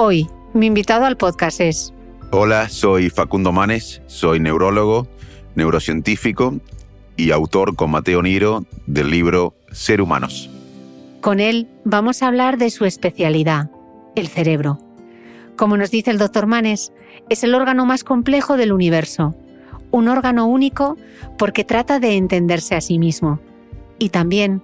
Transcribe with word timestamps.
Hoy, 0.00 0.28
mi 0.54 0.66
invitado 0.66 1.06
al 1.06 1.16
podcast 1.16 1.60
es... 1.60 1.92
Hola, 2.30 2.68
soy 2.68 3.10
Facundo 3.10 3.50
Manes, 3.50 4.00
soy 4.06 4.38
neurólogo, 4.38 5.08
neurocientífico 5.56 6.54
y 7.16 7.32
autor 7.32 7.74
con 7.74 7.90
Mateo 7.90 8.22
Niro 8.22 8.64
del 8.86 9.10
libro 9.10 9.56
Ser 9.72 10.00
Humanos. 10.00 10.48
Con 11.20 11.40
él 11.40 11.66
vamos 11.84 12.22
a 12.22 12.28
hablar 12.28 12.58
de 12.58 12.70
su 12.70 12.84
especialidad, 12.84 13.72
el 14.14 14.28
cerebro. 14.28 14.78
Como 15.56 15.76
nos 15.76 15.90
dice 15.90 16.12
el 16.12 16.18
doctor 16.18 16.46
Manes, 16.46 16.92
es 17.28 17.42
el 17.42 17.56
órgano 17.56 17.84
más 17.84 18.04
complejo 18.04 18.56
del 18.56 18.70
universo, 18.70 19.34
un 19.90 20.06
órgano 20.06 20.46
único 20.46 20.96
porque 21.38 21.64
trata 21.64 21.98
de 21.98 22.14
entenderse 22.16 22.76
a 22.76 22.80
sí 22.80 23.00
mismo 23.00 23.40
y 23.98 24.10
también 24.10 24.62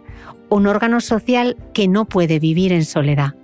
un 0.49 0.69
órgano 0.69 1.01
social 1.01 1.57
que 1.73 1.89
no 1.89 2.05
puede 2.05 2.39
vivir 2.39 2.73
en 2.73 2.85
soledad 2.85 3.35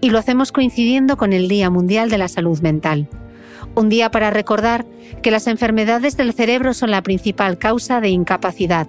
y 0.00 0.10
lo 0.10 0.18
hacemos 0.18 0.52
coincidiendo 0.52 1.16
con 1.16 1.32
el 1.32 1.48
Día 1.48 1.70
Mundial 1.70 2.10
de 2.10 2.18
la 2.18 2.28
Salud 2.28 2.58
Mental. 2.60 3.08
Un 3.74 3.88
día 3.88 4.10
para 4.10 4.30
recordar 4.30 4.86
que 5.22 5.30
las 5.30 5.46
enfermedades 5.46 6.16
del 6.16 6.32
cerebro 6.32 6.74
son 6.74 6.90
la 6.90 7.02
principal 7.02 7.58
causa 7.58 8.00
de 8.00 8.08
incapacidad, 8.08 8.88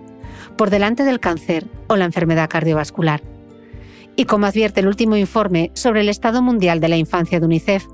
por 0.58 0.70
delante 0.70 1.04
del 1.04 1.20
cáncer 1.20 1.68
o 1.88 1.96
la 1.96 2.06
enfermedad 2.06 2.50
cardiovascular. 2.50 3.22
Y 4.16 4.26
como 4.26 4.46
advierte 4.46 4.82
el 4.82 4.88
último 4.88 5.16
informe 5.16 5.72
sobre 5.74 6.02
el 6.02 6.10
estado 6.10 6.42
mundial 6.42 6.80
de 6.80 6.90
la 6.90 6.98
infancia 6.98 7.40
de 7.40 7.46
UNICEF, 7.46 7.86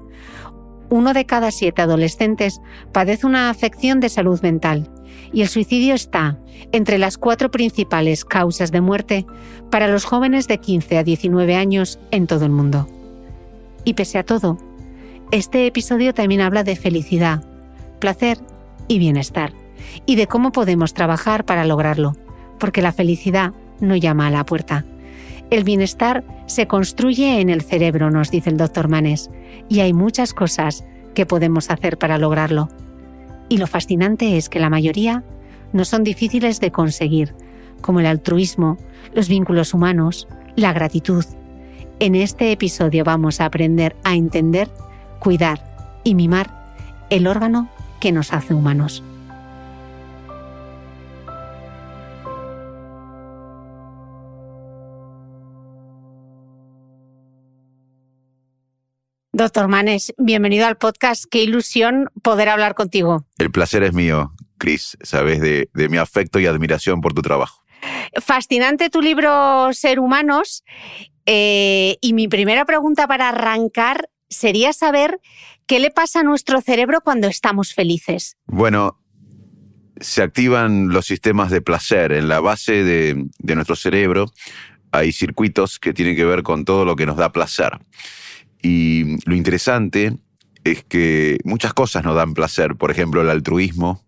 uno 0.90 1.14
de 1.14 1.26
cada 1.26 1.52
siete 1.52 1.82
adolescentes 1.82 2.60
padece 2.92 3.26
una 3.26 3.50
afección 3.50 4.00
de 4.00 4.10
salud 4.10 4.42
mental 4.42 4.90
y 5.34 5.42
el 5.42 5.48
suicidio 5.48 5.94
está 5.94 6.40
entre 6.72 6.98
las 6.98 7.18
cuatro 7.18 7.52
principales 7.52 8.26
causas 8.26 8.72
de 8.72 8.82
muerte 8.82 9.26
para 9.72 9.88
los 9.88 10.06
jóvenes 10.06 10.48
de 10.48 10.60
15 10.60 10.98
a 10.98 11.04
19 11.04 11.56
años 11.56 12.00
en 12.12 12.28
todo 12.28 12.46
el 12.46 12.52
mundo. 12.52 12.88
Y 13.86 13.94
pese 13.94 14.18
a 14.18 14.24
todo, 14.24 14.58
este 15.32 15.68
episodio 15.68 16.14
también 16.14 16.42
habla 16.42 16.64
de 16.64 16.76
felicidad, 16.76 17.44
placer 18.00 18.40
y 18.88 19.00
bienestar, 19.00 19.54
y 20.06 20.16
de 20.16 20.28
cómo 20.28 20.52
podemos 20.52 20.94
trabajar 20.94 21.46
para 21.46 21.66
lograrlo, 21.66 22.16
porque 22.60 22.82
la 22.82 22.92
felicidad 22.92 23.54
no 23.80 23.96
llama 23.96 24.28
a 24.28 24.32
la 24.32 24.44
puerta. 24.44 24.86
El 25.52 25.64
bienestar 25.64 26.24
se 26.48 26.66
construye 26.66 27.40
en 27.40 27.50
el 27.50 27.62
cerebro, 27.62 28.10
nos 28.10 28.32
dice 28.32 28.50
el 28.50 28.58
doctor 28.58 28.88
Manes, 28.88 29.30
y 29.70 29.82
hay 29.82 29.94
muchas 29.94 30.34
cosas 30.34 30.84
que 31.14 31.28
podemos 31.28 31.70
hacer 31.70 32.00
para 32.00 32.18
lograrlo. 32.18 32.70
Y 33.50 33.58
lo 33.58 33.68
fascinante 33.68 34.38
es 34.38 34.50
que 34.50 34.60
la 34.60 34.72
mayoría 34.72 35.24
no 35.74 35.86
son 35.86 36.04
difíciles 36.04 36.60
de 36.60 36.72
conseguir, 36.72 37.36
como 37.82 38.00
el 38.00 38.08
altruismo, 38.08 38.78
los 39.14 39.30
vínculos 39.30 39.76
humanos, 39.76 40.28
la 40.56 40.74
gratitud, 40.74 41.24
en 42.00 42.16
este 42.16 42.52
episodio 42.52 43.04
vamos 43.04 43.42
a 43.42 43.46
aprender 43.46 43.96
a 44.04 44.16
entender, 44.16 44.70
cuidar 45.20 46.02
y 46.04 46.16
mimar 46.16 46.76
el 47.10 47.28
órgano 47.28 47.70
que 48.00 48.12
nos 48.12 48.34
hace 48.34 48.54
humanos. 48.54 49.04
Doctor 59.38 59.68
Manes, 59.68 60.14
bienvenido 60.18 60.66
al 60.66 60.78
podcast. 60.78 61.26
Qué 61.30 61.44
ilusión 61.44 62.10
poder 62.24 62.48
hablar 62.48 62.74
contigo. 62.74 63.26
El 63.38 63.52
placer 63.52 63.84
es 63.84 63.94
mío, 63.94 64.34
Chris. 64.58 64.98
Sabes 65.02 65.42
de, 65.42 65.70
mi 65.90 65.98
afecto 65.98 66.40
y 66.40 66.46
admiración 66.46 67.02
por 67.02 67.14
tu 67.14 67.22
trabajo. 67.22 67.65
Fascinante 68.22 68.90
tu 68.90 69.02
libro 69.02 69.74
Ser 69.74 70.00
Humanos 70.00 70.64
eh, 71.26 71.98
y 72.02 72.14
mi 72.14 72.28
primera 72.28 72.66
pregunta 72.66 73.08
para 73.08 73.30
arrancar 73.30 74.10
sería 74.30 74.74
saber 74.74 75.20
qué 75.66 75.80
le 75.80 75.92
pasa 75.92 76.20
a 76.20 76.24
nuestro 76.24 76.62
cerebro 76.62 77.02
cuando 77.02 77.28
estamos 77.28 77.74
felices. 77.74 78.38
Bueno, 78.46 79.00
se 80.00 80.22
activan 80.22 80.90
los 80.90 81.06
sistemas 81.06 81.50
de 81.52 81.62
placer. 81.62 82.12
En 82.12 82.28
la 82.28 82.40
base 82.40 82.84
de, 82.84 83.28
nuestro 83.56 83.76
cerebro 83.76 84.32
hay 84.92 85.12
circuitos 85.12 85.80
que 85.80 85.94
tienen 85.94 86.16
que 86.16 86.26
ver 86.26 86.44
con 86.44 86.66
todo 86.66 86.86
lo 86.86 86.96
que 86.96 87.06
nos 87.06 87.18
da 87.18 87.32
placer. 87.32 87.80
Y 88.62 89.18
lo 89.28 89.36
interesante 89.36 90.18
es 90.64 90.84
que 90.84 91.38
muchas 91.44 91.74
cosas 91.74 92.04
nos 92.04 92.16
dan 92.16 92.34
placer. 92.34 92.76
Por 92.76 92.92
ejemplo, 92.92 93.22
el 93.22 93.30
altruismo, 93.30 94.04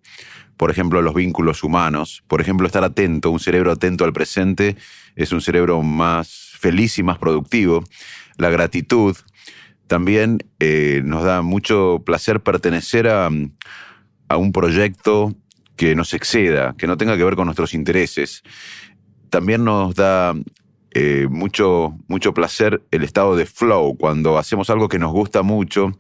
por 0.57 0.72
ejemplo, 0.72 1.01
los 1.01 1.13
vínculos 1.13 1.63
humanos, 1.63 2.23
por 2.28 2.41
ejemplo, 2.41 2.66
estar 2.66 2.84
atento, 2.84 3.29
un 3.29 3.40
cerebro 3.40 3.72
atento 3.72 4.03
al 4.03 4.13
presente 4.13 4.75
es 5.16 5.31
un 5.31 5.41
cerebro 5.41 5.81
más 5.84 6.53
feliz 6.59 6.97
y 6.97 7.03
más 7.03 7.19
productivo. 7.19 7.84
La 8.38 8.50
gratitud 8.50 9.16
también 9.85 10.40
eh, 10.59 11.01
nos 11.06 11.23
da 11.23 11.41
mucho 11.44 12.01
placer 12.06 12.41
pertenecer 12.41 13.07
a, 13.07 13.29
un 13.29 14.51
proyecto 14.51 15.34
que 15.75 15.95
nos 15.95 16.13
exceda, 16.13 16.75
que 16.78 16.88
no 16.88 16.97
tenga 16.97 17.16
que 17.16 17.24
ver 17.24 17.35
con 17.35 17.45
nuestros 17.45 17.74
intereses. 17.74 18.44
También 19.29 19.63
nos 19.63 19.95
da 19.95 20.34
eh, 20.91 21.28
mucho, 21.29 21.95
mucho 22.07 22.34
placer 22.34 22.81
el 22.91 23.03
estado 23.03 23.35
de 23.35 23.45
flow, 23.45 23.95
cuando 23.95 24.38
hacemos 24.38 24.69
algo 24.69 24.89
que 24.89 25.00
nos 25.00 25.13
gusta 25.13 25.44
mucho 25.44 25.91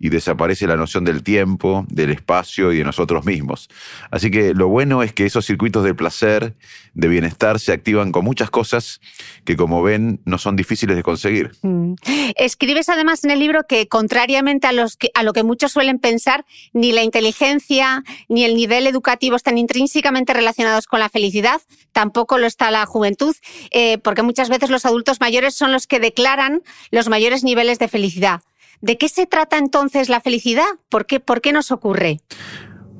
y 0.00 0.08
desaparece 0.08 0.66
la 0.66 0.76
noción 0.76 1.04
del 1.04 1.22
tiempo, 1.22 1.84
del 1.88 2.10
espacio 2.10 2.72
y 2.72 2.78
de 2.78 2.84
nosotros 2.84 3.26
mismos. 3.26 3.68
Así 4.10 4.30
que 4.30 4.54
lo 4.54 4.68
bueno 4.68 5.02
es 5.02 5.12
que 5.12 5.26
esos 5.26 5.44
circuitos 5.44 5.84
de 5.84 5.94
placer, 5.94 6.54
de 6.94 7.08
bienestar, 7.08 7.60
se 7.60 7.72
activan 7.72 8.10
con 8.10 8.24
muchas 8.24 8.50
cosas 8.50 9.00
que, 9.44 9.56
como 9.56 9.82
ven, 9.82 10.20
no 10.24 10.38
son 10.38 10.56
difíciles 10.56 10.96
de 10.96 11.02
conseguir. 11.02 11.52
Mm. 11.62 11.94
Escribes 12.36 12.88
además 12.88 13.24
en 13.24 13.30
el 13.30 13.38
libro 13.38 13.64
que, 13.68 13.88
contrariamente 13.88 14.66
a, 14.66 14.72
lo 14.72 15.32
que 15.32 15.42
muchos 15.42 15.72
suelen 15.72 15.98
pensar, 15.98 16.46
ni 16.72 16.92
la 16.92 17.02
inteligencia 17.02 18.02
ni 18.28 18.44
el 18.44 18.54
nivel 18.54 18.86
educativo 18.86 19.36
están 19.36 19.58
intrínsecamente 19.58 20.32
relacionados 20.32 20.86
con 20.86 21.00
la 21.00 21.10
felicidad, 21.10 21.60
tampoco 21.92 22.38
lo 22.38 22.46
está 22.46 22.70
la 22.70 22.86
juventud, 22.86 23.36
eh, 23.70 23.98
porque 23.98 24.22
muchas 24.22 24.48
veces 24.48 24.70
los 24.70 24.86
adultos 24.86 25.20
mayores 25.20 25.54
son 25.54 25.72
los 25.72 25.86
que 25.86 26.00
declaran 26.00 26.62
los 26.90 27.08
mayores 27.08 27.44
niveles 27.44 27.78
de 27.78 27.88
felicidad. 27.88 28.40
¿De 28.80 28.96
qué 28.96 29.08
se 29.08 29.26
trata 29.26 29.58
entonces 29.58 30.08
la 30.08 30.20
felicidad? 30.20 30.64
¿Por 30.88 31.06
qué, 31.06 31.52
nos 31.52 31.70
ocurre? 31.70 32.20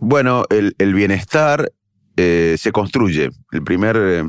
Bueno, 0.00 0.44
el, 0.50 0.94
bienestar 0.94 1.73
eh, 2.17 2.56
se 2.59 2.73
construye. 2.73 3.31
El 3.50 3.62
primer 3.62 3.97
eh, 3.99 4.25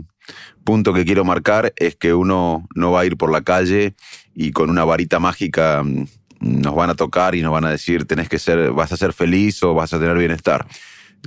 punto 0.63 0.93
que 0.93 1.05
quiero 1.05 1.25
marcar 1.25 1.73
es 1.75 1.95
que 1.95 2.13
uno 2.13 2.67
no 2.75 2.91
va 2.91 3.01
a 3.01 3.05
ir 3.05 3.17
por 3.17 3.31
la 3.31 3.41
calle 3.41 3.95
y 4.33 4.51
con 4.51 4.69
una 4.69 4.85
varita 4.85 5.19
mágica 5.19 5.83
mm, 5.83 6.05
nos 6.39 6.75
van 6.75 6.89
a 6.89 6.95
tocar 6.95 7.35
y 7.35 7.41
nos 7.41 7.51
van 7.51 7.65
a 7.65 7.71
decir 7.71 8.05
tenés 8.05 8.29
que 8.29 8.39
ser, 8.39 8.71
vas 8.71 8.91
a 8.91 8.97
ser 8.97 9.13
feliz 9.13 9.61
o 9.63 9.73
vas 9.73 9.93
a 9.93 9.99
tener 9.99 10.17
bienestar. 10.17 10.65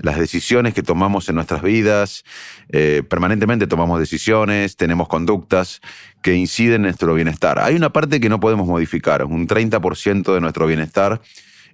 Las 0.02 0.18
decisiones 0.18 0.74
que 0.74 0.82
tomamos 0.82 1.28
en 1.28 1.36
nuestras 1.36 1.62
vidas, 1.62 2.24
eh, 2.70 3.02
permanentemente 3.08 3.66
tomamos 3.66 4.00
decisiones, 4.00 4.76
tenemos 4.76 5.08
conductas 5.08 5.80
que 6.22 6.34
inciden 6.34 6.76
en 6.76 6.82
nuestro 6.82 7.14
bienestar. 7.14 7.58
Hay 7.60 7.74
una 7.74 7.92
parte 7.92 8.20
que 8.20 8.28
no 8.28 8.40
podemos 8.40 8.66
modificar, 8.66 9.24
un 9.24 9.46
30% 9.46 10.34
de 10.34 10.40
nuestro 10.40 10.66
bienestar 10.66 11.20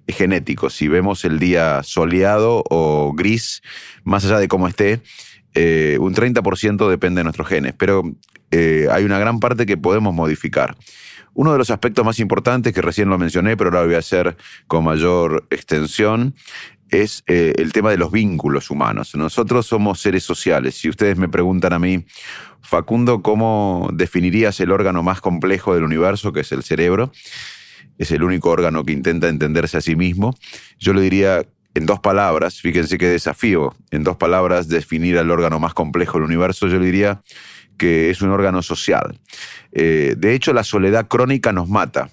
es 0.07 0.15
genético. 0.15 0.69
Si 0.69 0.87
vemos 0.87 1.25
el 1.25 1.39
día 1.39 1.81
soleado 1.83 2.63
o 2.69 3.13
gris, 3.13 3.61
más 4.03 4.25
allá 4.25 4.39
de 4.39 4.47
cómo 4.47 4.67
esté, 4.67 5.01
eh, 5.53 5.97
un 5.99 6.13
30% 6.13 6.89
depende 6.89 7.19
de 7.19 7.23
nuestros 7.23 7.47
genes, 7.47 7.73
pero 7.77 8.03
eh, 8.51 8.87
hay 8.91 9.03
una 9.03 9.19
gran 9.19 9.39
parte 9.39 9.65
que 9.65 9.77
podemos 9.77 10.13
modificar. 10.13 10.75
Uno 11.33 11.53
de 11.53 11.57
los 11.57 11.69
aspectos 11.69 12.05
más 12.05 12.19
importantes, 12.19 12.73
que 12.73 12.81
recién 12.81 13.09
lo 13.09 13.17
mencioné, 13.17 13.55
pero 13.55 13.69
ahora 13.69 13.85
voy 13.85 13.95
a 13.95 13.99
hacer 13.99 14.35
con 14.67 14.83
mayor 14.83 15.45
extensión, 15.49 16.35
es 16.91 17.23
eh, 17.27 17.53
el 17.57 17.73
tema 17.73 17.89
de 17.89 17.97
los 17.97 18.11
vínculos 18.11 18.69
humanos. 18.69 19.15
Nosotros 19.15 19.65
somos 19.65 19.99
seres 19.99 20.23
sociales. 20.23 20.75
Si 20.75 20.89
ustedes 20.89 21.17
me 21.17 21.29
preguntan 21.29 21.73
a 21.73 21.79
mí, 21.79 22.05
Facundo, 22.61 23.21
¿cómo 23.21 23.89
definirías 23.93 24.59
el 24.59 24.71
órgano 24.71 25.01
más 25.01 25.21
complejo 25.21 25.73
del 25.73 25.83
universo, 25.83 26.33
que 26.33 26.41
es 26.41 26.51
el 26.51 26.63
cerebro? 26.63 27.11
Es 27.97 28.11
el 28.11 28.23
único 28.23 28.49
órgano 28.49 28.83
que 28.83 28.91
intenta 28.91 29.29
entenderse 29.29 29.77
a 29.77 29.81
sí 29.81 29.95
mismo. 29.95 30.37
Yo 30.79 30.93
le 30.93 31.01
diría 31.01 31.45
en 31.73 31.85
dos 31.85 31.99
palabras, 31.99 32.59
fíjense 32.59 32.97
qué 32.97 33.07
desafío, 33.07 33.73
en 33.91 34.03
dos 34.03 34.17
palabras 34.17 34.67
definir 34.67 35.17
al 35.17 35.31
órgano 35.31 35.59
más 35.59 35.73
complejo 35.73 36.17
del 36.17 36.25
universo, 36.25 36.67
yo 36.67 36.79
le 36.79 36.85
diría 36.85 37.21
que 37.77 38.09
es 38.09 38.21
un 38.21 38.29
órgano 38.29 38.61
social. 38.61 39.19
Eh, 39.71 40.15
de 40.17 40.33
hecho, 40.35 40.53
la 40.53 40.63
soledad 40.63 41.07
crónica 41.07 41.53
nos 41.53 41.69
mata. 41.69 42.09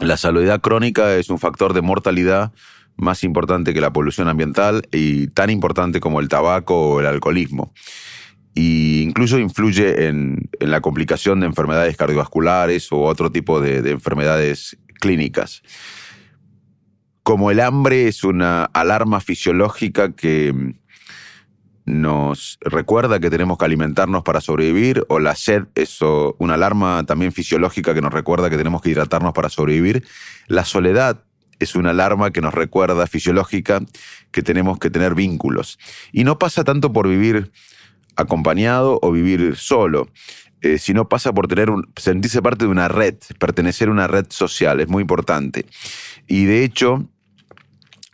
La 0.00 0.16
soledad 0.16 0.60
crónica 0.60 1.14
es 1.14 1.30
un 1.30 1.38
factor 1.38 1.72
de 1.72 1.82
mortalidad 1.82 2.52
más 3.00 3.24
importante 3.24 3.74
que 3.74 3.80
la 3.80 3.92
polución 3.92 4.28
ambiental 4.28 4.82
y 4.92 5.28
tan 5.28 5.50
importante 5.50 6.00
como 6.00 6.20
el 6.20 6.28
tabaco 6.28 6.92
o 6.92 7.00
el 7.00 7.06
alcoholismo. 7.06 7.72
E 8.54 9.02
incluso 9.02 9.38
influye 9.38 10.08
en, 10.08 10.50
la 10.60 10.80
complicación 10.80 11.40
de 11.40 11.46
enfermedades 11.46 11.96
cardiovasculares 11.96 12.92
o 12.92 13.02
otro 13.02 13.30
tipo 13.30 13.60
de, 13.60 13.82
de 13.82 13.92
enfermedades 13.92 14.76
clínicas. 15.00 15.62
Como 17.22 17.50
el 17.50 17.60
hambre 17.60 18.08
es 18.08 18.24
una 18.24 18.64
alarma 18.64 19.20
fisiológica 19.20 20.14
que 20.14 20.74
nos 21.90 22.58
recuerda 22.60 23.20
que 23.20 23.30
tenemos 23.30 23.58
que 23.58 23.64
alimentarnos 23.64 24.22
para 24.22 24.40
sobrevivir, 24.40 25.04
o 25.08 25.18
la 25.18 25.34
sed 25.34 25.64
es 25.74 25.98
una 26.38 26.54
alarma 26.54 27.04
también 27.06 27.32
fisiológica 27.32 27.94
que 27.94 28.02
nos 28.02 28.12
recuerda 28.12 28.50
que 28.50 28.56
tenemos 28.56 28.82
que 28.82 28.90
hidratarnos 28.90 29.32
para 29.32 29.48
sobrevivir. 29.48 30.04
La 30.46 30.64
soledad 30.64 31.24
es 31.60 31.74
una 31.74 31.90
alarma 31.90 32.32
que 32.32 32.40
nos 32.40 32.54
recuerda 32.54 33.06
fisiológica 33.06 33.80
que 34.32 34.42
tenemos 34.42 34.78
que 34.78 34.90
tener 34.90 35.14
vínculos. 35.14 35.78
Y 36.12 36.24
no 36.24 36.38
pasa 36.38 36.64
tanto 36.64 36.92
por 36.92 37.08
vivir 37.08 37.52
acompañado 38.16 38.98
o 39.02 39.12
vivir 39.12 39.56
solo, 39.56 40.08
eh, 40.62 40.78
sino 40.78 41.08
pasa 41.08 41.32
por 41.32 41.48
tener 41.48 41.70
un, 41.70 41.90
sentirse 41.96 42.42
parte 42.42 42.64
de 42.64 42.70
una 42.70 42.88
red, 42.88 43.14
pertenecer 43.38 43.88
a 43.88 43.92
una 43.92 44.08
red 44.08 44.26
social, 44.30 44.80
es 44.80 44.88
muy 44.88 45.02
importante. 45.02 45.66
Y 46.26 46.44
de 46.44 46.64
hecho, 46.64 47.08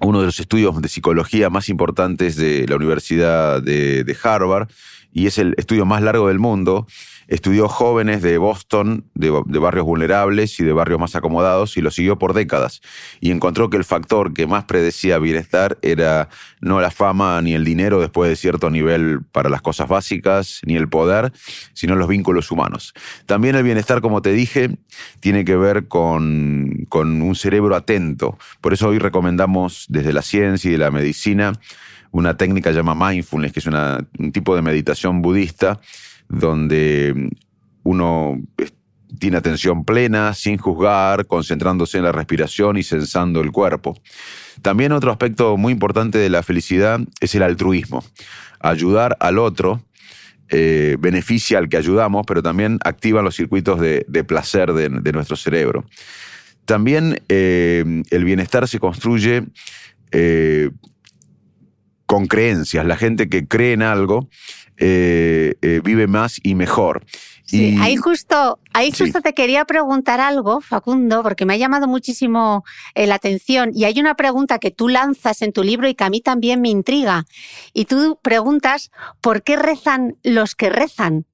uno 0.00 0.20
de 0.20 0.26
los 0.26 0.38
estudios 0.38 0.80
de 0.80 0.88
psicología 0.88 1.50
más 1.50 1.68
importantes 1.68 2.36
de 2.36 2.66
la 2.68 2.76
Universidad 2.76 3.62
de, 3.62 4.04
de 4.04 4.16
Harvard, 4.22 4.68
y 5.12 5.26
es 5.26 5.38
el 5.38 5.54
estudio 5.56 5.86
más 5.86 6.02
largo 6.02 6.28
del 6.28 6.38
mundo, 6.38 6.86
Estudió 7.28 7.68
jóvenes 7.68 8.22
de 8.22 8.38
Boston, 8.38 9.04
de, 9.14 9.30
barrios 9.58 9.84
vulnerables 9.84 10.60
y 10.60 10.64
de 10.64 10.72
barrios 10.72 11.00
más 11.00 11.16
acomodados, 11.16 11.76
y 11.76 11.80
lo 11.80 11.90
siguió 11.90 12.18
por 12.18 12.34
décadas. 12.34 12.80
Y 13.20 13.32
encontró 13.32 13.68
que 13.68 13.76
el 13.76 13.84
factor 13.84 14.32
que 14.32 14.46
más 14.46 14.64
predecía 14.64 15.18
bienestar 15.18 15.78
era 15.82 16.28
no 16.60 16.80
la 16.80 16.90
fama 16.90 17.40
ni 17.42 17.54
el 17.54 17.64
dinero 17.64 18.00
después 18.00 18.30
de 18.30 18.36
cierto 18.36 18.70
nivel 18.70 19.22
para 19.32 19.50
las 19.50 19.60
cosas 19.60 19.88
básicas, 19.88 20.60
ni 20.64 20.76
el 20.76 20.88
poder, 20.88 21.32
sino 21.72 21.96
los 21.96 22.08
vínculos 22.08 22.50
humanos. 22.50 22.94
También 23.26 23.56
el 23.56 23.64
bienestar, 23.64 24.00
como 24.00 24.22
te 24.22 24.32
dije, 24.32 24.78
tiene 25.20 25.44
que 25.44 25.56
ver 25.56 25.88
con, 25.88 26.86
con 26.88 27.22
un 27.22 27.34
cerebro 27.34 27.74
atento. 27.74 28.38
Por 28.60 28.72
eso 28.72 28.88
hoy 28.88 28.98
recomendamos 28.98 29.86
desde 29.88 30.12
la 30.12 30.22
ciencia 30.22 30.68
y 30.68 30.72
de 30.72 30.78
la 30.78 30.90
medicina 30.90 31.52
una 32.12 32.36
técnica 32.36 32.70
llamada 32.70 33.10
mindfulness, 33.10 33.52
que 33.52 33.60
es 33.60 33.66
un 33.66 34.32
tipo 34.32 34.54
de 34.56 34.62
meditación 34.62 35.22
budista 35.22 35.80
donde 36.28 37.30
uno 37.82 38.40
tiene 39.18 39.36
atención 39.36 39.84
plena, 39.84 40.34
sin 40.34 40.58
juzgar, 40.58 41.26
concentrándose 41.26 41.98
en 41.98 42.04
la 42.04 42.12
respiración 42.12 42.76
y 42.76 42.82
sensando 42.82 43.40
el 43.40 43.52
cuerpo. 43.52 43.98
También 44.62 44.92
otro 44.92 45.10
aspecto 45.10 45.56
muy 45.56 45.72
importante 45.72 46.18
de 46.18 46.30
la 46.30 46.42
felicidad 46.42 47.00
es 47.20 47.34
el 47.34 47.42
altruismo. 47.42 48.04
Ayudar 48.60 49.16
al 49.20 49.38
otro 49.38 49.82
eh, 50.48 50.96
beneficia 51.00 51.58
al 51.58 51.68
que 51.68 51.76
ayudamos, 51.76 52.24
pero 52.26 52.42
también 52.42 52.78
activa 52.84 53.22
los 53.22 53.34
circuitos 53.34 53.80
de, 53.80 54.04
placer 54.24 54.72
de, 54.72 55.12
nuestro 55.12 55.36
cerebro. 55.36 55.84
También 56.64 57.20
eh, 57.28 58.02
el 58.10 58.24
bienestar 58.24 58.68
se 58.68 58.78
construye 58.78 59.44
eh, 60.12 60.70
con 62.06 62.26
creencias. 62.26 62.86
La 62.86 62.96
gente 62.96 63.28
que 63.28 63.46
cree 63.46 63.72
en 63.72 63.82
algo 63.82 64.28
eh, 64.78 65.54
eh, 65.62 65.80
vive 65.82 66.06
más 66.06 66.38
y 66.42 66.54
mejor. 66.54 67.04
Sí, 67.44 67.76
ahí 67.80 67.96
justo, 67.96 68.58
ahí 68.72 68.90
justo 68.90 69.20
te 69.20 69.32
quería 69.32 69.64
preguntar 69.64 70.20
algo, 70.20 70.60
Facundo, 70.60 71.22
porque 71.22 71.46
me 71.46 71.54
ha 71.54 71.56
llamado 71.56 71.86
muchísimo 71.86 72.64
eh, 72.94 73.06
la 73.06 73.14
atención. 73.14 73.70
Y 73.72 73.84
hay 73.84 74.00
una 74.00 74.16
pregunta 74.16 74.58
que 74.58 74.72
tú 74.72 74.88
lanzas 74.88 75.42
en 75.42 75.52
tu 75.52 75.62
libro 75.62 75.88
y 75.88 75.94
que 75.94 76.02
a 76.02 76.10
mí 76.10 76.20
también 76.20 76.60
me 76.60 76.70
intriga. 76.70 77.24
Y 77.72 77.84
tú 77.84 78.18
preguntas, 78.20 78.90
¿por 79.20 79.44
qué 79.44 79.56
rezan 79.56 80.16
los 80.24 80.56
que 80.56 80.70
rezan? 80.70 81.26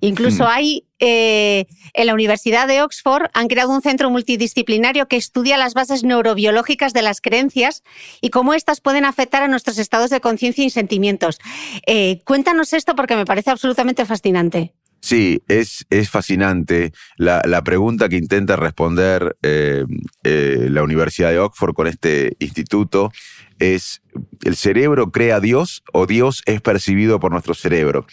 Incluso 0.00 0.44
hmm. 0.44 0.48
hay 0.48 0.84
eh, 0.98 1.66
en 1.94 2.06
la 2.06 2.14
Universidad 2.14 2.66
de 2.66 2.82
Oxford 2.82 3.26
han 3.34 3.48
creado 3.48 3.70
un 3.70 3.82
centro 3.82 4.10
multidisciplinario 4.10 5.08
que 5.08 5.16
estudia 5.16 5.56
las 5.56 5.74
bases 5.74 6.04
neurobiológicas 6.04 6.92
de 6.92 7.02
las 7.02 7.20
creencias 7.20 7.82
y 8.20 8.30
cómo 8.30 8.54
éstas 8.54 8.80
pueden 8.80 9.04
afectar 9.04 9.42
a 9.42 9.48
nuestros 9.48 9.78
estados 9.78 10.10
de 10.10 10.20
conciencia 10.20 10.64
y 10.64 10.70
sentimientos. 10.70 11.38
Eh, 11.86 12.20
cuéntanos 12.24 12.72
esto 12.72 12.94
porque 12.94 13.16
me 13.16 13.24
parece 13.24 13.50
absolutamente 13.50 14.06
fascinante. 14.06 14.72
Sí, 15.00 15.42
es, 15.46 15.86
es 15.90 16.10
fascinante. 16.10 16.92
La, 17.16 17.62
pregunta 17.62 18.08
que 18.08 18.16
intenta 18.16 18.56
responder 18.56 19.36
eh, 19.42 19.84
la 20.24 20.82
Universidad 20.82 21.30
de 21.30 21.38
Oxford 21.38 21.74
con 21.74 21.86
este 21.86 22.36
instituto 22.40 23.12
es, 23.58 24.02
¿el 24.42 24.56
cerebro 24.56 25.12
crea 25.12 25.36
a 25.36 25.40
Dios 25.40 25.82
o 25.92 26.06
Dios 26.06 26.42
es 26.46 26.60
percibido 26.60 27.20
por 27.20 27.30
nuestro 27.30 27.54
cerebro? 27.54 28.06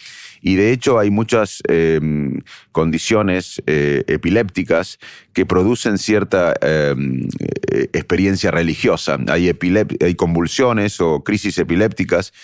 Y 0.46 0.56
de 0.56 0.72
hecho 0.72 0.98
hay 0.98 1.10
muchas 1.10 1.62
em, 1.68 2.42
condiciones 2.70 3.62
eh, 3.66 4.04
epilépticas 4.06 4.98
que 5.32 5.46
producen 5.46 5.96
cierta 5.96 6.54
em, 6.60 7.26
eh, 7.72 7.88
experiencia 7.94 8.50
religiosa. 8.50 9.18
Hay, 9.28 9.50
hay 10.00 10.14
convulsiones 10.14 11.00
o 11.00 11.24
crisis 11.24 11.56
epilépticas 11.56 12.34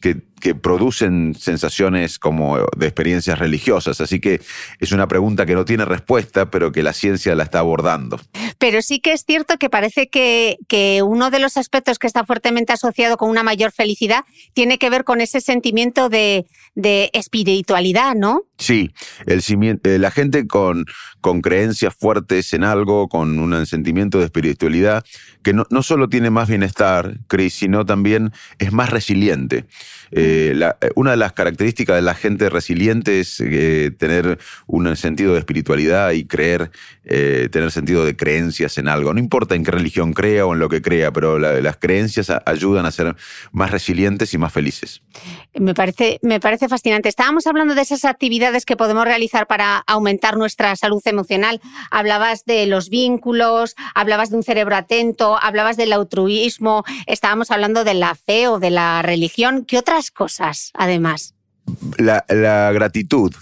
que, 0.00 0.22
producen 0.60 1.34
sensaciones 1.34 2.18
como 2.18 2.58
de 2.76 2.86
experiencias 2.86 3.38
religiosas. 3.38 4.00
Así 4.00 4.20
que 4.20 4.40
es 4.80 4.92
una 4.92 5.08
pregunta 5.08 5.46
que 5.46 5.54
no 5.54 5.64
tiene 5.64 5.84
respuesta, 5.84 6.50
pero 6.50 6.72
que 6.72 6.82
la 6.82 6.92
ciencia 6.92 7.34
la 7.34 7.44
está 7.44 7.60
abordando. 7.60 8.20
Pero 8.58 8.82
sí 8.82 9.00
que 9.00 9.12
es 9.12 9.24
cierto 9.26 9.56
que 9.58 9.70
parece 9.70 10.08
que, 10.08 10.58
que 10.68 11.02
uno 11.02 11.30
de 11.30 11.38
los 11.38 11.56
aspectos 11.56 11.98
que 11.98 12.06
está 12.06 12.24
fuertemente 12.24 12.72
asociado 12.72 13.16
con 13.16 13.30
una 13.30 13.42
mayor 13.42 13.72
felicidad 13.72 14.24
tiene 14.52 14.78
que 14.78 14.90
ver 14.90 15.04
con 15.04 15.20
ese 15.20 15.40
sentimiento 15.40 16.08
de, 16.08 16.46
de 16.74 17.10
espiritualidad, 17.12 18.14
¿no? 18.14 18.42
Sí, 18.58 18.90
el, 19.26 19.42
eh, 19.84 19.98
la 19.98 20.10
gente 20.10 20.46
con, 20.46 20.86
con 21.20 21.40
creencias 21.40 21.94
fuertes 21.94 22.52
en 22.52 22.64
algo, 22.64 23.08
con 23.08 23.38
un 23.38 23.66
sentimiento 23.66 24.18
de 24.18 24.24
espiritualidad, 24.24 25.04
que 25.42 25.52
no, 25.52 25.66
no 25.70 25.82
solo 25.82 26.08
tiene 26.08 26.30
más 26.30 26.48
bienestar, 26.48 27.18
Chris, 27.28 27.54
sino 27.54 27.84
también 27.84 28.32
es 28.58 28.72
más 28.72 28.90
resiliente. 28.90 29.66
Eh, 30.10 30.27
eh, 30.28 30.72
una 30.94 31.12
de 31.12 31.16
las 31.16 31.32
características 31.32 31.96
de 31.96 32.02
la 32.02 32.14
gente 32.14 32.48
resiliente 32.50 33.20
es 33.20 33.40
eh, 33.40 33.90
tener 33.96 34.38
un 34.66 34.94
sentido 34.96 35.32
de 35.34 35.40
espiritualidad 35.40 36.12
y 36.12 36.24
creer, 36.24 36.70
tener 37.04 37.70
sentido 37.70 38.04
de 38.04 38.16
creencias 38.16 38.76
en 38.76 38.86
algo. 38.86 39.14
No 39.14 39.18
importa 39.18 39.54
en 39.54 39.64
qué 39.64 39.70
religión 39.70 40.12
crea 40.12 40.44
o 40.44 40.52
en 40.52 40.58
lo 40.58 40.68
que 40.68 40.82
crea, 40.82 41.10
pero 41.10 41.38
las 41.38 41.76
creencias 41.78 42.30
ayudan 42.44 42.84
a 42.84 42.90
ser 42.90 43.16
más 43.50 43.70
resilientes 43.70 44.34
y 44.34 44.38
más 44.38 44.52
felices. 44.52 45.00
Me 45.54 45.74
parece, 45.74 46.18
me 46.22 46.38
parece 46.38 46.68
fascinante. 46.68 47.08
Estábamos 47.08 47.46
hablando 47.46 47.74
de 47.74 47.80
esas 47.80 48.04
actividades 48.04 48.66
que 48.66 48.76
podemos 48.76 49.04
realizar 49.04 49.46
para 49.46 49.78
aumentar 49.86 50.36
nuestra 50.36 50.76
salud 50.76 51.00
emocional. 51.06 51.60
Hablabas 51.90 52.44
de 52.44 52.66
los 52.66 52.90
vínculos, 52.90 53.74
hablabas 53.94 54.30
de 54.30 54.36
un 54.36 54.42
cerebro 54.42 54.76
atento, 54.76 55.38
hablabas 55.40 55.76
del 55.76 55.92
altruismo, 55.92 56.84
estábamos 57.06 57.50
hablando 57.50 57.84
de 57.84 57.94
la 57.94 58.14
fe 58.14 58.48
o 58.48 58.58
de 58.58 58.70
la 58.70 59.02
religión. 59.02 59.64
¿Qué 59.64 59.78
otras 59.78 60.10
cosas, 60.18 60.72
además? 60.74 61.36
La, 61.96 62.72
gratitud, 62.72 63.32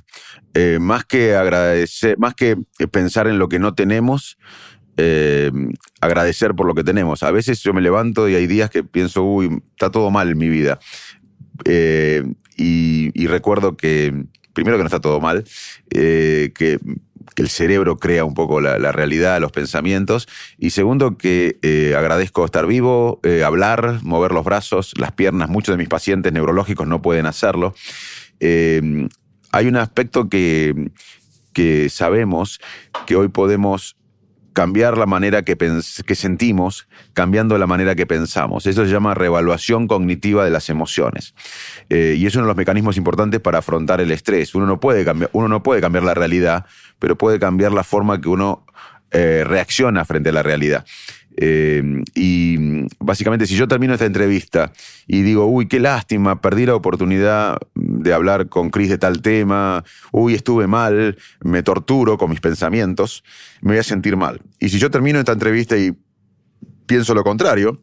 eh, 0.52 0.76
más 0.78 1.06
que 1.06 1.34
agradecer, 1.34 2.18
más 2.18 2.34
que 2.34 2.58
pensar 2.90 3.28
en 3.28 3.38
lo 3.38 3.48
que 3.48 3.58
no 3.58 3.74
tenemos, 3.74 4.36
eh, 4.98 5.50
agradecer 6.02 6.54
por 6.54 6.66
lo 6.66 6.74
que 6.74 6.84
tenemos. 6.84 7.22
A 7.22 7.30
veces 7.30 7.62
yo 7.62 7.72
me 7.72 7.80
levanto 7.80 8.28
y 8.28 8.34
hay 8.34 8.46
días 8.46 8.68
que 8.68 8.84
pienso, 8.84 9.24
uy, 9.24 9.62
está 9.70 9.90
todo 9.90 10.10
mal 10.10 10.28
en 10.28 10.36
mi 10.36 10.50
vida. 10.50 10.78
Eh, 11.64 12.22
y, 12.58 13.26
recuerdo 13.26 13.74
que, 13.74 14.26
primero 14.52 14.76
que 14.76 14.82
no 14.82 14.88
está 14.88 15.00
todo 15.00 15.18
mal, 15.18 15.44
que, 15.88 16.78
el 17.36 17.48
cerebro 17.48 17.98
crea 17.98 18.24
un 18.24 18.34
poco 18.34 18.60
la, 18.60 18.92
realidad, 18.92 19.40
los 19.40 19.52
pensamientos, 19.52 20.28
y 20.58 20.70
segundo 20.70 21.18
que 21.18 21.58
agradezco 21.96 22.44
estar 22.44 22.66
vivo, 22.66 23.20
hablar, 23.44 24.00
mover 24.02 24.32
los 24.32 24.44
brazos, 24.44 24.94
las 24.96 25.12
piernas, 25.12 25.48
muchos 25.48 25.74
de 25.74 25.78
mis 25.78 25.88
pacientes 25.88 26.32
neurológicos 26.32 26.86
no 26.86 27.02
pueden 27.02 27.26
hacerlo. 27.26 27.74
hay 28.40 29.66
un 29.66 29.76
aspecto 29.76 30.28
que, 30.28 30.90
que 31.52 31.88
sabemos 31.88 32.60
que 33.06 33.16
hoy 33.16 33.28
podemos 33.28 33.96
cambiar 34.56 34.96
la 34.96 35.04
manera 35.04 35.42
que, 35.42 35.54
sentimos, 36.14 36.88
cambiando 37.12 37.58
la 37.58 37.66
manera 37.66 37.94
que 37.94 38.06
pensamos. 38.06 38.64
Eso 38.64 38.86
se 38.86 38.90
llama 38.90 39.12
reevaluación 39.12 39.86
cognitiva 39.86 40.46
de 40.46 40.50
las 40.50 40.70
emociones. 40.70 41.34
Eh, 41.90 42.14
y 42.16 42.24
es 42.24 42.34
uno 42.36 42.44
de 42.44 42.48
los 42.48 42.56
mecanismos 42.56 42.96
importantes 42.96 43.38
para 43.38 43.58
afrontar 43.58 44.00
el 44.00 44.10
estrés. 44.12 44.54
Uno 44.54 44.64
no 44.64 44.80
puede 44.80 45.04
cambiar, 45.04 45.28
uno 45.34 45.48
no 45.48 45.62
puede 45.62 45.82
cambiar 45.82 46.04
la 46.04 46.14
realidad, 46.14 46.64
pero 46.98 47.18
puede 47.18 47.38
cambiar 47.38 47.72
la 47.72 47.84
forma 47.84 48.18
que 48.18 48.30
uno 48.30 48.64
eh, 49.10 49.44
reacciona 49.46 50.06
frente 50.06 50.30
a 50.30 50.32
la 50.32 50.42
realidad. 50.42 50.86
Eh, 51.36 52.02
y 52.14 52.86
básicamente, 52.98 53.46
si 53.46 53.54
yo 53.56 53.68
termino 53.68 53.92
esta 53.92 54.06
entrevista 54.06 54.72
y 55.06 55.22
digo, 55.22 55.46
uy, 55.46 55.68
qué 55.68 55.80
lástima, 55.80 56.40
perdí 56.40 56.66
la 56.66 56.74
oportunidad 56.74 57.58
de 57.74 58.12
hablar 58.12 58.48
con 58.48 58.70
Chris 58.70 58.88
de 58.88 58.98
tal 58.98 59.20
tema, 59.20 59.84
uy, 60.12 60.34
estuve 60.34 60.66
mal, 60.66 61.18
me 61.42 61.62
torturo 61.62 62.16
con 62.16 62.30
mis 62.30 62.40
pensamientos, 62.40 63.22
me 63.60 63.72
voy 63.72 63.78
a 63.78 63.82
sentir 63.82 64.16
mal. 64.16 64.40
Y 64.58 64.70
si 64.70 64.78
yo 64.78 64.90
termino 64.90 65.18
esta 65.18 65.32
entrevista 65.32 65.76
y 65.76 65.92
pienso 66.86 67.14
lo 67.14 67.22
contrario, 67.22 67.82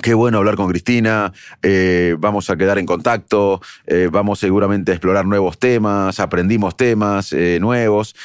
Qué 0.00 0.14
bueno 0.14 0.38
hablar 0.38 0.56
con 0.56 0.70
Cristina, 0.70 1.34
eh, 1.60 2.16
vamos 2.18 2.48
a 2.48 2.56
quedar 2.56 2.78
en 2.78 2.86
contacto, 2.86 3.60
eh, 3.86 4.08
vamos 4.10 4.38
seguramente 4.38 4.90
a 4.90 4.94
explorar 4.94 5.26
nuevos 5.26 5.58
temas, 5.58 6.18
aprendimos 6.18 6.78
temas 6.78 7.34
nuevos, 7.60 8.16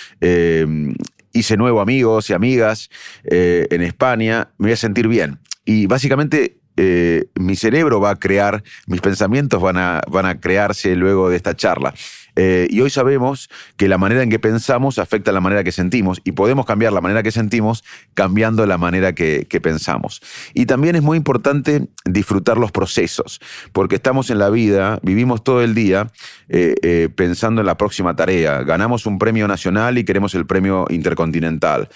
hice 1.34 1.58
nuevos 1.58 1.82
amigos 1.82 2.30
y 2.30 2.34
amigas 2.34 2.90
eh, 3.24 3.68
en 3.72 3.82
España, 3.82 4.50
me 4.58 4.68
voy 4.68 4.74
a 4.74 4.78
sentir 4.78 5.08
bien. 5.08 5.40
Y 5.66 5.86
básicamente 5.88 6.58
eh, 6.78 7.26
mi 7.36 7.56
cerebro 7.56 8.00
va 8.00 8.12
a 8.12 8.16
crear, 8.16 8.64
mis 8.86 9.02
pensamientos 9.02 9.62
van 9.62 9.78
a, 9.78 10.02
van 10.10 10.26
a 10.26 10.40
crearse 10.40 10.96
luego 10.96 11.30
de 11.30 11.36
esta 11.36 11.56
charla. 11.56 11.94
Eh, 12.38 12.68
y 12.70 12.82
hoy 12.82 12.92
sabemos 12.92 13.50
que 13.78 13.88
la 13.88 13.98
manera 13.98 14.22
en 14.22 14.30
que 14.30 14.38
pensamos 14.38 15.00
afecta 15.00 15.32
la 15.32 15.42
manera 15.42 15.64
que 15.64 15.72
sentimos 15.72 16.22
y 16.24 16.34
podemos 16.34 16.68
cambiar 16.68 16.94
la 16.94 17.02
manera 17.02 17.24
que 17.24 17.32
sentimos 17.32 17.84
cambiando 18.14 18.66
la 18.68 18.78
manera 18.78 19.14
que, 19.14 19.46
pensamos. 19.58 20.22
Y 20.54 20.68
también 20.68 20.96
es 20.96 21.02
muy 21.02 21.18
importante 21.18 21.88
disfrutar 22.06 22.60
los 22.60 22.72
procesos, 22.72 23.42
porque 23.72 23.96
estamos 23.96 24.30
en 24.30 24.38
la 24.38 24.52
vida, 24.52 25.00
vivimos 25.02 25.44
todo 25.44 25.64
el 25.64 25.74
día 25.74 26.12
eh, 26.48 26.76
eh, 26.84 27.10
pensando 27.14 27.62
en 27.62 27.66
la 27.66 27.76
próxima 27.76 28.16
tarea. 28.16 28.62
Ganamos 28.62 29.08
un 29.08 29.18
premio 29.18 29.48
nacional 29.48 29.98
y 29.98 30.04
queremos 30.04 30.36
el 30.36 30.46
premio 30.46 30.86
intercontinental. 30.90 31.90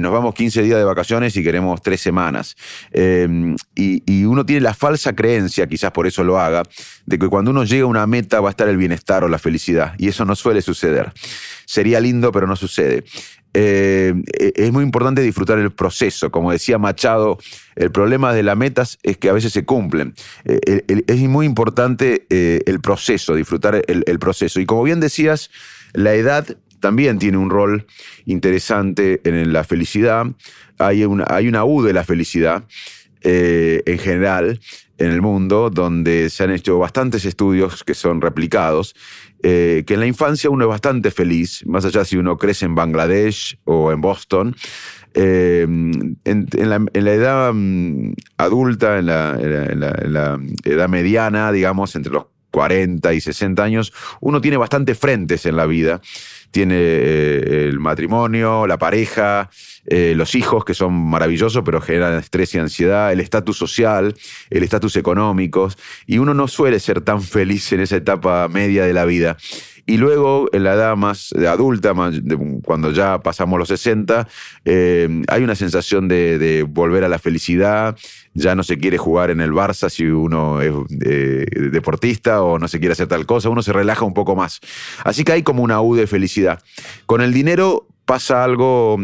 nos 0.00 0.12
vamos 0.12 0.34
15 0.34 0.62
días 0.62 0.78
de 0.78 0.84
vacaciones 0.84 1.36
y 1.36 1.42
queremos 1.42 1.82
tres 1.82 2.00
semanas. 2.00 2.56
Y, 2.94 4.02
y 4.06 4.24
uno 4.24 4.46
tiene 4.46 4.60
la 4.60 4.74
falsa 4.74 5.12
creencia, 5.12 5.66
quizás 5.66 5.90
por 5.90 6.06
eso 6.06 6.22
lo 6.22 6.38
haga, 6.38 6.62
de 7.04 7.18
que 7.18 7.28
cuando 7.28 7.50
uno 7.50 7.64
llega 7.64 7.82
a 7.82 7.86
una 7.86 8.06
meta 8.06 8.40
va 8.40 8.48
a 8.48 8.50
estar 8.50 8.68
el 8.68 8.76
bienestar 8.76 9.24
o 9.24 9.28
la 9.28 9.40
felicidad 9.40 9.71
y 9.98 10.08
eso 10.08 10.24
no 10.24 10.34
suele 10.34 10.62
suceder. 10.62 11.12
Sería 11.66 12.00
lindo, 12.00 12.32
pero 12.32 12.46
no 12.46 12.56
sucede. 12.56 13.04
Eh, 13.54 14.14
es 14.56 14.72
muy 14.72 14.82
importante 14.82 15.20
disfrutar 15.20 15.58
el 15.58 15.72
proceso. 15.72 16.30
Como 16.30 16.52
decía 16.52 16.78
Machado, 16.78 17.38
el 17.76 17.90
problema 17.90 18.32
de 18.32 18.42
las 18.42 18.56
metas 18.56 18.98
es 19.02 19.18
que 19.18 19.28
a 19.28 19.32
veces 19.32 19.52
se 19.52 19.64
cumplen. 19.64 20.14
Eh, 20.44 21.02
es 21.06 21.20
muy 21.28 21.46
importante 21.46 22.26
eh, 22.30 22.60
el 22.66 22.80
proceso, 22.80 23.34
disfrutar 23.34 23.82
el, 23.86 24.18
proceso. 24.18 24.60
Y 24.60 24.66
como 24.66 24.82
bien 24.82 25.00
decías, 25.00 25.50
la 25.92 26.14
edad 26.14 26.46
también 26.80 27.18
tiene 27.18 27.36
un 27.36 27.50
rol 27.50 27.86
interesante 28.24 29.20
en 29.24 29.52
la 29.52 29.64
felicidad. 29.64 30.26
Hay 30.78 31.04
una, 31.04 31.26
hay 31.28 31.46
una 31.46 31.64
U 31.64 31.82
de 31.82 31.92
la 31.92 32.04
felicidad 32.04 32.64
en 33.24 33.98
general 33.98 34.58
en 35.02 35.10
el 35.10 35.20
mundo, 35.20 35.70
donde 35.70 36.30
se 36.30 36.44
han 36.44 36.50
hecho 36.50 36.78
bastantes 36.78 37.24
estudios 37.24 37.82
que 37.82 37.94
son 37.94 38.20
replicados, 38.20 38.94
eh, 39.42 39.82
que 39.86 39.94
en 39.94 40.00
la 40.00 40.06
infancia 40.06 40.48
uno 40.50 40.64
es 40.64 40.68
bastante 40.68 41.10
feliz, 41.10 41.66
más 41.66 41.84
allá 41.84 42.04
si 42.04 42.16
uno 42.16 42.36
crece 42.36 42.66
en 42.66 42.74
Bangladesh 42.74 43.58
o 43.64 43.90
en 43.90 44.00
Boston. 44.00 44.54
Eh, 45.14 45.66
en, 46.24 46.48
la, 46.54 47.12
edad 47.12 47.52
mm, 47.52 48.12
adulta, 48.36 48.98
en 48.98 49.06
la, 49.06 50.38
edad 50.64 50.88
mediana, 50.88 51.52
digamos, 51.52 51.96
entre 51.96 52.12
los 52.12 52.26
40 52.52 53.12
y 53.14 53.20
60 53.20 53.62
años, 53.62 53.92
uno 54.20 54.40
tiene 54.40 54.56
bastantes 54.56 54.96
frentes 54.96 55.44
en 55.46 55.56
la 55.56 55.66
vida. 55.66 56.00
Tiene 56.52 56.76
eh, 56.78 57.68
el 57.68 57.80
matrimonio, 57.80 58.66
la 58.68 58.78
pareja, 58.78 59.50
los 59.84 60.36
hijos, 60.36 60.64
que 60.64 60.74
son 60.74 60.92
maravillosos, 60.92 61.64
pero 61.64 61.80
generan 61.80 62.16
estrés 62.16 62.54
y 62.54 62.58
ansiedad, 62.58 63.10
el 63.10 63.18
estatus 63.18 63.56
social, 63.56 64.14
el 64.48 64.62
estatus 64.62 64.94
económico, 64.94 65.70
y 66.06 66.18
uno 66.18 66.34
no 66.34 66.46
suele 66.46 66.78
ser 66.78 67.00
tan 67.00 67.20
feliz 67.20 67.72
en 67.72 67.80
esa 67.80 67.96
etapa 67.96 68.46
media 68.48 68.84
de 68.84 68.92
la 68.92 69.04
vida. 69.04 69.36
Y 69.84 69.96
luego, 69.96 70.48
en 70.52 70.62
la 70.62 70.74
edad 70.74 70.96
más 70.96 71.32
adulta, 71.32 71.92
cuando 72.62 72.92
ya 72.92 73.18
pasamos 73.18 73.58
los 73.58 73.68
60, 73.68 74.28
eh, 74.64 75.22
hay 75.26 75.42
una 75.42 75.56
sensación 75.56 76.06
de, 76.06 76.64
volver 76.68 77.02
a 77.02 77.08
la 77.08 77.18
felicidad. 77.18 77.96
Ya 78.32 78.54
no 78.54 78.62
se 78.62 78.78
quiere 78.78 78.96
jugar 78.96 79.30
en 79.30 79.40
el 79.40 79.50
Barça 79.50 79.90
si 79.90 80.04
uno 80.06 80.60
es 80.60 80.72
eh, 81.04 81.46
deportista 81.72 82.42
o 82.42 82.58
no 82.60 82.68
se 82.68 82.78
quiere 82.78 82.92
hacer 82.92 83.08
tal 83.08 83.26
cosa. 83.26 83.48
Uno 83.48 83.62
se 83.62 83.72
relaja 83.72 84.04
un 84.04 84.14
poco 84.14 84.36
más. 84.36 84.60
Así 85.04 85.24
que 85.24 85.32
hay 85.32 85.42
como 85.42 85.64
una 85.64 85.80
U 85.80 85.96
de 85.96 86.06
felicidad. 86.06 86.62
Con 87.06 87.20
el 87.20 87.32
dinero 87.32 87.88
pasa 88.04 88.44
algo 88.44 88.98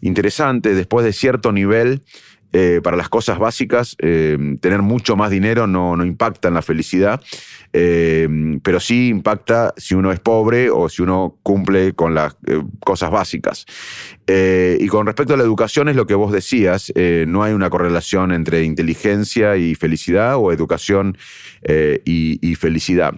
interesante. 0.00 0.74
Después 0.74 1.04
de 1.04 1.12
cierto 1.12 1.52
nivel, 1.52 2.02
eh, 2.54 2.80
para 2.82 2.96
las 2.96 3.10
cosas 3.10 3.38
básicas, 3.38 3.96
tener 3.98 4.80
mucho 4.80 5.14
más 5.14 5.30
dinero 5.30 5.66
no, 5.66 5.94
no 5.94 6.06
impacta 6.06 6.48
en 6.48 6.54
la 6.54 6.62
felicidad, 6.62 7.20
eh, 7.72 8.28
pero 8.62 8.80
sí 8.80 9.08
impacta 9.08 9.72
si 9.76 9.94
uno 9.94 10.12
es 10.12 10.20
pobre 10.20 10.70
o 10.70 10.88
si 10.88 11.02
uno 11.02 11.38
cumple 11.42 11.94
con 11.94 12.14
las 12.14 12.36
cosas 12.84 13.10
básicas. 13.10 13.66
y 14.26 14.86
con 14.88 15.06
respecto 15.06 15.34
a 15.34 15.36
la 15.36 15.42
educación, 15.42 15.88
es 15.88 15.96
lo 15.96 16.06
que 16.06 16.14
vos 16.14 16.32
decías, 16.32 16.92
no 17.26 17.42
hay 17.42 17.52
una 17.52 17.70
correlación 17.70 18.32
entre 18.32 18.64
inteligencia 18.64 19.56
y 19.56 19.74
felicidad 19.74 20.36
o 20.36 20.52
educación 20.52 21.16
y, 22.04 22.54
felicidad. 22.54 23.14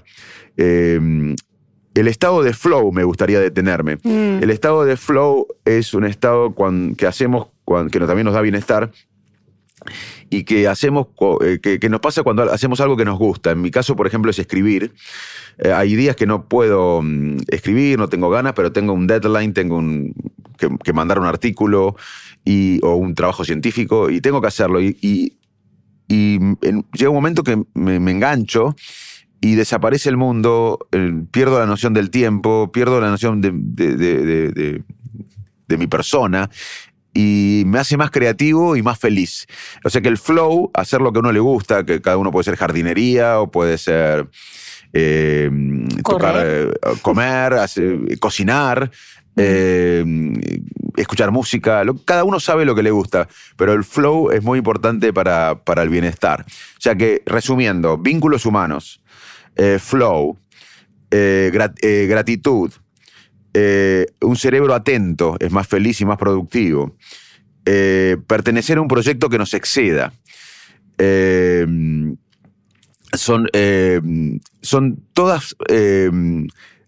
El 1.94 2.08
estado 2.08 2.42
de 2.42 2.52
flow 2.52 2.90
me 2.90 3.04
gustaría 3.04 3.38
detenerme. 3.38 3.96
Mm. 4.02 4.42
El 4.42 4.50
estado 4.50 4.84
de 4.84 4.96
flow 4.96 5.46
es 5.64 5.94
un 5.94 6.04
estado 6.04 6.54
que 6.96 7.06
hacemos 7.06 7.48
que 7.90 8.00
también 8.00 8.24
nos 8.24 8.34
da 8.34 8.40
bienestar, 8.40 8.90
y 10.30 10.44
que 10.44 10.68
hacemos, 10.68 11.08
eh, 11.42 11.58
que, 11.60 11.88
nos 11.88 12.00
pasa 12.00 12.22
cuando 12.22 12.42
hacemos 12.44 12.80
algo 12.80 12.96
que 12.96 13.04
nos 13.04 13.18
gusta. 13.18 13.50
En 13.50 13.60
mi 13.60 13.70
caso, 13.70 13.96
por 13.96 14.06
ejemplo, 14.06 14.30
es 14.30 14.38
escribir. 14.38 14.94
Eh, 15.58 15.72
hay 15.72 15.94
días 15.94 16.16
que 16.16 16.26
no 16.26 16.48
puedo 16.48 17.02
mm, 17.02 17.38
escribir, 17.48 17.98
no 17.98 18.08
tengo 18.08 18.30
ganas, 18.30 18.54
pero 18.54 18.72
tengo 18.72 18.92
un 18.92 19.06
deadline, 19.06 19.52
tengo 19.52 19.82
que, 20.56 20.92
mandar 20.92 21.18
un 21.18 21.26
artículo 21.26 21.96
o 22.82 22.94
un 22.94 23.14
trabajo 23.14 23.44
científico 23.44 24.10
y 24.10 24.20
tengo 24.20 24.40
que 24.40 24.48
hacerlo. 24.48 24.80
Y, 24.80 25.38
llega 26.08 27.10
un 27.10 27.14
momento 27.14 27.42
que 27.42 27.62
me, 27.74 27.96
engancho 27.96 28.76
y 29.40 29.54
desaparece 29.54 30.10
el 30.10 30.16
mundo, 30.16 30.86
eh, 30.92 31.12
pierdo 31.30 31.58
la 31.58 31.66
noción 31.66 31.94
del 31.94 32.10
tiempo, 32.10 32.70
pierdo 32.72 33.00
la 33.00 33.08
noción 33.08 33.40
de 33.40 33.52
mi 35.68 35.86
persona 35.86 36.50
y 37.14 37.62
me 37.66 37.78
hace 37.78 37.96
más 37.96 38.10
creativo 38.10 38.76
y 38.76 38.82
más 38.82 38.98
feliz. 38.98 39.46
O 39.84 39.90
sea 39.90 40.02
que 40.02 40.08
el 40.08 40.18
flow, 40.18 40.70
hacer 40.74 41.00
lo 41.00 41.12
que 41.12 41.18
a 41.18 41.20
uno 41.20 41.32
le 41.32 41.40
gusta, 41.40 41.84
que 41.84 42.02
cada 42.02 42.16
uno 42.16 42.32
puede 42.32 42.44
ser 42.44 42.56
jardinería 42.56 43.40
o 43.40 43.50
puede 43.50 43.78
ser 43.78 44.28
eh, 44.92 45.50
tocar, 46.04 46.36
eh, 46.38 46.72
comer, 47.02 47.54
cocinar, 48.20 48.90
eh, 49.36 50.04
escuchar 50.96 51.32
música, 51.32 51.82
cada 52.04 52.24
uno 52.24 52.38
sabe 52.38 52.64
lo 52.64 52.76
que 52.76 52.82
le 52.84 52.92
gusta, 52.92 53.28
pero 53.56 53.72
el 53.72 53.82
flow 53.82 54.30
es 54.30 54.42
muy 54.42 54.58
importante 54.58 55.12
para, 55.12 55.64
para 55.64 55.82
el 55.82 55.88
bienestar. 55.88 56.44
O 56.48 56.80
sea 56.80 56.94
que, 56.94 57.22
resumiendo, 57.26 57.98
vínculos 57.98 58.46
humanos, 58.46 59.00
flow, 59.78 60.38
gratitud, 61.10 62.72
eh, 63.56 64.06
un 64.20 64.34
cerebro 64.34 64.74
atento 64.74 65.36
es 65.38 65.52
más 65.52 65.68
feliz 65.68 66.00
y 66.00 66.04
más 66.04 66.18
productivo. 66.18 66.96
Eh, 67.64 68.16
pertenecer 68.26 68.78
a 68.78 68.80
un 68.80 68.88
proyecto 68.88 69.30
que 69.30 69.38
nos 69.38 69.54
exceda. 69.54 70.12
Eh, 70.98 71.64
son, 73.12 73.48
son 74.60 74.98
todas 75.12 75.54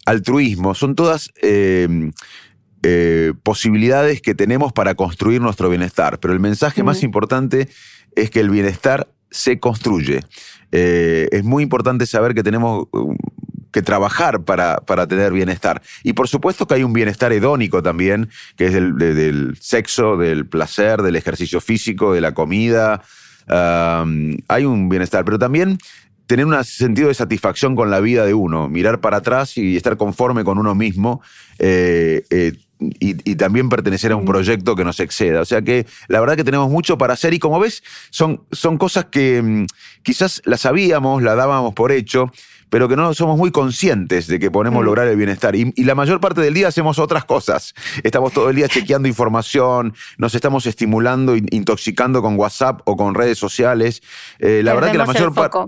altruismo, 0.04 0.74
son 0.74 0.96
todas 0.96 1.30
posibilidades 3.44 4.20
que 4.20 4.34
tenemos 4.34 4.72
para 4.72 4.96
construir 4.96 5.40
nuestro 5.40 5.68
bienestar. 5.68 6.18
Pero 6.18 6.34
el 6.34 6.40
mensaje 6.40 6.82
más 6.82 7.04
importante 7.04 7.68
es 8.16 8.30
que 8.30 8.40
el 8.40 8.50
bienestar 8.50 9.08
se 9.30 9.60
construye. 9.60 10.22
Es 10.72 11.44
muy 11.44 11.62
importante 11.62 12.06
saber 12.06 12.34
que 12.34 12.42
tenemos 12.42 12.88
que 13.76 13.82
trabajar 13.82 14.42
para, 14.42 14.78
para, 14.78 15.06
tener 15.06 15.34
bienestar. 15.34 15.82
Y 16.02 16.14
por 16.14 16.28
supuesto 16.28 16.66
que 16.66 16.76
hay 16.76 16.82
un 16.82 16.94
bienestar 16.94 17.30
hedónico 17.34 17.82
también, 17.82 18.30
que 18.56 18.68
es 18.68 18.72
del, 18.72 18.96
del 18.96 19.58
sexo, 19.60 20.16
del 20.16 20.46
placer, 20.46 21.02
del 21.02 21.14
ejercicio 21.14 21.60
físico, 21.60 22.14
de 22.14 22.22
la 22.22 22.32
comida. 22.32 23.02
hay 23.46 24.64
un 24.64 24.88
bienestar, 24.88 25.26
pero 25.26 25.38
también 25.38 25.76
tener 26.26 26.46
un 26.46 26.64
sentido 26.64 27.08
de 27.08 27.14
satisfacción 27.14 27.76
con 27.76 27.90
la 27.90 28.00
vida 28.00 28.24
de 28.24 28.32
uno, 28.32 28.66
mirar 28.70 29.02
para 29.02 29.18
atrás 29.18 29.58
y 29.58 29.76
estar 29.76 29.98
conforme 29.98 30.42
con 30.42 30.56
uno 30.56 30.74
mismo. 30.74 31.20
Eh, 31.58 32.24
eh, 32.30 32.54
y, 32.78 33.36
también 33.36 33.68
pertenecer 33.68 34.12
a 34.12 34.16
un 34.16 34.24
proyecto 34.24 34.76
que 34.76 34.84
nos 34.84 35.00
exceda. 35.00 35.40
O 35.40 35.44
sea 35.44 35.62
que 35.62 35.86
la 36.08 36.20
verdad 36.20 36.36
que 36.36 36.44
tenemos 36.44 36.70
mucho 36.70 36.98
para 36.98 37.14
hacer 37.14 37.34
y 37.34 37.38
como 37.38 37.58
ves, 37.58 37.82
son, 38.10 38.42
son 38.52 38.78
cosas 38.78 39.06
que 39.06 39.42
mm, 39.42 39.66
quizás 40.02 40.42
las 40.44 40.62
sabíamos, 40.62 41.22
las 41.22 41.36
dábamos 41.36 41.74
por 41.74 41.92
hecho, 41.92 42.30
pero 42.70 42.88
que 42.88 42.96
no 42.96 43.12
somos 43.14 43.36
muy 43.38 43.50
conscientes 43.50 44.26
de 44.26 44.38
que 44.38 44.50
podemos 44.50 44.84
lograr 44.84 45.08
el 45.08 45.16
bienestar. 45.16 45.54
Y, 45.56 45.72
la 45.84 45.94
mayor 45.94 46.20
parte 46.20 46.40
del 46.40 46.54
día 46.54 46.68
hacemos 46.68 46.98
otras 46.98 47.24
cosas. 47.24 47.74
Estamos 48.02 48.32
todo 48.32 48.50
el 48.50 48.56
día 48.56 48.68
chequeando 48.76 49.08
información, 49.08 49.94
nos 50.18 50.34
estamos 50.34 50.66
estimulando, 50.66 51.36
intoxicando 51.36 52.22
con 52.22 52.36
WhatsApp 52.36 52.80
o 52.84 52.96
con 52.96 53.14
redes 53.14 53.38
sociales. 53.38 54.02
Eh, 54.38 54.62
la 54.64 54.74
verdad 54.74 54.92
que 54.92 54.98
la 54.98 55.06
mayor 55.06 55.32
parte 55.32 55.58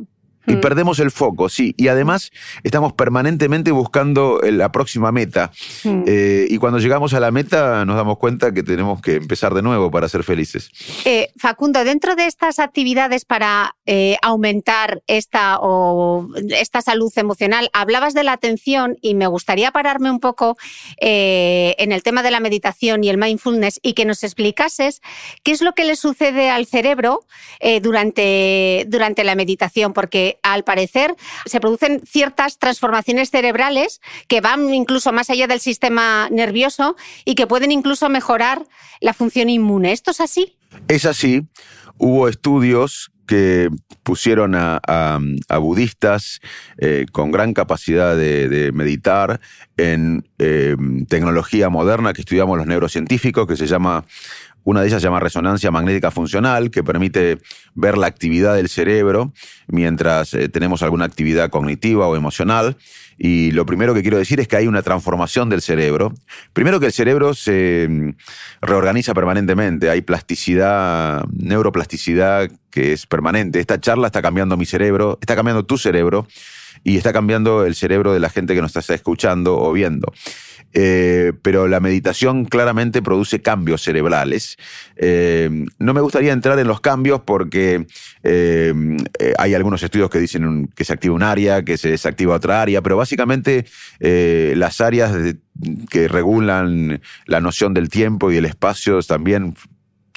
y 0.48 0.56
mm. 0.56 0.60
perdemos 0.60 0.98
el 0.98 1.10
foco, 1.10 1.48
sí. 1.48 1.74
Y 1.76 1.88
además 1.88 2.30
estamos 2.62 2.92
permanentemente 2.94 3.70
buscando 3.70 4.40
la 4.42 4.72
próxima 4.72 5.12
meta. 5.12 5.52
Mm. 5.84 6.04
Eh, 6.06 6.46
y 6.48 6.58
cuando 6.58 6.78
llegamos 6.78 7.14
a 7.14 7.20
la 7.20 7.30
meta 7.30 7.84
nos 7.84 7.96
damos 7.96 8.18
cuenta 8.18 8.52
que 8.52 8.62
tenemos 8.62 9.00
que 9.00 9.16
empezar 9.16 9.54
de 9.54 9.62
nuevo 9.62 9.90
para 9.90 10.08
ser 10.08 10.24
felices. 10.24 10.70
Eh, 11.04 11.28
Facundo, 11.36 11.84
dentro 11.84 12.16
de 12.16 12.26
estas 12.26 12.58
actividades 12.58 13.24
para 13.24 13.76
eh, 13.86 14.16
aumentar 14.22 15.02
esta, 15.06 15.58
o, 15.60 16.28
esta 16.50 16.82
salud 16.82 17.12
emocional, 17.16 17.70
hablabas 17.72 18.14
de 18.14 18.24
la 18.24 18.32
atención 18.32 18.96
y 19.02 19.14
me 19.14 19.26
gustaría 19.26 19.70
pararme 19.70 20.10
un 20.10 20.20
poco 20.20 20.56
en 21.00 21.92
el 21.92 22.02
tema 22.02 22.22
de 22.22 22.30
la 22.30 22.40
meditación 22.40 23.04
y 23.04 23.08
el 23.08 23.18
mindfulness 23.18 23.80
y 23.82 23.92
que 23.92 24.04
nos 24.04 24.24
explicases 24.24 25.00
qué 25.42 25.52
es 25.52 25.62
lo 25.62 25.72
que 25.74 25.84
le 25.84 25.96
sucede 25.96 26.50
al 26.50 26.66
cerebro 26.66 27.20
durante, 27.82 28.84
durante 28.88 29.24
la 29.24 29.34
meditación, 29.34 29.92
porque 29.92 30.37
al 30.42 30.64
parecer 30.64 31.16
se 31.46 31.60
producen 31.60 32.02
ciertas 32.06 32.58
transformaciones 32.58 33.30
cerebrales 33.30 34.00
que 34.28 34.40
van 34.40 34.72
incluso 34.74 35.12
más 35.12 35.30
allá 35.30 35.46
del 35.46 35.60
sistema 35.60 36.28
nervioso 36.30 36.96
y 37.24 37.34
que 37.34 37.46
pueden 37.46 37.72
incluso 37.72 38.08
mejorar 38.08 38.64
la 39.00 39.14
función 39.14 39.50
inmune. 39.50 39.92
¿Esto 39.92 40.10
es 40.10 40.20
así? 40.20 40.56
Es 40.88 41.04
así. 41.04 41.46
Hubo 41.98 42.28
estudios 42.28 43.10
que 43.28 43.68
pusieron 44.02 44.54
a, 44.56 45.18
budistas 45.60 46.40
eh, 46.78 47.04
con 47.12 47.30
gran 47.30 47.52
capacidad 47.52 48.16
de, 48.16 48.70
meditar 48.72 49.40
en 49.76 50.26
eh, 50.38 50.74
tecnología 51.08 51.68
moderna 51.68 52.14
que 52.14 52.22
estudiamos 52.22 52.56
los 52.56 52.66
neurocientíficos, 52.66 53.46
que 53.46 53.56
se 53.56 53.66
llama 53.66 54.04
una 54.64 54.80
de 54.80 54.88
ellas 54.88 55.00
se 55.00 55.06
llama 55.06 55.20
resonancia 55.20 55.70
magnética 55.70 56.10
funcional, 56.10 56.70
que 56.70 56.84
permite 56.84 57.38
ver 57.74 57.96
la 57.96 58.06
actividad 58.06 58.54
del 58.54 58.68
cerebro 58.68 59.32
mientras 59.66 60.34
eh, 60.34 60.48
tenemos 60.48 60.82
alguna 60.82 61.04
actividad 61.04 61.50
cognitiva 61.50 62.06
o 62.06 62.16
emocional. 62.16 62.76
Y 63.16 63.50
lo 63.52 63.66
primero 63.66 63.94
que 63.94 64.02
quiero 64.02 64.18
decir 64.18 64.40
es 64.40 64.46
que 64.46 64.56
hay 64.56 64.66
una 64.66 64.82
transformación 64.82 65.48
del 65.48 65.62
cerebro. 65.62 66.12
Primero 66.52 66.80
que 66.80 66.86
el 66.86 66.92
cerebro 66.92 67.34
se 67.34 67.86
mm, 67.88 68.10
reorganiza 68.60 69.14
permanentemente, 69.14 69.90
hay 69.90 70.02
plasticidad, 70.02 71.24
neuroplasticidad 71.32 72.50
que 72.70 72.92
es 72.92 73.06
permanente. 73.06 73.60
Esta 73.60 73.80
charla 73.80 74.06
está 74.06 74.22
cambiando 74.22 74.56
mi 74.56 74.66
cerebro, 74.66 75.18
está 75.20 75.34
cambiando 75.34 75.64
tu 75.64 75.78
cerebro 75.78 76.26
y 76.84 76.96
está 76.96 77.12
cambiando 77.12 77.64
el 77.64 77.74
cerebro 77.74 78.12
de 78.12 78.20
la 78.20 78.30
gente 78.30 78.54
que 78.54 78.62
nos 78.62 78.74
está 78.76 78.94
escuchando 78.94 79.58
o 79.58 79.72
viendo. 79.72 80.12
Eh, 80.74 81.32
pero 81.42 81.66
la 81.66 81.80
meditación 81.80 82.44
claramente 82.44 83.00
produce 83.00 83.40
cambios 83.40 83.82
cerebrales. 83.82 84.56
Eh, 84.96 85.66
no 85.78 85.94
me 85.94 86.00
gustaría 86.00 86.32
entrar 86.32 86.58
en 86.58 86.68
los 86.68 86.80
cambios 86.80 87.22
porque 87.22 87.86
eh, 88.22 88.74
hay 89.38 89.54
algunos 89.54 89.82
estudios 89.82 90.10
que 90.10 90.18
dicen 90.18 90.68
que 90.74 90.84
se 90.84 90.92
activa 90.92 91.14
un 91.14 91.22
área, 91.22 91.64
que 91.64 91.78
se 91.78 91.90
desactiva 91.90 92.34
otra 92.34 92.60
área, 92.60 92.82
pero 92.82 92.96
básicamente 92.96 93.64
las 94.00 94.80
áreas 94.80 95.12
que 95.90 96.08
regulan 96.08 97.00
la 97.26 97.40
noción 97.40 97.74
del 97.74 97.88
tiempo 97.88 98.30
y 98.30 98.36
el 98.36 98.44
espacio 98.44 99.00
también 99.02 99.54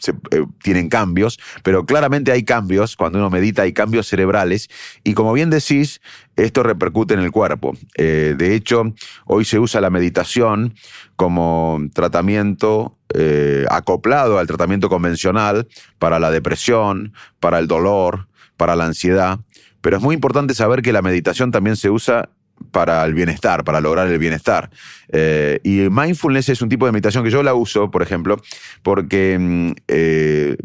eh, 0.07 0.45
tienen 0.63 0.89
cambios, 0.89 1.39
pero 1.63 1.85
claramente 1.85 2.31
hay 2.31 2.43
cambios, 2.43 2.95
cuando 2.95 3.19
uno 3.19 3.29
medita 3.29 3.63
hay 3.63 3.73
cambios 3.73 4.07
cerebrales 4.07 4.69
y 5.03 5.13
como 5.13 5.33
bien 5.33 5.49
decís, 5.49 6.01
esto 6.35 6.63
repercute 6.63 7.13
en 7.13 7.19
el 7.19 7.31
cuerpo. 7.31 7.73
Eh, 7.95 8.35
de 8.37 8.55
hecho, 8.55 8.93
hoy 9.25 9.45
se 9.45 9.59
usa 9.59 9.81
la 9.81 9.89
meditación 9.89 10.73
como 11.15 11.79
tratamiento 11.93 12.97
eh, 13.13 13.65
acoplado 13.69 14.39
al 14.39 14.47
tratamiento 14.47 14.89
convencional 14.89 15.67
para 15.99 16.19
la 16.19 16.31
depresión, 16.31 17.13
para 17.39 17.59
el 17.59 17.67
dolor, 17.67 18.27
para 18.57 18.75
la 18.75 18.85
ansiedad, 18.85 19.39
pero 19.81 19.97
es 19.97 20.03
muy 20.03 20.15
importante 20.15 20.53
saber 20.53 20.81
que 20.81 20.93
la 20.93 21.01
meditación 21.01 21.51
también 21.51 21.75
se 21.75 21.89
usa 21.89 22.29
para 22.71 23.03
el 23.05 23.13
bienestar, 23.13 23.63
para 23.63 23.81
lograr 23.81 24.07
el 24.07 24.19
bienestar. 24.19 24.69
Eh, 25.09 25.59
y 25.63 25.89
mindfulness 25.89 26.49
es 26.49 26.61
un 26.61 26.69
tipo 26.69 26.85
de 26.85 26.91
meditación 26.91 27.23
que 27.23 27.29
yo 27.29 27.43
la 27.43 27.53
uso, 27.53 27.91
por 27.91 28.01
ejemplo, 28.01 28.41
porque 28.83 29.37
mm, 29.39 29.71
eh, 29.87 30.55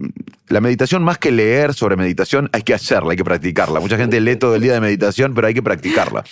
la 0.49 0.61
meditación, 0.61 1.03
más 1.03 1.19
que 1.19 1.33
leer 1.33 1.75
sobre 1.75 1.97
meditación, 1.97 2.49
hay 2.53 2.63
que 2.63 2.75
hacerla, 2.75 3.13
hay 3.13 3.17
que 3.17 3.25
practicarla. 3.25 3.81
Mucha 3.81 3.97
gente 3.97 4.21
lee 4.21 4.37
todo 4.37 4.55
el 4.55 4.63
día 4.63 4.75
de 4.75 4.81
meditación, 4.81 5.35
pero 5.35 5.47
hay 5.47 5.55
que 5.55 5.63
practicarla. 5.63 6.25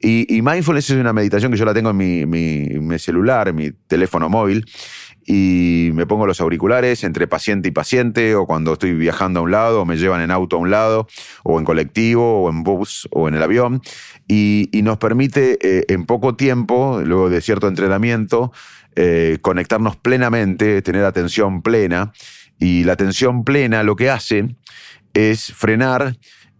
Y, 0.00 0.40
mindfulness 0.42 0.90
es 0.90 0.96
una 0.96 1.12
meditación 1.12 1.52
que 1.52 1.58
yo 1.58 1.64
la 1.64 1.74
tengo 1.74 1.90
en 1.90 1.96
mi, 1.96 2.26
mi 2.26 2.98
celular, 2.98 3.48
en 3.48 3.56
mi 3.56 3.70
teléfono 3.70 4.28
móvil 4.28 4.66
y 5.26 5.90
me 5.94 6.06
pongo 6.06 6.26
los 6.26 6.40
auriculares 6.40 7.04
entre 7.04 7.26
paciente 7.26 7.68
y 7.68 7.72
paciente 7.72 8.34
o 8.34 8.46
cuando 8.46 8.72
estoy 8.72 8.94
viajando 8.94 9.40
a 9.40 9.42
un 9.42 9.50
lado 9.50 9.82
o 9.82 9.84
me 9.84 9.96
llevan 9.96 10.20
en 10.22 10.30
auto 10.30 10.56
a 10.56 10.58
un 10.58 10.70
lado 10.70 11.06
o 11.44 11.58
en 11.58 11.64
colectivo 11.64 12.42
o 12.42 12.50
en 12.50 12.62
bus 12.62 13.08
o 13.10 13.28
en 13.28 13.34
el 13.34 13.42
avión 13.42 13.82
y, 14.26 14.68
nos 14.82 14.96
permite 14.96 15.58
eh, 15.60 15.84
en 15.88 16.06
poco 16.06 16.36
tiempo, 16.36 17.02
luego 17.04 17.28
de 17.28 17.42
cierto 17.42 17.68
entrenamiento, 17.68 18.50
eh, 18.96 19.38
conectarnos 19.42 19.96
plenamente, 19.96 20.80
tener 20.82 21.04
atención 21.04 21.62
plena 21.62 22.12
y 22.58 22.84
la 22.84 22.94
atención 22.94 23.44
plena 23.44 23.82
lo 23.82 23.94
que 23.96 24.10
hace 24.10 24.56
es 25.14 25.52
frenar 25.52 26.16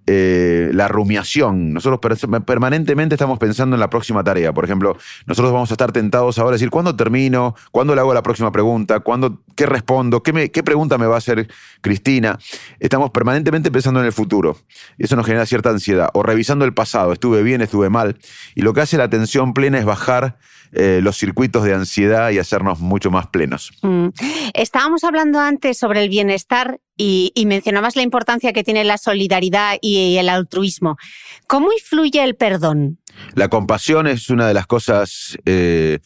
eh, 0.07 0.71
la 0.73 0.89
rumiación. 0.89 1.73
Nosotros 1.73 2.01
permanentemente 2.45 3.15
estamos 3.15 3.39
pensando 3.39 3.77
en 3.77 3.81
la 3.81 3.91
próxima 3.91 4.25
tarea. 4.25 4.53
Por 4.53 4.65
ejemplo, 4.65 4.97
nosotros 5.27 5.53
vamos 5.53 5.71
a 5.71 5.75
estar 5.75 5.93
tentados 5.93 6.39
ahora 6.39 6.51
a 6.51 6.53
decir, 6.55 6.71
¿cuándo 6.71 6.97
termino? 6.97 7.55
¿Cuándo 7.71 7.95
le 7.95 8.01
hago 8.01 8.15
la 8.15 8.23
próxima 8.23 8.51
pregunta? 8.51 9.01
¿Cuándo, 9.01 9.43
¿Qué 9.55 9.67
respondo? 9.67 10.23
¿Qué, 10.23 10.51
¿Qué 10.51 10.63
pregunta 10.63 10.99
me 10.99 11.07
va 11.07 11.17
a 11.17 11.19
hacer 11.19 11.49
Cristina? 11.81 12.39
Estamos 12.79 13.11
permanentemente 13.11 13.71
pensando 13.71 14.01
en 14.01 14.07
el 14.07 14.13
futuro. 14.13 14.57
Eso 14.99 15.17
nos 15.17 15.27
genera 15.27 15.47
cierta 15.47 15.71
ansiedad. 15.71 16.09
O 16.15 16.23
revisando 16.23 16.65
el 16.65 16.75
pasado. 16.75 17.13
Estuve 17.13 17.43
bien, 17.43 17.61
estuve 17.61 17.91
mal. 17.91 18.19
Y 18.55 18.63
lo 18.63 18.73
que 18.73 18.81
hace 18.81 18.97
la 18.97 19.05
atención 19.05 19.55
plena 19.55 19.79
es 19.79 19.85
bajar 19.85 20.39
eh, 20.73 21.01
los 21.03 21.17
circuitos 21.17 21.65
de 21.65 21.75
ansiedad 21.75 22.31
y 22.31 22.39
hacernos 22.39 22.79
mucho 22.79 23.11
más 23.11 23.27
plenos. 23.27 23.73
Mm. 23.83 24.09
Estábamos 24.55 25.03
hablando 25.03 25.41
antes 25.41 25.79
sobre 25.79 26.05
el 26.05 26.09
bienestar 26.09 26.81
y, 27.03 27.47
mencionabas 27.47 27.97
la 27.97 28.03
importancia 28.03 28.53
que 28.53 28.63
tiene 28.63 28.85
la 28.85 28.99
solidaridad 28.99 29.77
y 29.81 30.17
el 30.17 30.29
altruismo. 30.29 30.99
¿Cómo 31.47 31.73
influye 31.73 32.23
el 32.23 32.37
perdón? 32.37 32.99
La 33.35 33.49
compasión 33.49 34.07
es 34.07 34.29
una 34.29 34.47
de 34.47 34.55
las 34.55 34.67
cosas 34.67 35.39
eh, 35.47 36.01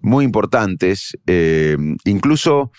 muy 0.00 0.24
importantes. 0.24 1.16
Eh, 1.26 1.76
incluso 2.04 2.72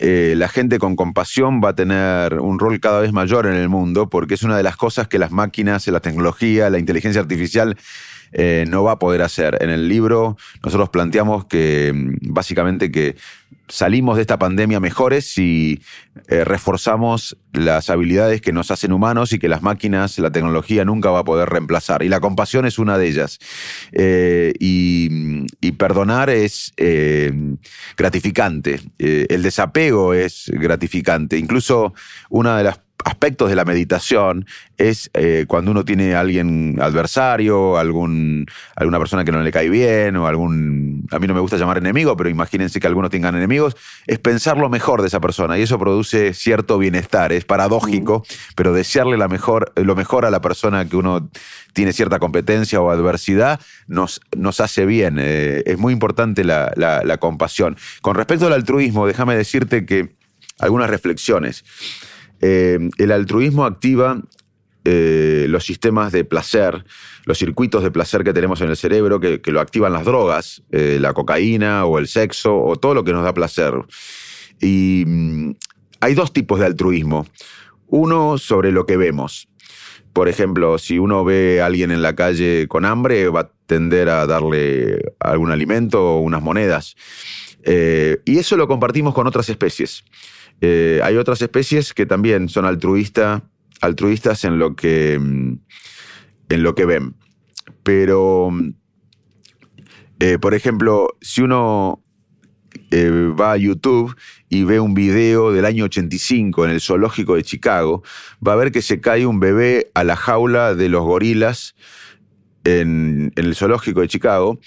la 0.00 0.46
gente 0.46 0.78
con 0.78 0.94
compasión 0.94 1.60
va 1.64 1.70
a 1.70 1.74
tener 1.74 2.38
un 2.38 2.60
rol 2.60 2.78
cada 2.78 3.00
vez 3.00 3.12
mayor 3.12 3.46
en 3.46 3.54
el 3.54 3.68
mundo 3.68 4.08
porque 4.08 4.34
es 4.34 4.44
una 4.44 4.56
de 4.56 4.62
las 4.62 4.76
cosas 4.76 5.08
que 5.08 5.18
las 5.18 5.32
máquinas, 5.32 5.88
la 5.88 5.98
tecnología, 5.98 6.70
la 6.70 6.78
inteligencia 6.78 7.20
artificial 7.20 7.76
eh, 8.32 8.66
no 8.68 8.84
va 8.84 8.92
a 8.92 8.98
poder 8.98 9.22
hacer. 9.22 9.58
En 9.60 9.70
el 9.70 9.88
libro 9.88 10.36
nosotros 10.62 10.90
planteamos 10.90 11.46
que 11.46 11.92
mm, 11.94 12.32
básicamente 12.32 12.90
que 12.90 13.16
salimos 13.68 14.16
de 14.16 14.22
esta 14.22 14.38
pandemia 14.38 14.80
mejores 14.80 15.30
si 15.30 15.80
eh, 16.28 16.44
reforzamos 16.44 17.36
las 17.52 17.90
habilidades 17.90 18.40
que 18.40 18.52
nos 18.52 18.70
hacen 18.70 18.92
humanos 18.92 19.32
y 19.32 19.38
que 19.38 19.48
las 19.48 19.62
máquinas, 19.62 20.18
la 20.18 20.30
tecnología 20.30 20.84
nunca 20.84 21.10
va 21.10 21.20
a 21.20 21.24
poder 21.24 21.48
reemplazar. 21.48 22.02
Y 22.02 22.08
la 22.08 22.20
compasión 22.20 22.66
es 22.66 22.78
una 22.78 22.98
de 22.98 23.08
ellas. 23.08 23.38
Eh, 23.92 24.52
y, 24.58 25.46
y, 25.60 25.72
perdonar 25.72 26.30
es 26.30 26.72
gratificante. 27.96 28.80
el 28.98 29.42
desapego 29.42 30.14
es 30.14 30.50
gratificante. 30.52 31.38
Incluso 31.38 31.94
una 32.30 32.58
de 32.58 32.64
las 32.64 32.80
aspectos 33.04 33.48
de 33.48 33.56
la 33.56 33.64
meditación 33.64 34.46
es 34.76 35.10
eh, 35.14 35.44
cuando 35.48 35.70
uno 35.70 35.84
tiene 35.84 36.14
a 36.14 36.20
alguien 36.20 36.78
adversario, 36.80 37.76
algún, 37.76 38.46
alguna 38.76 38.98
persona 38.98 39.24
que 39.24 39.32
no 39.32 39.42
le 39.42 39.50
cae 39.52 39.68
bien 39.68 40.16
o 40.16 40.26
algún, 40.26 41.06
a 41.10 41.18
mí 41.18 41.26
no 41.26 41.34
me 41.34 41.40
gusta 41.40 41.56
llamar 41.56 41.78
enemigo, 41.78 42.16
pero 42.16 42.28
imagínense 42.28 42.80
que 42.80 42.86
algunos 42.86 43.10
tengan 43.10 43.34
enemigos, 43.36 43.76
es 44.06 44.18
pensar 44.18 44.56
lo 44.58 44.68
mejor 44.68 45.00
de 45.02 45.08
esa 45.08 45.20
persona 45.20 45.58
y 45.58 45.62
eso 45.62 45.78
produce 45.78 46.34
cierto 46.34 46.78
bienestar, 46.78 47.32
es 47.32 47.44
paradójico, 47.44 48.24
pero 48.54 48.72
desearle 48.72 49.16
la 49.16 49.28
mejor, 49.28 49.72
lo 49.76 49.96
mejor 49.96 50.24
a 50.24 50.30
la 50.30 50.40
persona 50.40 50.88
que 50.88 50.96
uno 50.96 51.28
tiene 51.72 51.92
cierta 51.92 52.18
competencia 52.18 52.80
o 52.80 52.90
adversidad 52.90 53.60
nos, 53.86 54.20
nos 54.36 54.60
hace 54.60 54.86
bien, 54.86 55.18
eh, 55.20 55.62
es 55.66 55.78
muy 55.78 55.92
importante 55.92 56.44
la, 56.44 56.72
la 56.76 57.18
compasión. 57.18 57.76
Con 58.00 58.14
respecto 58.16 58.46
al 58.46 58.52
altruismo, 58.52 59.06
déjame 59.06 59.36
decirte 59.36 59.86
que 59.86 60.16
algunas 60.58 60.90
reflexiones. 60.90 61.64
Eh, 62.40 62.78
el 62.98 63.12
altruismo 63.12 63.64
activa 63.64 64.22
eh, 64.84 65.46
los 65.48 65.64
sistemas 65.64 66.12
de 66.12 66.24
placer, 66.24 66.84
los 67.24 67.38
circuitos 67.38 67.82
de 67.82 67.90
placer 67.90 68.24
que 68.24 68.32
tenemos 68.32 68.60
en 68.60 68.70
el 68.70 68.76
cerebro, 68.76 69.20
que, 69.20 69.40
lo 69.46 69.60
activan 69.60 69.92
las 69.92 70.04
drogas, 70.04 70.62
eh, 70.70 70.98
la 71.00 71.12
cocaína 71.12 71.84
o 71.84 71.98
el 71.98 72.08
sexo 72.08 72.56
o 72.56 72.76
todo 72.76 72.94
lo 72.94 73.04
que 73.04 73.12
nos 73.12 73.24
da 73.24 73.34
placer. 73.34 73.74
Y 74.60 75.04
mm, 75.06 75.50
hay 76.00 76.14
dos 76.14 76.32
tipos 76.32 76.60
de 76.60 76.66
altruismo. 76.66 77.26
Uno 77.88 78.38
sobre 78.38 78.72
lo 78.72 78.86
que 78.86 78.96
vemos. 78.96 79.48
Por 80.12 80.28
ejemplo, 80.28 80.78
si 80.78 80.98
uno 80.98 81.24
ve 81.24 81.60
a 81.60 81.66
alguien 81.66 81.90
en 81.90 82.00
la 82.00 82.14
calle 82.14 82.66
con 82.66 82.84
hambre, 82.84 83.28
va 83.28 83.40
a 83.40 83.50
tender 83.66 84.08
a 84.08 84.26
darle 84.26 85.00
algún 85.20 85.50
alimento 85.50 86.02
o 86.02 86.20
unas 86.20 86.42
monedas. 86.42 86.96
y 87.66 88.38
eso 88.38 88.56
lo 88.56 88.68
compartimos 88.68 89.12
con 89.12 89.26
otras 89.26 89.50
especies. 89.50 90.02
Eh, 90.60 91.00
hay 91.02 91.16
otras 91.16 91.40
especies 91.40 91.94
que 91.94 92.06
también 92.06 92.48
son 92.48 92.64
altruistas 92.64 94.44
en 94.44 94.58
lo 94.58 94.74
que, 94.74 95.18
mm, 95.20 95.58
en 96.48 96.62
lo 96.62 96.74
que 96.74 96.86
ven. 96.86 97.14
Pero, 97.82 98.50
mm, 98.50 98.70
eh, 100.20 100.38
por 100.38 100.54
ejemplo, 100.54 101.16
si 101.20 101.42
uno 101.42 102.02
eh, 102.90 103.32
va 103.38 103.52
a 103.52 103.56
YouTube 103.56 104.14
y 104.48 104.64
ve 104.64 104.80
un 104.80 104.94
video 104.94 105.52
del 105.52 105.64
año 105.64 105.84
85 105.84 106.64
en 106.64 106.70
el 106.70 106.80
zoológico 106.80 107.34
de 107.34 107.42
Chicago, 107.42 108.02
va 108.46 108.52
a 108.54 108.56
ver 108.56 108.72
que 108.72 108.82
se 108.82 109.00
cae 109.00 109.26
un 109.26 109.40
bebé 109.40 109.90
a 109.94 110.04
la 110.04 110.16
jaula 110.16 110.74
de 110.74 110.88
los 110.88 111.02
gorilas 111.02 111.74
en, 112.64 113.32
en 113.36 113.44
el 113.44 113.54
zoológico 113.54 114.00
de 114.00 114.08
Chicago 114.08 114.60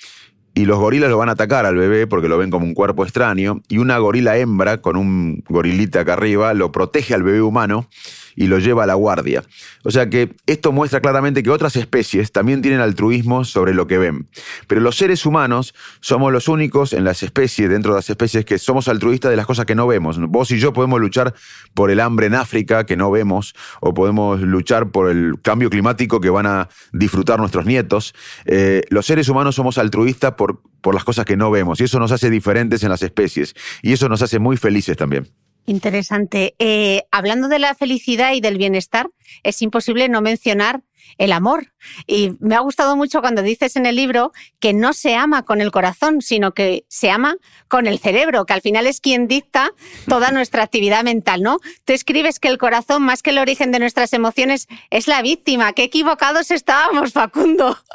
y 0.53 0.65
los 0.65 0.79
gorilas 0.79 1.09
lo 1.09 1.17
van 1.17 1.29
a 1.29 1.33
atacar 1.33 1.65
al 1.65 1.75
bebé 1.75 2.07
porque 2.07 2.27
lo 2.27 2.37
ven 2.37 2.49
como 2.49 2.65
un 2.65 2.73
cuerpo 2.73 3.03
extraño, 3.03 3.61
y 3.67 3.77
una 3.77 3.97
gorila 3.97 4.37
hembra 4.37 4.79
con 4.79 4.97
un 4.97 5.43
gorilita 5.47 6.01
acá 6.01 6.13
arriba 6.13 6.53
lo 6.53 6.71
protege 6.71 7.13
al 7.13 7.23
bebé 7.23 7.41
humano 7.41 7.87
y 8.35 8.47
lo 8.47 8.59
lleva 8.59 8.83
a 8.83 8.87
la 8.87 8.95
guardia. 8.95 9.43
O 9.83 9.91
sea 9.91 10.09
que 10.09 10.35
esto 10.45 10.71
muestra 10.71 11.01
claramente 11.01 11.43
que 11.43 11.49
otras 11.49 11.75
especies 11.75 12.31
también 12.31 12.61
tienen 12.61 12.79
altruismo 12.79 13.43
sobre 13.45 13.73
lo 13.73 13.87
que 13.87 13.97
ven. 13.97 14.27
Pero 14.67 14.81
los 14.81 14.97
seres 14.97 15.25
humanos 15.25 15.73
somos 15.99 16.31
los 16.31 16.47
únicos 16.47 16.93
en 16.93 17.03
las 17.03 17.23
especies, 17.23 17.69
dentro 17.69 17.93
de 17.93 17.99
las 17.99 18.09
especies, 18.09 18.45
que 18.45 18.57
somos 18.57 18.87
altruistas 18.87 19.31
de 19.31 19.37
las 19.37 19.45
cosas 19.45 19.65
que 19.65 19.75
no 19.75 19.87
vemos. 19.87 20.19
Vos 20.19 20.51
y 20.51 20.59
yo 20.59 20.73
podemos 20.73 20.99
luchar 20.99 21.33
por 21.73 21.91
el 21.91 21.99
hambre 21.99 22.27
en 22.27 22.35
África 22.35 22.85
que 22.85 22.97
no 22.97 23.11
vemos, 23.11 23.53
o 23.79 23.93
podemos 23.93 24.41
luchar 24.41 24.91
por 24.91 25.09
el 25.09 25.41
cambio 25.41 25.69
climático 25.69 26.19
que 26.19 26.29
van 26.29 26.45
a 26.45 26.69
disfrutar 26.91 27.39
nuestros 27.39 27.65
nietos. 27.65 28.13
Eh, 28.45 28.83
los 28.89 29.05
seres 29.05 29.29
humanos 29.29 29.55
somos 29.55 29.77
altruistas 29.77 30.33
por, 30.33 30.61
por 30.81 30.93
las 30.93 31.03
cosas 31.03 31.25
que 31.25 31.37
no 31.37 31.51
vemos, 31.51 31.79
y 31.81 31.85
eso 31.85 31.99
nos 31.99 32.11
hace 32.11 32.29
diferentes 32.29 32.83
en 32.83 32.89
las 32.89 33.01
especies, 33.01 33.53
y 33.81 33.93
eso 33.93 34.09
nos 34.09 34.21
hace 34.21 34.39
muy 34.39 34.57
felices 34.57 34.97
también. 34.97 35.27
Interesante. 35.65 36.55
Eh, 36.59 37.03
hablando 37.11 37.47
de 37.47 37.59
la 37.59 37.75
felicidad 37.75 38.33
y 38.33 38.41
del 38.41 38.57
bienestar, 38.57 39.09
es 39.43 39.61
imposible 39.61 40.09
no 40.09 40.21
mencionar 40.21 40.81
el 41.17 41.31
amor. 41.31 41.73
Y 42.07 42.31
me 42.39 42.55
ha 42.55 42.59
gustado 42.59 42.95
mucho 42.95 43.21
cuando 43.21 43.41
dices 43.41 43.75
en 43.75 43.85
el 43.85 43.95
libro 43.95 44.31
que 44.59 44.73
no 44.73 44.93
se 44.93 45.15
ama 45.15 45.43
con 45.43 45.61
el 45.61 45.71
corazón, 45.71 46.21
sino 46.21 46.53
que 46.53 46.85
se 46.87 47.09
ama 47.09 47.35
con 47.67 47.87
el 47.87 47.99
cerebro, 47.99 48.45
que 48.45 48.53
al 48.53 48.61
final 48.61 48.87
es 48.87 49.01
quien 49.01 49.27
dicta 49.27 49.71
toda 50.07 50.31
nuestra 50.31 50.63
actividad 50.63 51.03
mental, 51.03 51.41
¿no? 51.41 51.59
Tú 51.85 51.93
escribes 51.93 52.39
que 52.39 52.47
el 52.47 52.57
corazón, 52.57 53.03
más 53.03 53.21
que 53.21 53.31
el 53.31 53.37
origen 53.37 53.71
de 53.71 53.79
nuestras 53.79 54.13
emociones, 54.13 54.67
es 54.89 55.07
la 55.07 55.21
víctima. 55.21 55.73
Qué 55.73 55.83
equivocados 55.83 56.51
estábamos, 56.51 57.13
Facundo. 57.13 57.77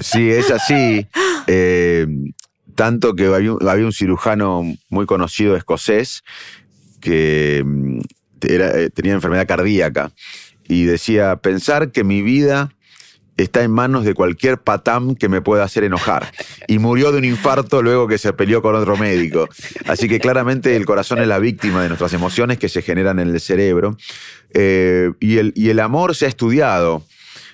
Sí, 0.00 0.30
es 0.30 0.50
así. 0.50 1.06
Eh, 1.46 2.06
tanto 2.74 3.14
que 3.14 3.26
había 3.26 3.84
un 3.86 3.92
cirujano 3.92 4.62
muy 4.88 5.06
conocido 5.06 5.56
escocés 5.56 6.22
que 7.02 7.62
mm, 7.64 8.00
eh, 8.48 8.90
tenía 8.94 9.12
enfermedad 9.12 9.46
cardíaca 9.46 10.12
y 10.66 10.84
decía, 10.84 11.36
pensar 11.36 11.92
que 11.92 12.04
mi 12.04 12.22
vida 12.22 12.72
está 13.36 13.62
en 13.62 13.70
manos 13.70 14.04
de 14.04 14.14
cualquier 14.14 14.58
patán 14.58 15.16
que 15.16 15.28
me 15.28 15.40
pueda 15.40 15.64
hacer 15.64 15.84
enojar. 15.84 16.32
Y 16.68 16.78
murió 16.78 17.12
de 17.12 17.18
un 17.18 17.24
infarto 17.24 17.82
luego 17.82 18.06
que 18.06 18.18
se 18.18 18.32
peleó 18.32 18.62
con 18.62 18.74
otro 18.74 18.96
médico. 18.96 19.48
Así 19.86 20.08
que 20.08 20.20
claramente 20.20 20.76
el 20.76 20.86
corazón 20.86 21.20
es 21.20 21.28
la 21.28 21.38
víctima 21.38 21.82
de 21.82 21.88
nuestras 21.88 22.12
emociones 22.12 22.58
que 22.58 22.68
se 22.68 22.82
generan 22.82 23.18
en 23.18 23.28
el 23.28 23.40
cerebro. 23.40 23.96
Eh, 24.54 25.10
y, 25.20 25.38
el, 25.38 25.52
y 25.56 25.70
el 25.70 25.80
amor 25.80 26.14
se 26.14 26.26
ha 26.26 26.28
estudiado 26.28 27.04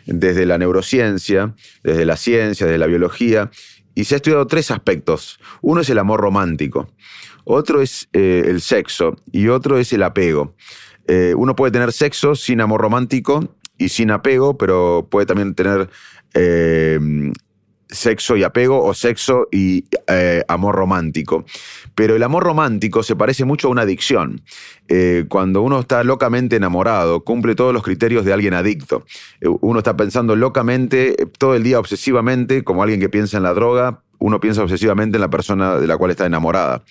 desde 0.07 0.47
la 0.47 0.59
neurociencia, 0.59 1.55
desde 1.83 2.05
la 2.05 2.17
ciencia, 2.17 2.67
desde 2.67 2.79
la 2.79 2.87
biología, 2.87 3.51
y 3.95 4.05
se 4.05 4.15
ha 4.15 4.17
estudiado 4.17 4.47
tres 4.47 4.71
aspectos. 4.71 5.39
Uno 5.61 5.81
es 5.81 5.91
el 5.91 5.99
amor 5.99 6.21
romántico 6.21 6.91
otro 7.49 7.81
es 7.81 8.09
eh, 8.13 8.45
el 8.47 8.61
sexo 8.61 9.17
y 9.33 9.49
otro 9.49 9.79
es 9.79 9.93
el 9.95 10.03
apego. 10.03 10.55
Eh, 11.07 11.35
uno 11.35 11.57
puede 11.57 11.73
tener 11.73 11.93
sexo 11.93 12.35
sin 12.35 12.61
amor 12.61 12.83
romántico 12.83 13.57
y 13.79 13.89
sin 13.89 14.11
apego, 14.11 14.59
pero 14.59 15.09
puede 15.11 15.25
también 15.25 15.55
tener 15.55 15.89
eh, 16.35 17.01
sexo 17.89 18.37
y 18.37 18.43
apego 18.43 18.85
o 18.85 18.93
sexo 18.93 19.49
y 19.51 19.87
amor 20.47 20.75
romántico. 20.75 21.47
Pero 21.99 22.15
el 22.15 22.23
amor 22.23 22.45
romántico 22.45 23.03
se 23.03 23.17
parece 23.17 23.45
mucho 23.45 23.67
a 23.67 23.71
una 23.73 23.83
adicción. 23.83 24.43
cuando 25.29 25.63
uno 25.63 25.81
está 25.81 26.05
locamente 26.05 26.55
enamorado, 26.55 27.25
cumple 27.25 27.57
todos 27.57 27.75
los 27.75 27.83
criterios 27.83 28.25
de 28.25 28.33
alguien 28.33 28.55
adicto. 28.55 29.05
uno 29.43 29.81
está 29.81 29.97
pensando 29.97 30.37
locamente, 30.37 31.17
todo 31.39 31.57
el 31.57 31.65
día 31.65 31.81
obsesivamente, 31.81 32.63
como 32.63 32.85
alguien 32.85 33.01
que 33.01 33.09
piensa 33.09 33.37
en 33.37 33.43
la 33.43 33.53
droga, 33.53 34.03
uno 34.21 34.39
piensa 34.39 34.63
obsesivamente 34.63 35.17
en 35.17 35.23
la 35.23 35.31
persona 35.31 35.77
de 35.77 35.89
la 35.89 35.97
cual 35.97 36.13
está 36.13 36.25
enamorada. 36.25 36.85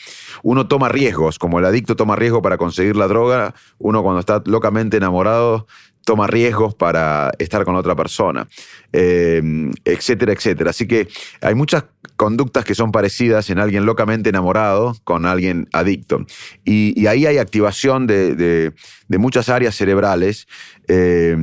Uno 0.44 0.68
toma 0.68 0.90
riesgos, 0.90 1.40
como 1.40 1.60
el 1.60 1.66
adicto 1.66 1.96
toma 1.96 2.18
riesgo 2.18 2.42
para 2.42 2.58
conseguir 2.58 2.98
la 2.98 3.08
droga, 3.08 3.56
uno 3.78 4.04
cuando 4.04 4.20
está 4.20 4.44
locamente 4.46 4.98
enamorado 4.98 5.68
toma 6.08 6.26
riesgos 6.26 6.74
para 6.74 7.32
estar 7.38 7.66
con 7.66 7.76
otra 7.76 7.94
persona, 7.94 8.48
eh, 8.94 9.42
etcétera, 9.84 10.32
etcétera. 10.32 10.70
Así 10.70 10.88
que 10.88 11.10
hay 11.42 11.54
muchas 11.54 11.84
conductas 12.16 12.64
que 12.64 12.76
son 12.76 12.94
parecidas 12.94 13.50
en 13.50 13.60
alguien 13.60 13.86
locamente 13.86 14.30
enamorado 14.30 14.96
con 15.04 15.26
alguien 15.26 15.68
adicto. 15.74 16.26
Y, 16.64 17.06
ahí 17.08 17.26
hay 17.26 17.40
activación 17.40 18.08
de, 18.08 18.72
muchas 19.10 19.50
áreas 19.50 19.76
cerebrales, 19.76 20.48
eh, 20.88 21.36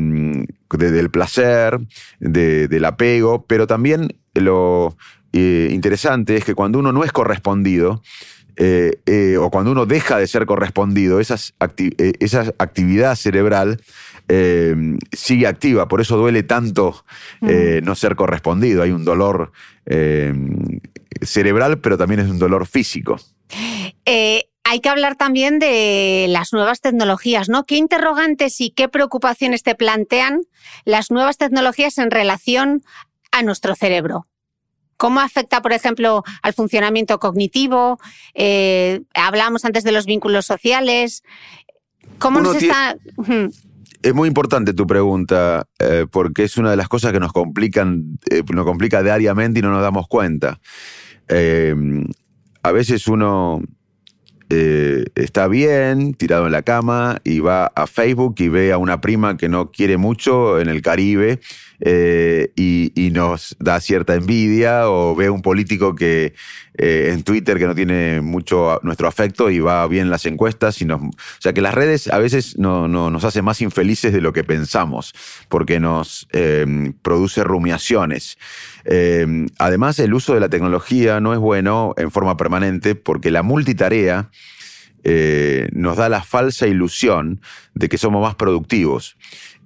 del 0.71 1.11
placer, 1.11 1.79
del 2.19 2.85
apego, 2.87 3.45
pero 3.47 3.67
también 3.67 4.17
lo, 4.33 4.97
eh, 5.35 5.69
interesante 5.73 6.37
es 6.37 6.45
que 6.47 6.55
cuando 6.55 6.79
uno 6.79 6.91
no 6.91 7.05
es 7.05 7.13
correspondido, 7.13 8.01
eh, 8.57 9.37
o 9.39 9.51
cuando 9.51 9.73
uno 9.73 9.85
deja 9.85 10.17
de 10.17 10.29
ser 10.29 10.47
correspondido, 10.47 11.19
esas 11.21 11.55
esa 11.99 12.55
actividad 12.59 13.17
cerebral 13.17 13.81
sigue 15.13 15.47
activa. 15.47 15.89
Por 15.89 16.01
eso 16.01 16.17
duele 16.17 16.43
tanto 16.43 17.05
mm. 17.41 17.85
no 17.85 17.95
ser 17.95 18.17
correspondido. 18.17 18.83
Hay 18.83 18.91
un 18.91 19.05
dolor 19.05 19.53
cerebral, 21.23 21.79
pero 21.79 21.99
también 21.99 22.21
es 22.21 22.31
un 22.31 22.39
dolor 22.39 22.67
físico. 22.67 23.19
hay 24.07 24.81
que 24.81 24.89
hablar 24.89 25.17
también 25.17 25.59
de 25.59 26.27
las 26.29 26.53
nuevas 26.53 26.81
tecnologías, 26.81 27.49
¿no? 27.49 27.65
¿Qué 27.65 27.77
interrogantes 27.77 28.61
y 28.61 28.71
qué 28.71 28.89
preocupaciones 28.89 29.63
te 29.63 29.75
plantean 29.75 30.41
las 30.85 31.11
nuevas 31.11 31.37
tecnologías 31.37 31.99
en 31.99 32.11
relación 32.11 32.83
a 33.31 33.43
nuestro 33.43 33.75
cerebro? 33.75 34.27
¿Cómo 34.97 35.21
afecta, 35.21 35.61
por 35.61 35.73
ejemplo, 35.73 36.23
al 36.43 36.55
funcionamiento 36.55 37.19
cognitivo? 37.19 37.99
Eh, 38.35 39.03
hablábamos 39.15 39.65
antes 39.65 39.85
de 39.85 39.93
los 39.93 40.07
vínculos 40.07 40.47
sociales. 40.47 41.23
¿Cómo 42.19 42.41
nos 42.41 42.57
está...? 42.57 42.97
Es 44.05 44.13
muy 44.13 44.29
importante 44.29 44.75
tu 44.75 44.87
pregunta, 44.87 45.67
eh, 45.79 46.05
porque 46.11 46.45
es 46.45 46.59
una 46.59 46.71
de 46.71 46.77
las 46.77 46.89
cosas 46.89 47.11
que 47.11 47.21
nos 47.21 47.33
complican, 47.33 48.19
eh, 48.31 48.43
nos 48.53 48.67
complica 48.67 49.03
diariamente 49.03 49.61
y 49.61 49.63
no 49.63 49.71
nos 49.71 49.81
damos 49.81 50.09
cuenta. 50.09 50.61
a 52.63 52.73
veces 52.73 53.09
uno 53.09 53.63
está 54.49 55.49
bien, 55.49 56.15
tirado 56.15 56.47
en 56.47 56.53
la 56.53 56.63
cama, 56.63 57.21
y 57.25 57.41
va 57.41 57.67
a 57.67 57.87
Facebook 57.87 58.35
y 58.39 58.49
ve 58.49 58.73
a 58.73 58.79
una 58.79 59.01
prima 59.01 59.37
que 59.37 59.49
no 59.49 59.71
quiere 59.71 59.97
mucho 59.97 60.61
en 60.61 60.69
el 60.69 60.83
Caribe 60.83 61.41
eh, 61.81 62.53
y, 62.57 63.11
nos 63.15 63.55
da 63.61 63.79
cierta 63.79 64.15
envidia 64.15 64.91
o 64.91 65.15
ve 65.15 65.31
un 65.31 65.41
político 65.41 65.95
que 65.95 66.35
eh, 66.77 67.11
en 67.13 67.23
Twitter 67.23 67.59
que 67.59 67.67
no 67.67 67.75
tiene 67.75 68.21
mucho 68.23 68.81
nuestro 68.83 69.07
afecto 69.07 69.51
y 69.51 69.61
va 69.61 69.87
bien 69.87 70.11
las 70.11 70.27
encuestas. 70.27 70.81
Y 70.81 70.85
nos, 70.85 71.01
o 71.01 71.11
sea 71.39 71.53
que 71.53 71.61
las 71.61 71.75
redes 71.75 72.09
a 72.09 72.19
veces 72.19 72.59
no, 72.59 72.89
nos 72.89 73.25
hacen 73.25 73.45
más 73.45 73.61
infelices 73.61 74.13
de 74.13 74.21
lo 74.21 74.33
que 74.33 74.43
pensamos 74.43 75.15
porque 75.49 75.79
nos 75.79 76.27
eh, 76.33 76.93
produce 77.03 77.45
rumiaciones. 77.45 78.37
Además, 79.59 79.99
el 79.99 80.15
uso 80.15 80.35
de 80.35 80.41
la 80.41 80.49
tecnología 80.49 81.21
no 81.21 81.33
es 81.33 81.39
bueno 81.39 81.95
en 81.97 82.11
forma 82.11 82.37
permanente 82.37 82.95
porque 82.95 83.31
la 83.31 83.43
multitarea 83.43 84.31
nos 85.73 85.97
da 85.97 86.09
la 86.09 86.23
falsa 86.23 86.67
ilusión 86.67 87.41
de 87.75 87.89
que 87.89 87.99
somos 87.99 88.23
más 88.23 88.35
productivos 88.35 89.17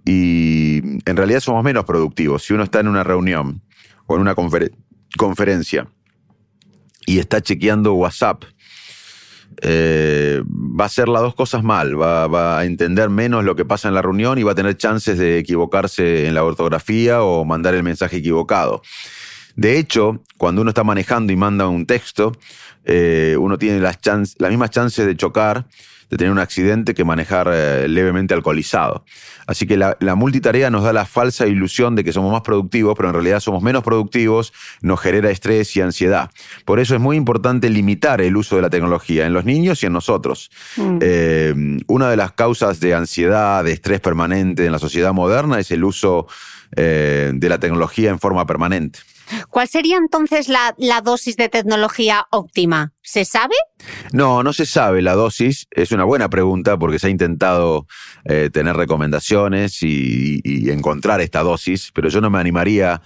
y 0.05 0.81
en 1.05 1.17
realidad 1.17 1.41
somos 1.41 1.63
menos 1.63 1.85
productivos. 1.85 2.43
Si 2.45 2.55
uno 2.55 2.65
está 2.65 2.81
en 2.81 2.89
una 2.89 3.05
reunión 3.05 3.63
o 4.07 4.17
en 4.17 4.23
una 4.23 4.35
conferencia 4.35 5.89
y 7.07 7.19
está 7.19 7.41
chequeando 7.41 7.95
WhatsApp, 7.95 8.45
eh, 9.61 10.43
va 10.47 10.85
a 10.85 10.87
hacer 10.87 11.09
las 11.09 11.23
dos 11.23 11.35
cosas 11.35 11.63
mal, 11.65 12.01
va, 12.01 12.59
a 12.59 12.65
entender 12.65 13.11
menos 13.11 13.45
lo 13.45 13.57
que 13.57 13.65
pasa 13.65 13.89
en 13.89 13.95
la 13.95 14.03
reunión 14.03 14.39
y 14.39 14.43
va 14.43 14.53
a 14.53 14.55
tener 14.55 14.77
chances 14.77 15.19
de 15.19 15.39
equivocarse 15.39 16.27
en 16.27 16.35
la 16.35 16.45
ortografía 16.45 17.23
o 17.23 17.45
mandar 17.45 17.75
el 17.75 17.83
mensaje 17.83 18.19
equivocado. 18.19 18.83
De 19.57 19.79
hecho, 19.79 20.23
cuando 20.37 20.63
uno 20.63 20.71
está 20.71 20.85
manejando 20.85 21.33
y 21.33 21.37
manda 21.37 21.67
un 21.67 21.87
texto, 21.87 22.33
eh, 22.85 23.37
uno 23.39 23.59
tiene 23.59 23.81
las, 23.81 23.99
las 24.05 24.51
mismas 24.51 24.71
chances 24.71 25.05
de 25.07 25.17
chocar 25.17 25.67
de 26.11 26.17
tener 26.17 26.33
un 26.33 26.39
accidente 26.39 26.95
que 26.95 27.05
manejar 27.05 27.51
eh, 27.53 27.89
levemente 27.89 28.35
alcoholizado. 28.35 29.05
Así 29.47 29.67
que 29.67 29.77
la, 29.77 29.97
multitarea 30.15 30.71
nos 30.71 30.85
da 30.85 30.93
la 30.93 31.07
falsa 31.07 31.47
ilusión 31.47 31.95
de 31.97 32.05
que 32.05 32.13
somos 32.13 32.33
más 32.33 32.43
productivos, 32.43 32.95
pero 32.97 33.09
en 33.09 33.15
realidad 33.15 33.41
somos 33.41 33.63
menos 33.63 33.83
productivos, 33.83 34.53
nos 34.83 35.01
genera 35.01 35.31
estrés 35.31 35.75
y 35.77 35.81
ansiedad. 35.81 36.31
Por 36.65 36.81
eso 36.81 36.95
es 36.95 37.01
muy 37.01 37.17
importante 37.17 37.71
limitar 37.71 38.21
el 38.21 38.37
uso 38.37 38.57
de 38.57 38.63
la 38.63 38.71
tecnología 38.71 39.27
en 39.27 39.33
los 39.33 39.45
niños 39.45 39.83
y 39.83 39.87
en 39.87 39.93
nosotros. 39.93 40.51
Mm. 40.77 40.99
Eh, 41.01 41.79
una 41.87 42.11
de 42.11 42.17
las 42.17 42.33
causas 42.33 42.81
de 42.81 42.95
ansiedad, 42.95 43.65
de 43.65 43.73
estrés 43.73 44.01
permanente 44.01 44.67
en 44.67 44.73
la 44.73 44.79
sociedad 44.79 45.13
moderna 45.13 45.59
es 45.59 45.71
el 45.71 45.85
uso 45.85 46.27
eh, 46.77 47.33
de 47.35 47.49
la 47.49 47.59
tecnología 47.59 48.11
en 48.11 48.19
forma 48.19 48.45
permanente. 48.47 49.01
¿Cuál 49.51 49.69
sería 49.69 49.97
entonces 49.97 50.49
la, 50.49 50.75
dosis 51.03 51.37
de 51.37 51.49
tecnología 51.49 52.27
óptima? 52.31 52.93
¿Se 53.03 53.25
sabe? 53.25 53.55
No, 54.13 54.43
no 54.43 54.53
se 54.53 54.67
sabe 54.67 55.03
la 55.03 55.15
dosis. 55.15 55.67
Es 55.71 55.93
una 55.93 56.05
buena 56.05 56.29
pregunta 56.29 56.79
porque 56.79 56.99
se 56.99 57.07
ha 57.07 57.11
intentado 57.11 57.87
eh, 58.25 58.51
tener 58.53 58.77
recomendaciones 58.77 59.83
y, 59.83 60.41
encontrar 60.71 61.21
esta 61.21 61.43
dosis, 61.43 61.91
pero 61.95 62.09
yo 62.09 62.21
no 62.21 62.31
me 62.31 62.39
animaría 62.39 63.01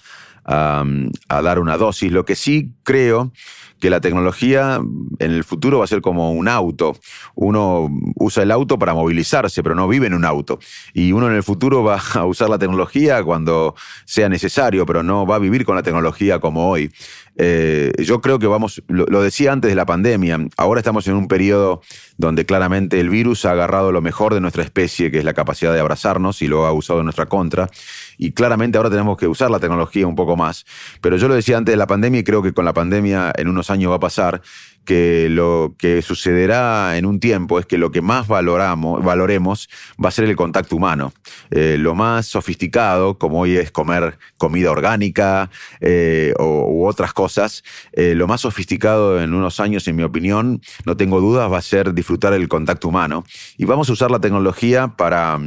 a, 0.44 0.84
dar 1.28 1.58
una 1.58 1.76
dosis. 1.76 2.12
Lo 2.12 2.24
que 2.24 2.36
sí 2.36 2.72
creo 2.82 3.32
que 3.80 3.90
la 3.90 4.00
tecnología 4.00 4.80
en 5.18 5.30
el 5.32 5.42
futuro 5.42 5.78
va 5.78 5.84
a 5.84 5.88
ser 5.88 6.02
como 6.02 6.30
un 6.32 6.46
auto. 6.46 6.96
Uno 7.34 7.88
usa 8.14 8.44
el 8.44 8.52
auto 8.52 8.78
para 8.78 8.94
movilizarse, 8.94 9.60
pero 9.62 9.74
no 9.74 9.88
vive 9.88 10.06
en 10.06 10.14
un 10.14 10.24
auto. 10.24 10.60
Y 10.94 11.10
uno 11.10 11.28
en 11.28 11.34
el 11.34 11.42
futuro 11.42 11.82
va 11.82 12.00
a 12.14 12.24
usar 12.24 12.48
la 12.48 12.58
tecnología 12.58 13.24
cuando 13.24 13.74
sea 14.04 14.28
necesario, 14.28 14.86
pero 14.86 15.02
no 15.02 15.26
va 15.26 15.36
a 15.36 15.40
vivir 15.40 15.64
con 15.64 15.74
la 15.74 15.82
tecnología 15.82 16.38
como 16.38 16.70
hoy. 16.70 16.92
Eh, 17.36 17.92
yo 17.98 18.20
creo 18.20 18.38
que 18.38 18.46
vamos, 18.46 18.82
lo, 18.88 19.22
decía 19.22 19.52
antes 19.52 19.70
de 19.70 19.74
la 19.74 19.86
pandemia, 19.86 20.38
ahora 20.58 20.80
estamos 20.80 21.06
en 21.08 21.14
un 21.14 21.28
periodo 21.28 21.80
donde 22.18 22.44
claramente 22.44 23.00
el 23.00 23.08
virus 23.08 23.46
ha 23.46 23.52
agarrado 23.52 23.90
lo 23.90 24.02
mejor 24.02 24.34
de 24.34 24.40
nuestra 24.40 24.62
especie, 24.62 25.10
que 25.10 25.18
es 25.18 25.24
la 25.24 25.32
capacidad 25.32 25.72
de 25.72 25.80
abrazarnos, 25.80 26.42
y 26.42 26.46
lo 26.46 26.66
ha 26.66 26.72
usado 26.72 27.00
en 27.00 27.06
nuestra 27.06 27.26
contra. 27.26 27.70
Y 28.18 28.32
claramente 28.32 28.78
ahora 28.78 28.90
tenemos 28.90 29.16
que 29.16 29.26
usar 29.26 29.50
la 29.50 29.58
tecnología 29.58 30.06
un 30.06 30.16
poco 30.16 30.36
más. 30.36 30.64
Pero 31.00 31.16
yo 31.16 31.28
lo 31.28 31.34
decía 31.34 31.56
antes 31.56 31.72
de 31.72 31.76
la 31.76 31.86
pandemia 31.86 32.20
y 32.20 32.24
creo 32.24 32.42
que 32.42 32.52
con 32.52 32.64
la 32.64 32.72
pandemia 32.72 33.32
en 33.36 33.48
unos 33.48 33.70
años 33.70 33.90
va 33.90 33.96
a 33.96 34.00
pasar, 34.00 34.42
que 34.84 35.28
lo 35.30 35.74
que 35.78 36.02
sucederá 36.02 36.96
en 36.96 37.06
un 37.06 37.20
tiempo 37.20 37.58
es 37.58 37.66
que 37.66 37.78
lo 37.78 37.90
que 37.90 38.02
más 38.02 38.26
valoramos, 38.26 39.04
valoremos 39.04 39.68
va 40.02 40.08
a 40.08 40.12
ser 40.12 40.24
el 40.24 40.36
contacto 40.36 40.76
humano. 40.76 41.12
Eh, 41.50 41.76
lo 41.78 41.94
más 41.94 42.26
sofisticado, 42.26 43.18
como 43.18 43.40
hoy 43.40 43.56
es 43.56 43.70
comer 43.70 44.18
comida 44.38 44.70
orgánica 44.70 45.50
eh, 45.80 46.34
o, 46.38 46.66
u 46.68 46.86
otras 46.86 47.12
cosas, 47.12 47.62
eh, 47.92 48.14
lo 48.14 48.26
más 48.26 48.40
sofisticado 48.40 49.20
en 49.22 49.34
unos 49.34 49.60
años, 49.60 49.86
en 49.88 49.96
mi 49.96 50.02
opinión, 50.02 50.60
no 50.84 50.96
tengo 50.96 51.20
dudas, 51.20 51.50
va 51.50 51.58
a 51.58 51.62
ser 51.62 51.94
disfrutar 51.94 52.32
el 52.32 52.48
contacto 52.48 52.88
humano. 52.88 53.24
Y 53.56 53.64
vamos 53.64 53.88
a 53.88 53.92
usar 53.92 54.10
la 54.10 54.20
tecnología 54.20 54.88
para 54.88 55.38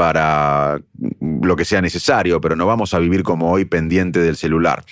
para 0.00 0.80
lo 1.20 1.56
que 1.56 1.66
sea 1.66 1.82
necesario, 1.82 2.40
pero 2.40 2.56
no 2.56 2.64
vamos 2.64 2.94
a 2.94 2.98
vivir 2.98 3.22
como 3.22 3.50
hoy 3.50 3.66
pendiente 3.66 4.18
del 4.18 4.34
celular. 4.34 4.82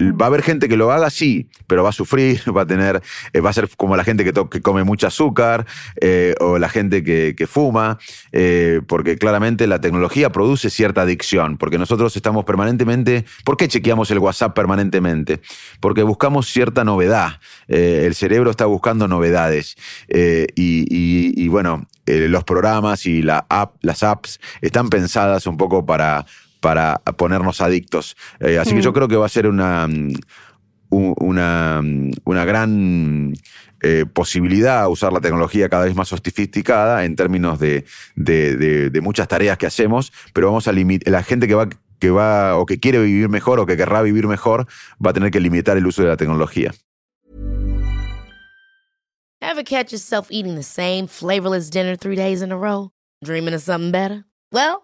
Va 0.00 0.26
a 0.26 0.28
haber 0.28 0.42
gente 0.42 0.68
que 0.68 0.76
lo 0.76 0.90
haga, 0.90 1.08
sí, 1.08 1.48
pero 1.68 1.84
va 1.84 1.90
a 1.90 1.92
sufrir, 1.92 2.40
va 2.56 2.62
a 2.62 2.66
tener, 2.66 3.00
eh, 3.32 3.40
va 3.40 3.50
a 3.50 3.52
ser 3.52 3.68
como 3.76 3.96
la 3.96 4.02
gente 4.02 4.24
que, 4.24 4.32
que 4.50 4.60
come 4.60 4.82
mucho 4.82 5.06
azúcar 5.06 5.66
eh, 6.00 6.34
o 6.40 6.58
la 6.58 6.68
gente 6.68 7.04
que, 7.04 7.46
fuma, 7.46 7.98
eh, 8.32 8.80
porque 8.88 9.16
claramente 9.18 9.66
la 9.66 9.80
tecnología 9.80 10.30
produce 10.30 10.70
cierta 10.70 11.02
adicción, 11.02 11.58
porque 11.58 11.78
nosotros 11.78 12.16
estamos 12.16 12.44
permanentemente, 12.44 13.24
¿por 13.44 13.56
qué 13.56 13.68
chequeamos 13.68 14.10
el 14.10 14.18
WhatsApp 14.18 14.54
permanentemente? 14.54 15.40
Porque 15.78 16.02
buscamos 16.02 16.48
cierta 16.48 16.84
novedad, 16.84 17.40
el 17.68 18.14
cerebro 18.14 18.50
está 18.50 18.66
buscando 18.66 19.06
novedades 19.06 19.76
y, 20.08 21.48
bueno, 21.48 21.86
los 22.06 22.44
programas 22.44 23.06
y 23.06 23.22
las 23.22 23.44
apps 24.02 24.40
están 24.60 24.88
pensadas 24.88 25.46
un 25.46 25.56
poco 25.56 25.86
para 25.86 26.26
para 26.64 26.96
ponernos 27.18 27.60
adictos. 27.60 28.16
Eh, 28.40 28.56
así 28.56 28.74
que 28.74 28.80
yo 28.80 28.90
mm. 28.90 28.94
creo 28.94 29.06
que 29.06 29.16
va 29.16 29.26
a 29.26 29.28
ser 29.28 29.46
una, 29.46 29.86
mm, 29.86 30.14
una, 30.88 31.82
mm, 31.84 32.10
una 32.24 32.44
gran 32.46 33.34
eh, 33.82 34.06
posibilidad 34.10 34.88
usar 34.88 35.12
la 35.12 35.20
tecnología 35.20 35.68
cada 35.68 35.84
vez 35.84 35.94
más 35.94 36.08
sofisticada 36.08 37.04
en 37.04 37.16
términos 37.16 37.58
de, 37.58 37.84
de, 38.16 39.00
muchas 39.02 39.28
tareas 39.28 39.58
que 39.58 39.66
hacemos, 39.66 40.10
pero 40.32 40.46
vamos 40.46 40.66
a 40.66 40.72
limitar, 40.72 41.12
la 41.12 41.22
gente 41.22 41.46
que 41.46 41.54
va, 41.54 41.68
que 41.98 42.08
va 42.08 42.56
o 42.56 42.64
que 42.64 42.80
quiere 42.80 42.98
vivir 43.02 43.28
mejor 43.28 43.60
o 43.60 43.66
que 43.66 43.76
querrá 43.76 44.00
vivir 44.00 44.26
mejor 44.26 44.66
va 45.04 45.10
a 45.10 45.12
tener 45.12 45.30
que 45.30 45.40
limitar 45.40 45.76
el 45.76 45.86
uso 45.86 46.00
de 46.00 46.08
la 46.08 46.16
tecnología. 46.16 46.72
Ever 49.42 49.64
catch 49.64 49.92
yourself 49.92 50.28
eating 50.30 50.54
the 50.54 50.62
same 50.62 51.08
flavorless 51.08 51.68
dinner 51.68 51.94
three 51.94 52.16
days 52.16 52.40
in 52.40 52.52
a 52.52 52.56
row? 52.56 52.88
Dreaming 53.22 53.52
of 53.52 53.60
something 53.60 53.92
better? 53.92 54.24
Well, 54.50 54.83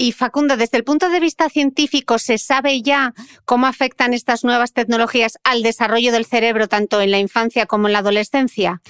Y 0.00 0.12
Facundo, 0.12 0.56
desde 0.56 0.78
el 0.78 0.84
punto 0.84 1.10
de 1.10 1.20
vista 1.20 1.50
científico, 1.50 2.18
¿se 2.18 2.38
sabe 2.38 2.80
ya 2.80 3.12
cómo 3.44 3.66
afectan 3.66 4.14
estas 4.14 4.44
nuevas 4.44 4.72
tecnologías 4.72 5.34
al 5.44 5.62
desarrollo 5.62 6.10
del 6.10 6.24
cerebro 6.24 6.68
tanto 6.68 7.02
en 7.02 7.10
la 7.10 7.18
infancia 7.18 7.66
como 7.66 7.86
en 7.86 7.92
la 7.92 7.98
adolescencia? 7.98 8.80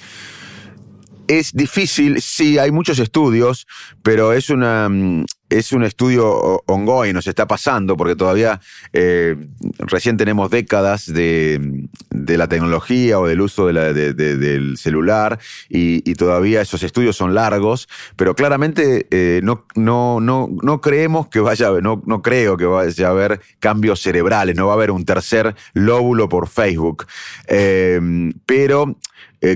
Es 1.27 1.51
difícil, 1.51 2.21
sí, 2.21 2.59
hay 2.59 2.71
muchos 2.71 2.97
estudios, 2.97 3.67
pero 4.03 4.31
es 4.31 4.49
una, 4.49 4.87
mm, 4.87 5.25
es 5.51 5.73
un 5.73 5.83
estudio 5.83 6.63
ongoing, 6.65 7.13
nos 7.13 7.27
está 7.27 7.45
pasando, 7.45 7.97
porque 7.97 8.15
todavía 8.15 8.61
eh, 8.93 9.35
recién 9.79 10.15
tenemos 10.15 10.49
décadas 10.49 11.11
de, 11.11 11.87
la 12.09 12.47
tecnología 12.47 13.19
o 13.19 13.27
del 13.27 13.41
uso 13.41 13.67
del 13.67 14.77
celular 14.77 15.39
y, 15.69 16.01
todavía 16.15 16.61
esos 16.61 16.83
estudios 16.83 17.17
son 17.17 17.33
largos, 17.33 17.89
pero 18.15 18.35
claramente 18.35 19.07
eh, 19.11 19.41
no, 19.43 19.65
no, 19.75 20.19
no, 20.21 20.49
no 20.61 20.81
creemos 20.81 21.27
que 21.27 21.39
vaya, 21.39 21.69
no, 21.81 22.01
no 22.05 22.21
creo 22.21 22.55
que 22.57 22.65
vaya 22.65 23.07
a 23.07 23.11
haber 23.11 23.41
cambios 23.59 24.01
cerebrales, 24.01 24.55
no 24.55 24.67
va 24.67 24.73
a 24.73 24.75
haber 24.75 24.91
un 24.91 25.03
tercer 25.03 25.55
lóbulo 25.73 26.29
por 26.29 26.47
Facebook. 26.47 27.07
Eh, 27.47 27.99
pero 28.45 28.95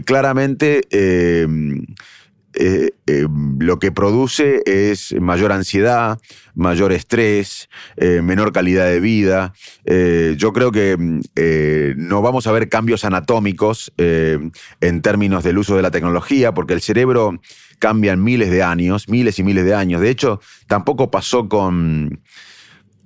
claramente 0.04 0.82
eh, 2.58 2.92
eh, 3.06 3.28
lo 3.60 3.80
que 3.80 3.92
produce 3.92 4.64
es 4.66 5.14
mayor 5.20 5.52
ansiedad, 5.52 6.20
mayor 6.54 6.94
estrés, 6.94 7.70
eh, 7.98 8.22
menor 8.22 8.54
calidad 8.54 8.86
de 8.86 9.00
vida. 9.00 9.54
yo 10.38 10.54
creo 10.54 10.72
que 10.72 10.96
no 11.98 12.22
vamos 12.22 12.48
a 12.48 12.52
ver 12.52 12.70
cambios 12.70 13.06
anatómicos 13.06 13.92
en 13.98 15.02
términos 15.02 15.44
del 15.44 15.58
uso 15.58 15.76
de 15.76 15.82
la 15.82 15.92
tecnología, 15.92 16.54
porque 16.54 16.74
el 16.74 16.82
cerebro 16.82 17.40
cambia 17.80 18.14
en 18.14 18.24
miles 18.24 18.50
de 18.50 18.64
años, 18.64 19.10
miles 19.10 19.38
y 19.40 19.44
miles 19.44 19.66
de 19.66 19.76
años. 19.76 20.02
De 20.02 20.10
hecho, 20.10 20.40
tampoco 20.68 21.12
pasó 21.12 21.50
con, 21.50 22.22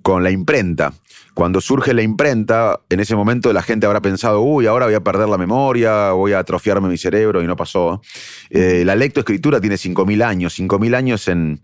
con 0.01 0.23
la 0.23 0.31
imprenta. 0.31 0.93
Cuando 1.39 1.61
surge 1.61 1.93
la 1.93 2.01
imprenta, 2.01 2.81
en 2.89 2.99
ese 2.99 3.15
momento 3.15 3.53
la 3.53 3.61
gente 3.61 3.85
habrá 3.85 4.01
pensado, 4.01 4.41
uy, 4.41 4.65
ahora 4.65 4.87
voy 4.87 4.95
a 4.95 4.99
perder 4.99 5.29
la 5.29 5.37
memoria, 5.37 6.11
voy 6.11 6.33
a 6.33 6.39
atrofiarme 6.39 6.89
mi 6.89 6.97
cerebro, 6.97 7.41
y 7.41 7.47
no 7.47 7.55
pasó. 7.55 8.01
Eh, 8.49 8.83
la 8.83 8.93
lectoescritura 8.93 9.61
tiene 9.61 9.77
5.000 9.77 10.21
años. 10.21 10.59
5.000 10.59 10.95
años 10.97 11.29
en, 11.29 11.61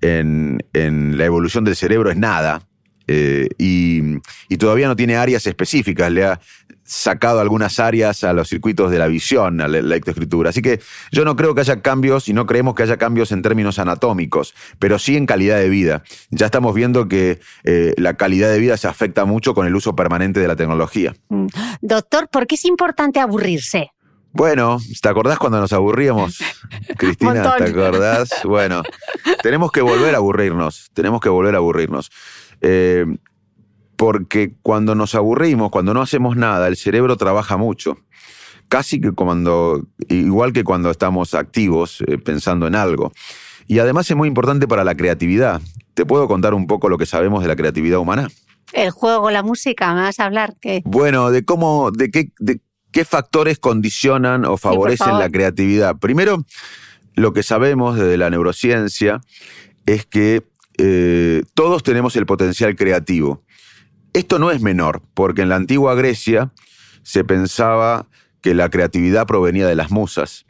en, 0.00 1.18
la 1.18 1.24
evolución 1.24 1.64
del 1.64 1.74
cerebro 1.74 2.08
es 2.08 2.16
nada. 2.16 2.62
Eh, 3.08 3.48
y, 3.58 4.00
todavía 4.58 4.86
no 4.86 4.94
tiene 4.94 5.16
áreas 5.16 5.44
específicas. 5.48 6.12
Sacado 6.84 7.40
algunas 7.40 7.80
áreas 7.80 8.24
a 8.24 8.32
los 8.32 8.48
circuitos 8.48 8.90
de 8.90 8.98
la 8.98 9.06
visión, 9.06 9.60
a 9.60 9.68
la 9.68 9.80
lectoescritura. 9.80 10.50
Así 10.50 10.62
que 10.62 10.80
yo 11.10 11.24
no 11.24 11.34
creo 11.34 11.54
que 11.54 11.62
haya 11.62 11.80
cambios 11.80 12.28
y 12.28 12.34
no 12.34 12.46
creemos 12.46 12.74
que 12.74 12.82
haya 12.82 12.98
cambios 12.98 13.32
en 13.32 13.42
términos 13.42 13.78
anatómicos, 13.78 14.54
pero 14.78 14.98
sí 14.98 15.16
en 15.16 15.26
calidad 15.26 15.58
de 15.58 15.68
vida. 15.68 16.02
Ya 16.30 16.46
estamos 16.46 16.74
viendo 16.74 17.08
que 17.08 17.40
eh, 17.64 17.94
la 17.96 18.14
calidad 18.14 18.50
de 18.50 18.58
vida 18.58 18.76
se 18.76 18.86
afecta 18.86 19.24
mucho 19.24 19.54
con 19.54 19.66
el 19.66 19.74
uso 19.74 19.96
permanente 19.96 20.40
de 20.40 20.48
la 20.48 20.56
tecnología. 20.56 21.14
Mm. 21.28 21.46
Doctor, 21.80 22.28
¿por 22.28 22.46
qué 22.46 22.54
es 22.56 22.64
importante 22.64 23.20
aburrirse? 23.20 23.90
Bueno, 24.32 24.78
¿te 25.00 25.08
acordás 25.08 25.38
cuando 25.38 25.60
nos 25.60 25.72
aburríamos? 25.72 26.40
Cristina, 26.98 27.54
¿te 27.56 27.64
acordás? 27.64 28.30
Bueno, 28.44 28.82
tenemos 29.42 29.70
que 29.70 29.80
volver 29.80 30.12
a 30.14 30.18
aburrirnos, 30.18 30.90
tenemos 30.92 31.20
que 31.20 31.28
volver 31.28 31.54
a 31.54 31.58
aburrirnos. 31.58 32.10
Eh, 32.60 33.06
porque 34.04 34.52
cuando 34.60 34.94
nos 34.94 35.14
aburrimos, 35.14 35.70
cuando 35.70 35.94
no 35.94 36.02
hacemos 36.02 36.36
nada, 36.36 36.68
el 36.68 36.76
cerebro 36.76 37.16
trabaja 37.16 37.56
mucho. 37.56 37.96
Casi 38.68 39.00
que 39.00 39.12
cuando, 39.12 39.86
igual 40.10 40.52
que 40.52 40.62
cuando 40.62 40.90
estamos 40.90 41.32
activos 41.32 42.04
eh, 42.06 42.18
pensando 42.18 42.66
en 42.66 42.74
algo. 42.74 43.14
Y 43.66 43.78
además 43.78 44.10
es 44.10 44.14
muy 44.14 44.28
importante 44.28 44.68
para 44.68 44.84
la 44.84 44.94
creatividad. 44.94 45.62
¿Te 45.94 46.04
puedo 46.04 46.28
contar 46.28 46.52
un 46.52 46.66
poco 46.66 46.90
lo 46.90 46.98
que 46.98 47.06
sabemos 47.06 47.40
de 47.40 47.48
la 47.48 47.56
creatividad 47.56 47.98
humana? 47.98 48.28
El 48.74 48.90
juego, 48.90 49.30
la 49.30 49.42
música, 49.42 49.94
¿me 49.94 50.02
vas 50.02 50.20
a 50.20 50.26
hablar? 50.26 50.52
¿Qué? 50.60 50.82
Bueno, 50.84 51.30
de 51.30 51.46
cómo, 51.46 51.90
de 51.90 52.10
qué, 52.10 52.30
de 52.38 52.60
qué 52.92 53.06
factores 53.06 53.58
condicionan 53.58 54.44
o 54.44 54.58
favorecen 54.58 55.18
la 55.18 55.30
creatividad. 55.30 55.96
Primero, 55.96 56.44
lo 57.14 57.32
que 57.32 57.42
sabemos 57.42 57.96
desde 57.96 58.18
la 58.18 58.28
neurociencia 58.28 59.22
es 59.86 60.04
que 60.04 60.42
eh, 60.76 61.42
todos 61.54 61.82
tenemos 61.82 62.16
el 62.16 62.26
potencial 62.26 62.76
creativo. 62.76 63.40
Esto 64.14 64.38
no 64.38 64.52
es 64.52 64.62
menor, 64.62 65.02
porque 65.12 65.42
en 65.42 65.48
la 65.48 65.56
antigua 65.56 65.94
Grecia 65.96 66.52
se 67.02 67.24
pensaba 67.24 68.06
que 68.40 68.54
la 68.54 68.70
creatividad 68.70 69.26
provenía 69.26 69.66
de 69.66 69.74
las 69.74 69.90
musas. 69.90 70.46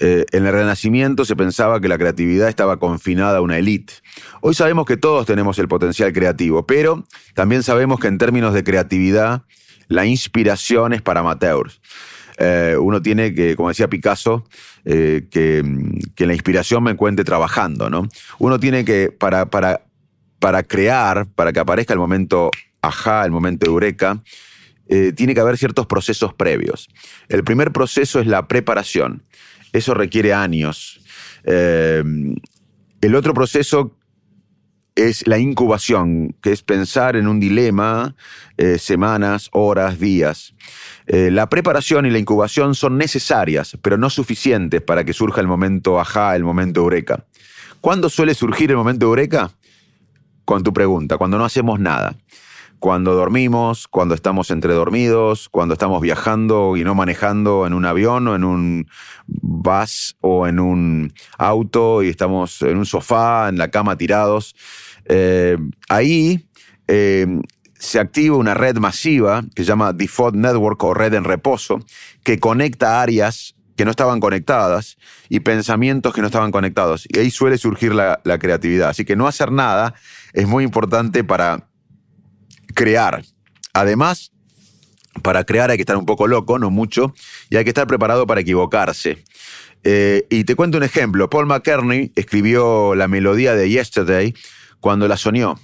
Eh, 0.00 0.24
en 0.32 0.46
el 0.46 0.52
Renacimiento 0.52 1.26
se 1.26 1.36
pensaba 1.36 1.80
que 1.80 1.88
la 1.88 1.98
creatividad 1.98 2.48
estaba 2.48 2.78
confinada 2.78 3.38
a 3.38 3.40
una 3.42 3.58
élite. 3.58 3.92
Hoy 4.40 4.54
sabemos 4.54 4.86
que 4.86 4.96
todos 4.96 5.26
tenemos 5.26 5.58
el 5.58 5.68
potencial 5.68 6.12
creativo, 6.12 6.66
pero 6.66 7.04
también 7.34 7.62
sabemos 7.62 8.00
que 8.00 8.08
en 8.08 8.16
términos 8.16 8.54
de 8.54 8.64
creatividad, 8.64 9.42
la 9.88 10.06
inspiración 10.06 10.94
es 10.94 11.02
para 11.02 11.20
amateurs. 11.20 11.82
Eh, 12.38 12.76
uno 12.80 13.02
tiene 13.02 13.34
que, 13.34 13.56
como 13.56 13.68
decía 13.68 13.88
Picasso, 13.88 14.44
eh, 14.86 15.28
que, 15.30 15.62
la 16.24 16.32
inspiración 16.32 16.82
me 16.82 16.92
encuentre 16.92 17.26
trabajando, 17.26 17.90
¿no? 17.90 18.08
Uno 18.38 18.58
tiene 18.58 18.86
que, 18.86 19.10
para, 19.10 19.46
crear, 20.64 21.26
para 21.26 21.52
que 21.52 21.60
aparezca 21.60 21.92
el 21.92 22.00
momento 22.00 22.50
ajá, 22.82 23.24
el 23.24 23.30
momento 23.30 23.66
eureka, 23.66 24.22
eh, 24.88 25.12
tiene 25.12 25.34
que 25.34 25.40
haber 25.40 25.56
ciertos 25.56 25.86
procesos 25.86 26.34
previos. 26.34 26.88
El 27.28 27.44
primer 27.44 27.72
proceso 27.72 28.20
es 28.20 28.26
la 28.26 28.48
preparación. 28.48 29.22
Eso 29.72 29.94
requiere 29.94 30.34
años. 30.34 31.00
Eh, 31.44 32.02
el 33.00 33.14
otro 33.14 33.32
proceso 33.32 33.96
es 34.94 35.26
la 35.26 35.38
incubación, 35.38 36.36
que 36.42 36.52
es 36.52 36.62
pensar 36.62 37.16
en 37.16 37.26
un 37.26 37.40
dilema, 37.40 38.14
eh, 38.58 38.76
semanas, 38.78 39.48
horas, 39.52 39.98
días. 39.98 40.54
la 41.06 41.48
preparación 41.48 42.06
y 42.06 42.10
la 42.10 42.18
incubación 42.18 42.74
son 42.74 42.96
necesarias, 42.96 43.76
pero 43.82 43.98
no 43.98 44.08
suficientes 44.08 44.80
para 44.80 45.04
que 45.04 45.12
surja 45.12 45.40
el 45.40 45.46
momento 45.46 46.00
ajá, 46.00 46.36
el 46.36 46.44
momento 46.44 46.80
eureka. 46.80 47.26
¿Cuándo 47.80 48.08
suele 48.08 48.34
surgir 48.34 48.70
el 48.70 48.76
momento 48.76 49.06
eureka? 49.06 49.50
Con 50.44 50.62
tu 50.62 50.72
pregunta, 50.72 51.18
cuando 51.18 51.38
no 51.38 51.44
hacemos 51.44 51.80
nada 51.80 52.16
cuando 52.82 53.14
dormimos, 53.14 53.86
cuando 53.86 54.12
estamos 54.12 54.50
entre 54.50 54.74
dormidos, 54.74 55.48
cuando 55.48 55.74
estamos 55.74 56.02
viajando 56.02 56.76
y 56.76 56.82
no 56.82 56.96
manejando 56.96 57.64
en 57.64 57.74
un 57.74 57.84
avión 57.84 58.26
o 58.26 58.34
en 58.34 58.42
un 58.42 58.88
bus 59.28 60.16
o 60.20 60.48
en 60.48 60.58
un 60.58 61.12
auto 61.38 62.02
y 62.02 62.08
estamos 62.08 62.60
en 62.62 62.78
un 62.78 62.84
sofá, 62.84 63.48
en 63.50 63.56
la 63.56 63.70
cama 63.70 63.96
tirados. 63.96 64.56
Eh, 65.04 65.58
ahí 65.88 66.44
eh, 66.88 67.28
se 67.74 68.00
activa 68.00 68.36
una 68.36 68.54
red 68.54 68.76
masiva 68.78 69.44
que 69.54 69.62
se 69.62 69.68
llama 69.68 69.92
Default 69.92 70.34
Network 70.34 70.82
o 70.82 70.92
red 70.92 71.14
en 71.14 71.22
reposo, 71.22 71.78
que 72.24 72.40
conecta 72.40 73.00
áreas 73.00 73.54
que 73.76 73.84
no 73.84 73.92
estaban 73.92 74.18
conectadas 74.18 74.96
y 75.28 75.38
pensamientos 75.38 76.12
que 76.12 76.20
no 76.20 76.26
estaban 76.26 76.50
conectados. 76.50 77.06
Y 77.08 77.16
ahí 77.20 77.30
suele 77.30 77.58
surgir 77.58 77.94
la 77.94 78.38
creatividad. 78.40 78.88
Así 78.88 79.04
que 79.04 79.14
no 79.14 79.28
hacer 79.28 79.52
nada 79.52 79.94
es 80.32 80.48
muy 80.48 80.64
importante 80.64 81.22
para 81.22 81.68
crear. 82.74 83.22
Además, 83.72 84.32
para 85.22 85.44
crear 85.44 85.70
hay 85.70 85.76
que 85.76 85.82
estar 85.82 85.96
un 85.96 86.06
poco 86.06 86.26
loco, 86.26 86.58
no 86.58 86.70
mucho, 86.70 87.14
y 87.50 87.56
hay 87.56 87.64
que 87.64 87.70
estar 87.70 87.86
preparado 87.86 88.26
para 88.26 88.40
equivocarse. 88.40 89.24
Eh, 89.84 90.26
y 90.30 90.44
te 90.44 90.54
cuento 90.54 90.78
un 90.78 90.84
ejemplo. 90.84 91.28
Paul 91.28 91.46
McCartney 91.46 92.12
escribió 92.14 92.94
la 92.94 93.08
melodía 93.08 93.54
de 93.54 93.68
Yesterday 93.68 94.34
cuando 94.80 95.08
la 95.08 95.16
soñó. 95.16 95.58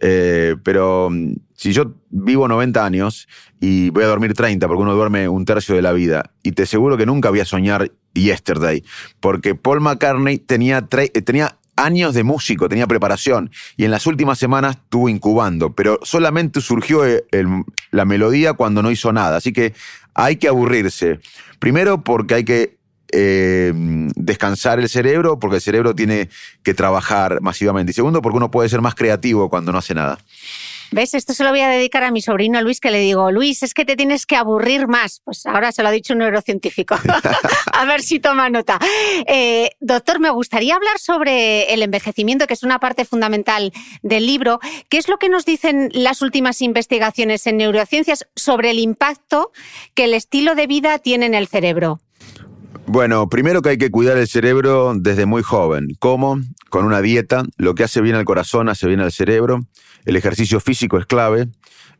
Eh, 0.00 0.56
pero 0.64 1.10
mm, 1.10 1.34
si 1.54 1.72
yo 1.72 1.94
vivo 2.10 2.48
90 2.48 2.84
años 2.84 3.28
y 3.60 3.90
voy 3.90 4.02
a 4.02 4.08
dormir 4.08 4.34
30, 4.34 4.66
porque 4.66 4.82
uno 4.82 4.94
duerme 4.94 5.28
un 5.28 5.44
tercio 5.44 5.76
de 5.76 5.82
la 5.82 5.92
vida, 5.92 6.32
y 6.42 6.52
te 6.52 6.64
aseguro 6.64 6.96
que 6.96 7.06
nunca 7.06 7.30
voy 7.30 7.38
a 7.38 7.44
soñar 7.44 7.92
Yesterday, 8.14 8.82
porque 9.20 9.54
Paul 9.54 9.80
McCartney 9.80 10.38
tenía, 10.38 10.82
tenía 10.82 11.56
años 11.76 12.14
de 12.14 12.22
músico, 12.22 12.68
tenía 12.68 12.86
preparación 12.86 13.50
y 13.76 13.84
en 13.84 13.90
las 13.90 14.06
últimas 14.06 14.38
semanas 14.38 14.76
estuvo 14.76 15.08
incubando, 15.08 15.74
pero 15.74 15.98
solamente 16.02 16.60
surgió 16.60 17.04
eh, 17.06 17.24
la 17.90 18.04
melodía 18.04 18.52
cuando 18.52 18.82
no 18.82 18.90
hizo 18.90 19.12
nada. 19.12 19.36
Así 19.36 19.52
que 19.52 19.74
hay 20.14 20.36
que 20.36 20.48
aburrirse. 20.48 21.20
Primero 21.58 22.02
porque 22.02 22.34
hay 22.34 22.44
que 22.44 22.76
eh, 23.12 23.72
descansar 24.16 24.80
el 24.80 24.88
cerebro, 24.88 25.38
porque 25.38 25.56
el 25.56 25.62
cerebro 25.62 25.94
tiene 25.94 26.30
que 26.62 26.74
trabajar 26.74 27.40
masivamente. 27.42 27.92
Y 27.92 27.94
segundo, 27.94 28.22
porque 28.22 28.36
uno 28.38 28.50
puede 28.50 28.68
ser 28.68 28.80
más 28.80 28.94
creativo 28.94 29.48
cuando 29.50 29.70
no 29.70 29.78
hace 29.78 29.94
nada. 29.94 30.18
¿Ves? 30.92 31.14
Esto 31.14 31.32
se 31.32 31.42
lo 31.42 31.50
voy 31.50 31.60
a 31.60 31.68
dedicar 31.68 32.04
a 32.04 32.10
mi 32.10 32.20
sobrino 32.20 32.60
Luis, 32.60 32.78
que 32.78 32.90
le 32.90 32.98
digo, 32.98 33.30
Luis, 33.30 33.62
es 33.62 33.72
que 33.72 33.86
te 33.86 33.96
tienes 33.96 34.26
que 34.26 34.36
aburrir 34.36 34.88
más. 34.88 35.22
Pues 35.24 35.46
ahora 35.46 35.72
se 35.72 35.82
lo 35.82 35.88
ha 35.88 35.90
dicho 35.90 36.12
un 36.12 36.18
neurocientífico. 36.18 36.96
a 37.72 37.84
ver 37.86 38.02
si 38.02 38.20
toma 38.20 38.50
nota. 38.50 38.78
Eh, 39.26 39.70
doctor, 39.80 40.20
me 40.20 40.28
gustaría 40.28 40.76
hablar 40.76 40.98
sobre 40.98 41.72
el 41.72 41.82
envejecimiento, 41.82 42.46
que 42.46 42.52
es 42.52 42.62
una 42.62 42.78
parte 42.78 43.06
fundamental 43.06 43.72
del 44.02 44.26
libro. 44.26 44.60
¿Qué 44.90 44.98
es 44.98 45.08
lo 45.08 45.16
que 45.16 45.30
nos 45.30 45.46
dicen 45.46 45.88
las 45.94 46.20
últimas 46.20 46.60
investigaciones 46.60 47.46
en 47.46 47.56
neurociencias 47.56 48.28
sobre 48.36 48.70
el 48.70 48.78
impacto 48.78 49.50
que 49.94 50.04
el 50.04 50.12
estilo 50.12 50.54
de 50.54 50.66
vida 50.66 50.98
tiene 50.98 51.24
en 51.24 51.34
el 51.34 51.48
cerebro? 51.48 52.00
Bueno, 52.86 53.28
primero 53.28 53.62
que 53.62 53.70
hay 53.70 53.78
que 53.78 53.90
cuidar 53.90 54.18
el 54.18 54.28
cerebro 54.28 54.92
desde 54.94 55.24
muy 55.24 55.42
joven. 55.42 55.88
¿Cómo? 55.98 56.40
Con 56.68 56.84
una 56.84 57.00
dieta. 57.00 57.44
Lo 57.56 57.74
que 57.74 57.84
hace 57.84 58.02
bien 58.02 58.16
al 58.16 58.24
corazón 58.24 58.68
hace 58.68 58.86
bien 58.88 59.00
al 59.00 59.12
cerebro. 59.12 59.60
El 60.04 60.16
ejercicio 60.16 60.60
físico 60.60 60.98
es 60.98 61.06
clave. 61.06 61.48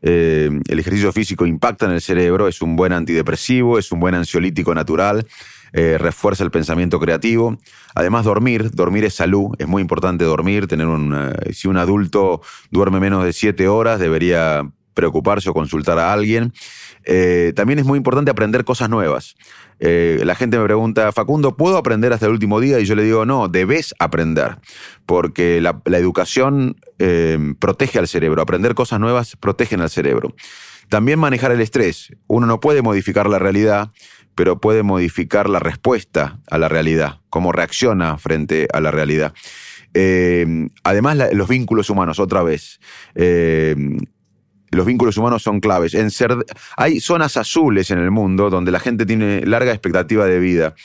Eh, 0.01 0.49
el 0.67 0.79
ejercicio 0.79 1.11
físico 1.11 1.45
impacta 1.45 1.85
en 1.85 1.93
el 1.93 2.01
cerebro, 2.01 2.47
es 2.47 2.61
un 2.61 2.75
buen 2.75 2.91
antidepresivo, 2.91 3.79
es 3.79 3.91
un 3.91 3.99
buen 3.99 4.15
ansiolítico 4.15 4.75
natural. 4.75 5.25
eh, 5.75 5.97
refuerza 5.97 6.43
el 6.43 6.51
pensamiento 6.51 6.99
creativo. 6.99 7.57
Además, 7.95 8.25
dormir, 8.25 8.69
dormir 8.71 9.05
es 9.05 9.15
salud, 9.15 9.55
es 9.57 9.67
muy 9.67 9.81
importante 9.81 10.23
dormir, 10.23 10.67
tener 10.67 10.85
un, 10.85 11.33
si 11.51 11.67
un 11.67 11.77
adulto 11.77 12.41
duerme 12.69 12.99
menos 12.99 13.23
de 13.25 13.33
siete 13.33 13.67
horas, 13.67 13.99
debería 13.99 14.61
preocuparse 14.93 15.49
o 15.49 15.53
consultar 15.53 15.97
a 15.97 16.13
alguien. 16.13 16.53
Eh, 17.05 17.53
también 17.55 17.79
es 17.79 17.85
muy 17.85 17.97
importante 17.97 18.31
aprender 18.31 18.63
cosas 18.63 18.89
nuevas. 18.89 19.35
Eh, 19.79 20.21
la 20.23 20.35
gente 20.35 20.57
me 20.57 20.63
pregunta, 20.63 21.11
Facundo, 21.11 21.57
¿puedo 21.57 21.77
aprender 21.77 22.13
hasta 22.13 22.25
el 22.27 22.31
último 22.31 22.59
día? 22.59 22.79
Y 22.79 22.85
yo 22.85 22.95
le 22.95 23.03
digo, 23.03 23.25
no, 23.25 23.47
debes 23.47 23.93
aprender, 23.99 24.57
porque 25.05 25.61
la, 25.61 25.81
educación 25.85 26.77
eh, 26.99 27.37
protege 27.59 27.99
al 27.99 28.07
cerebro, 28.07 28.41
aprender 28.41 28.75
cosas 28.75 28.99
nuevas 28.99 29.35
protegen 29.35 29.81
al 29.81 29.89
cerebro. 29.89 30.35
También 30.89 31.19
manejar 31.19 31.51
el 31.51 31.61
estrés. 31.61 32.13
Uno 32.27 32.45
no 32.45 32.59
puede 32.59 32.81
modificar 32.81 33.27
la 33.27 33.39
realidad, 33.39 33.89
pero 34.35 34.59
puede 34.59 34.83
modificar 34.83 35.49
la 35.49 35.59
respuesta 35.59 36.39
a 36.49 36.57
la 36.57 36.69
realidad, 36.69 37.19
cómo 37.29 37.51
reacciona 37.51 38.17
frente 38.17 38.67
a 38.73 38.79
la 38.79 38.91
realidad. 38.91 39.33
además, 40.83 41.17
los 41.33 41.47
vínculos 41.47 41.89
humanos, 41.89 42.19
otra 42.19 42.41
vez 42.43 42.79
los 44.73 44.85
vínculos 44.85 45.17
humanos 45.17 45.43
son 45.43 45.59
claves. 45.59 45.95
Hay 46.77 46.99
zonas 46.99 47.37
azules 47.37 47.91
en 47.91 47.99
el 47.99 48.11
mundo 48.11 48.49
donde 48.49 48.71
la 48.71 48.79
gente 48.79 49.05
tiene 49.05 49.45
larga 49.45 49.71
expectativa 49.71 50.25
de 50.25 50.39
vida. 50.39 50.75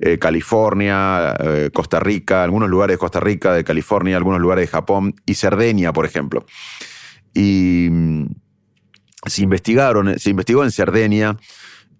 Eh, 0.00 0.18
California, 0.18 1.34
eh, 1.40 1.70
Costa 1.72 1.98
Rica, 1.98 2.44
algunos 2.44 2.70
lugares 2.70 2.94
de 2.94 2.98
Costa 2.98 3.18
Rica, 3.18 3.52
de 3.52 3.64
California, 3.64 4.16
algunos 4.16 4.40
lugares 4.40 4.62
de 4.62 4.68
Japón 4.68 5.14
y 5.26 5.34
Cerdeña, 5.34 5.92
por 5.92 6.06
ejemplo. 6.06 6.46
Y 7.34 7.88
mm, 7.90 8.26
se 9.26 9.42
investigaron, 9.42 10.16
se 10.18 10.30
investigó 10.30 10.62
en 10.62 10.70
Cerdeña 10.70 11.36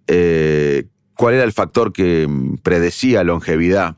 eh, 0.07 0.85
cuál 1.19 1.35
era 1.35 1.43
el 1.43 1.53
factor 1.53 1.93
que 1.93 2.29
mm, 2.29 2.59
predecía 2.59 3.25
longevidad. 3.25 3.97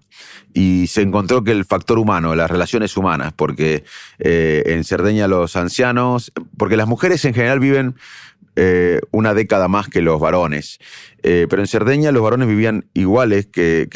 Y 0.54 0.86
se 0.86 1.02
encontró 1.02 1.44
que 1.44 1.52
el 1.52 1.66
factor 1.66 1.98
humano, 1.98 2.34
las 2.34 2.50
relaciones 2.50 2.96
humanas, 2.96 3.34
porque 3.36 3.84
eh, 4.18 4.62
en 4.66 4.84
Cerdeña 4.84 5.28
los 5.28 5.54
ancianos, 5.54 6.32
porque 6.56 6.78
las 6.78 6.88
mujeres 6.88 7.24
en 7.26 7.34
general 7.34 7.60
viven 7.60 7.94
eh, 8.56 9.00
una 9.10 9.34
década 9.34 9.68
más 9.68 9.88
que 9.88 10.00
los 10.00 10.18
varones, 10.18 10.78
eh, 11.22 11.46
pero 11.48 11.62
en 11.62 11.68
Cerdeña 11.68 12.10
los 12.10 12.22
varones 12.22 12.48
vivían 12.48 12.86
iguales 12.94 13.46
que, 13.46 13.86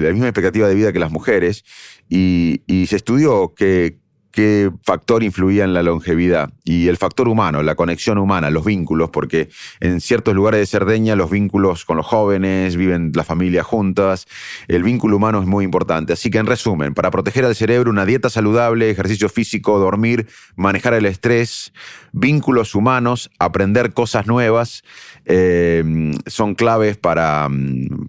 la 0.00 0.12
misma 0.12 0.28
expectativa 0.28 0.68
de 0.68 0.74
vida 0.76 0.92
que 0.92 1.00
las 1.00 1.10
mujeres. 1.10 1.64
Y, 2.08 2.62
y 2.66 2.86
se 2.86 2.96
estudió 2.96 3.54
que 3.54 3.98
qué 4.38 4.70
factor 4.84 5.24
influía 5.24 5.64
en 5.64 5.74
la 5.74 5.82
longevidad. 5.82 6.50
Y 6.62 6.86
el 6.86 6.96
factor 6.96 7.26
humano, 7.26 7.60
la 7.64 7.74
conexión 7.74 8.18
humana, 8.18 8.50
los 8.50 8.64
vínculos, 8.64 9.10
porque 9.10 9.48
en 9.80 10.00
ciertos 10.00 10.32
lugares 10.32 10.60
de 10.60 10.66
Cerdeña 10.66 11.16
los 11.16 11.28
vínculos 11.28 11.84
con 11.84 11.96
los 11.96 12.06
jóvenes, 12.06 12.76
viven 12.76 13.10
la 13.16 13.24
familia 13.24 13.64
juntas, 13.64 14.28
el 14.68 14.84
vínculo 14.84 15.16
humano 15.16 15.40
es 15.40 15.46
muy 15.48 15.64
importante. 15.64 16.12
Así 16.12 16.30
que 16.30 16.38
en 16.38 16.46
resumen, 16.46 16.94
para 16.94 17.10
proteger 17.10 17.44
al 17.46 17.56
cerebro, 17.56 17.90
una 17.90 18.04
dieta 18.04 18.30
saludable, 18.30 18.88
ejercicio 18.88 19.28
físico, 19.28 19.76
dormir, 19.80 20.28
manejar 20.54 20.94
el 20.94 21.06
estrés, 21.06 21.72
vínculos 22.12 22.76
humanos, 22.76 23.32
aprender 23.40 23.92
cosas 23.92 24.28
nuevas, 24.28 24.84
eh, 25.30 25.84
son 26.26 26.54
claves 26.54 26.96
para, 26.96 27.48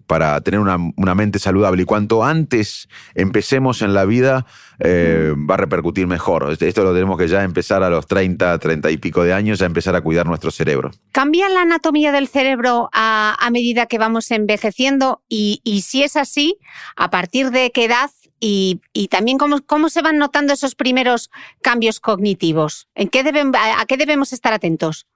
para 0.07 0.39
tener 0.41 0.59
una, 0.59 0.78
una 0.95 1.15
mente 1.15 1.38
saludable. 1.38 1.84
Y 1.84 1.86
cuanto 1.86 2.24
antes 2.24 2.88
empecemos 3.13 3.82
en 3.82 3.93
la 3.93 4.05
vida, 4.05 4.45
eh, 4.80 5.34
va 5.38 5.55
a 5.55 5.57
repercutir 5.57 6.07
mejor. 6.07 6.55
Esto 6.57 6.84
lo 6.84 6.93
tenemos 6.93 7.17
que 7.17 7.28
ya 7.28 7.43
empezar 7.43 7.84
a 7.84 7.89
los 7.89 8.07
30, 8.07 8.57
30 8.57 8.91
y 8.91 8.97
pico 8.97 9.24
de 9.24 9.34
años, 9.34 9.61
a 9.61 9.65
empezar 9.65 9.95
a 9.95 10.01
cuidar 10.01 10.26
nuestro 10.28 10.49
cerebro. 10.49 10.91
¿Cambia 11.11 11.49
la 11.49 11.63
anatomía 11.63 12.13
del 12.13 12.30
cerebro 12.30 12.89
a, 12.93 13.49
medida 13.51 13.88
que 13.88 13.97
vamos 13.97 14.32
envejeciendo? 14.32 15.22
Y, 15.28 15.61
si 15.86 16.03
es 16.03 16.15
así, 16.15 16.57
¿a 16.95 17.09
partir 17.09 17.51
de 17.51 17.72
qué 17.72 17.86
edad? 17.86 18.11
Y, 18.39 18.80
también 19.11 19.38
cómo, 19.38 19.59
cómo, 19.65 19.89
se 19.89 20.01
van 20.01 20.17
notando 20.17 20.53
esos 20.53 20.76
primeros 20.76 21.30
cambios 21.61 21.99
cognitivos. 21.99 22.88
¿En 22.95 23.09
qué 23.09 23.20
¿A 23.20 23.86
qué 23.86 23.97
debemos 23.97 24.32
estar 24.32 24.53
atentos? 24.53 25.07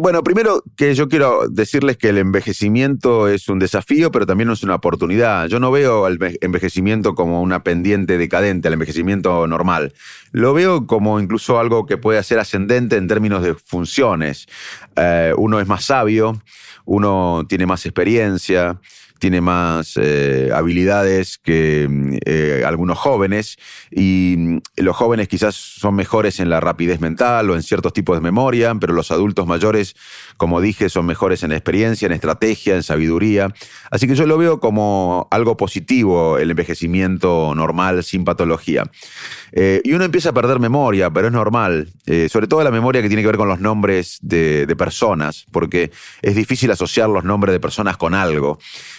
Bueno, 0.00 0.22
primero 0.22 0.62
que 0.76 0.94
yo 0.94 1.08
quiero 1.08 1.48
decirles 1.48 1.96
que 1.96 2.10
el 2.10 2.18
envejecimiento 2.18 3.26
es 3.26 3.48
un 3.48 3.58
desafío, 3.58 4.12
pero 4.12 4.26
también 4.26 4.48
es 4.48 4.62
una 4.62 4.76
oportunidad. 4.76 5.48
Yo 5.48 5.58
no 5.58 5.72
veo 5.72 6.06
el 6.06 6.38
envejecimiento 6.40 7.16
como 7.16 7.42
una 7.42 7.64
pendiente 7.64 8.16
decadente, 8.16 8.68
el 8.68 8.74
envejecimiento 8.74 9.48
normal. 9.48 9.92
Lo 10.30 10.54
veo 10.54 10.86
como 10.86 11.18
incluso 11.18 11.58
algo 11.58 11.84
que 11.84 11.96
puede 11.96 12.22
ser 12.22 12.38
ascendente 12.38 12.96
en 12.96 13.08
términos 13.08 13.42
de 13.42 13.56
funciones. 13.56 14.46
Eh, 14.94 15.32
uno 15.36 15.58
es 15.58 15.66
más 15.66 15.86
sabio, 15.86 16.40
uno 16.84 17.44
tiene 17.48 17.66
más 17.66 17.84
experiencia, 17.84 18.78
tiene 19.18 19.40
más 19.40 19.94
eh, 19.96 20.50
habilidades 20.54 21.38
que 21.38 21.86
mm, 21.88 22.16
eh, 22.24 22.62
algunos 22.66 22.98
jóvenes 22.98 23.56
y 23.90 24.36
mm, 24.38 24.58
los 24.76 24.96
jóvenes 24.96 25.28
quizás 25.28 25.54
son 25.54 25.94
mejores 25.94 26.40
en 26.40 26.50
la 26.50 26.60
rapidez 26.60 27.00
mental 27.00 27.50
o 27.50 27.54
en 27.54 27.62
ciertos 27.62 27.92
tipos 27.92 28.16
de 28.16 28.20
memoria, 28.20 28.74
pero 28.80 28.94
los 28.94 29.10
adultos 29.10 29.46
mayores, 29.46 29.96
como 30.36 30.60
dije, 30.60 30.88
son 30.88 31.06
mejores 31.06 31.42
en 31.42 31.52
experiencia, 31.52 32.06
en 32.06 32.12
estrategia, 32.12 32.74
en 32.74 32.82
sabiduría. 32.82 33.52
Así 33.90 34.06
que 34.06 34.14
yo 34.14 34.26
lo 34.26 34.38
veo 34.38 34.60
como 34.60 35.28
algo 35.30 35.56
positivo 35.56 36.38
el 36.38 36.50
envejecimiento 36.50 37.54
normal 37.54 38.04
sin 38.04 38.24
patología. 38.24 38.84
Eh, 39.52 39.80
y 39.84 39.92
uno 39.92 40.04
empieza 40.04 40.30
a 40.30 40.32
perder 40.34 40.60
memoria, 40.60 41.10
pero 41.10 41.28
es 41.28 41.32
normal, 41.32 41.88
sobre 42.30 42.46
todo 42.46 42.62
la 42.62 42.70
memoria 42.70 43.02
que 43.02 43.08
tiene 43.08 43.22
que 43.22 43.28
ver 43.28 43.36
con 43.36 43.48
los 43.48 43.60
nombres 43.60 44.18
de, 44.22 44.66
de 44.66 44.76
personas, 44.76 45.46
porque 45.50 45.90
es 46.22 46.34
difícil 46.34 46.70
asociar 46.70 47.08
los 47.08 47.24
nombres 47.24 47.52
de 47.52 47.60
personas 47.60 47.96
con 47.96 48.14
algo. 48.14 48.58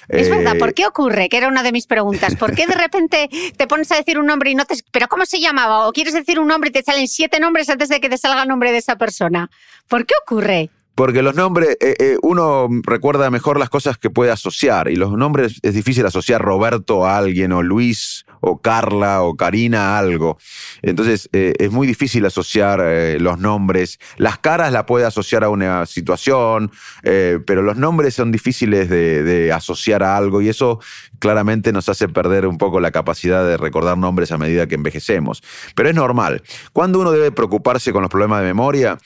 Es 0.09 0.29
verdad, 0.29 0.57
¿por 0.57 0.69
eh, 0.69 0.73
qué 0.73 0.87
ocurre? 0.87 1.29
Que 1.29 1.37
era 1.37 1.47
una 1.47 1.63
de 1.63 1.71
mis 1.71 1.85
preguntas. 1.85 2.35
¿Por 2.35 2.55
qué 2.55 2.65
de 2.65 2.73
repente 2.73 3.29
te 3.55 3.67
pones 3.67 3.91
a 3.91 3.95
decir 3.95 4.17
un 4.17 4.25
nombre 4.25 4.49
y 4.49 4.55
no 4.55 4.65
te... 4.65 4.75
¿Pero 4.91 5.07
cómo 5.07 5.25
se 5.25 5.39
llamaba? 5.39 5.87
O 5.87 5.93
quieres 5.93 6.13
decir 6.13 6.39
un 6.39 6.47
nombre 6.47 6.69
y 6.69 6.73
te 6.73 6.83
salen 6.83 7.07
siete 7.07 7.39
nombres 7.39 7.69
antes 7.69 7.89
de 7.89 7.99
que 7.99 8.09
te 8.09 8.17
salga 8.17 8.43
el 8.43 8.49
nombre 8.49 8.71
de 8.71 8.79
esa 8.79 8.95
persona. 8.95 9.49
¿Por 9.87 10.05
qué 10.05 10.15
ocurre? 10.23 10.71
Porque 10.99 11.21
los 11.21 11.33
nombres, 11.33 11.77
eh, 11.79 11.95
eh, 11.97 12.17
uno 12.23 12.67
recuerda 12.83 13.29
mejor 13.29 13.57
las 13.57 13.69
cosas 13.69 13.97
que 13.97 14.09
puede 14.09 14.31
asociar. 14.31 14.89
Y 14.89 14.97
los 14.97 15.13
nombres 15.13 15.57
es 15.61 15.73
difícil 15.73 16.05
asociar 16.05 16.41
Roberto 16.41 17.05
a 17.05 17.17
alguien, 17.17 17.53
o 17.53 17.63
Luis, 17.63 18.25
o 18.41 18.59
Carla, 18.59 19.21
o 19.21 19.37
Karina 19.37 19.95
a 19.95 19.99
algo. 19.99 20.37
Entonces 20.81 21.29
eh, 21.31 21.53
es 21.57 21.71
muy 21.71 21.87
difícil 21.87 22.25
asociar 22.25 22.81
los 23.21 23.39
nombres. 23.39 23.97
Las 24.17 24.39
caras 24.39 24.73
la 24.73 24.85
puede 24.85 25.05
asociar 25.05 25.45
a 25.45 25.49
una 25.49 25.85
situación, 25.85 26.69
pero 27.01 27.61
los 27.61 27.77
nombres 27.77 28.15
son 28.15 28.33
difíciles 28.33 28.89
de, 28.89 29.53
asociar 29.53 30.03
a 30.03 30.17
algo. 30.17 30.41
Y 30.41 30.49
eso 30.49 30.81
claramente 31.19 31.71
nos 31.71 31.87
hace 31.87 32.09
perder 32.09 32.45
un 32.45 32.57
poco 32.57 32.81
la 32.81 32.91
capacidad 32.91 33.45
de 33.45 33.55
recordar 33.55 33.97
nombres 33.97 34.33
a 34.33 34.37
medida 34.37 34.67
que 34.67 34.75
envejecemos. 34.75 35.43
Pero 35.75 35.87
es 35.87 35.95
normal. 35.95 36.43
¿Cuándo 36.73 36.99
uno 36.99 37.13
debe 37.13 37.31
preocuparse 37.31 37.93
con 37.93 38.01
los 38.01 38.11
problemas 38.11 38.41
de 38.41 38.47
memoria? 38.47 38.97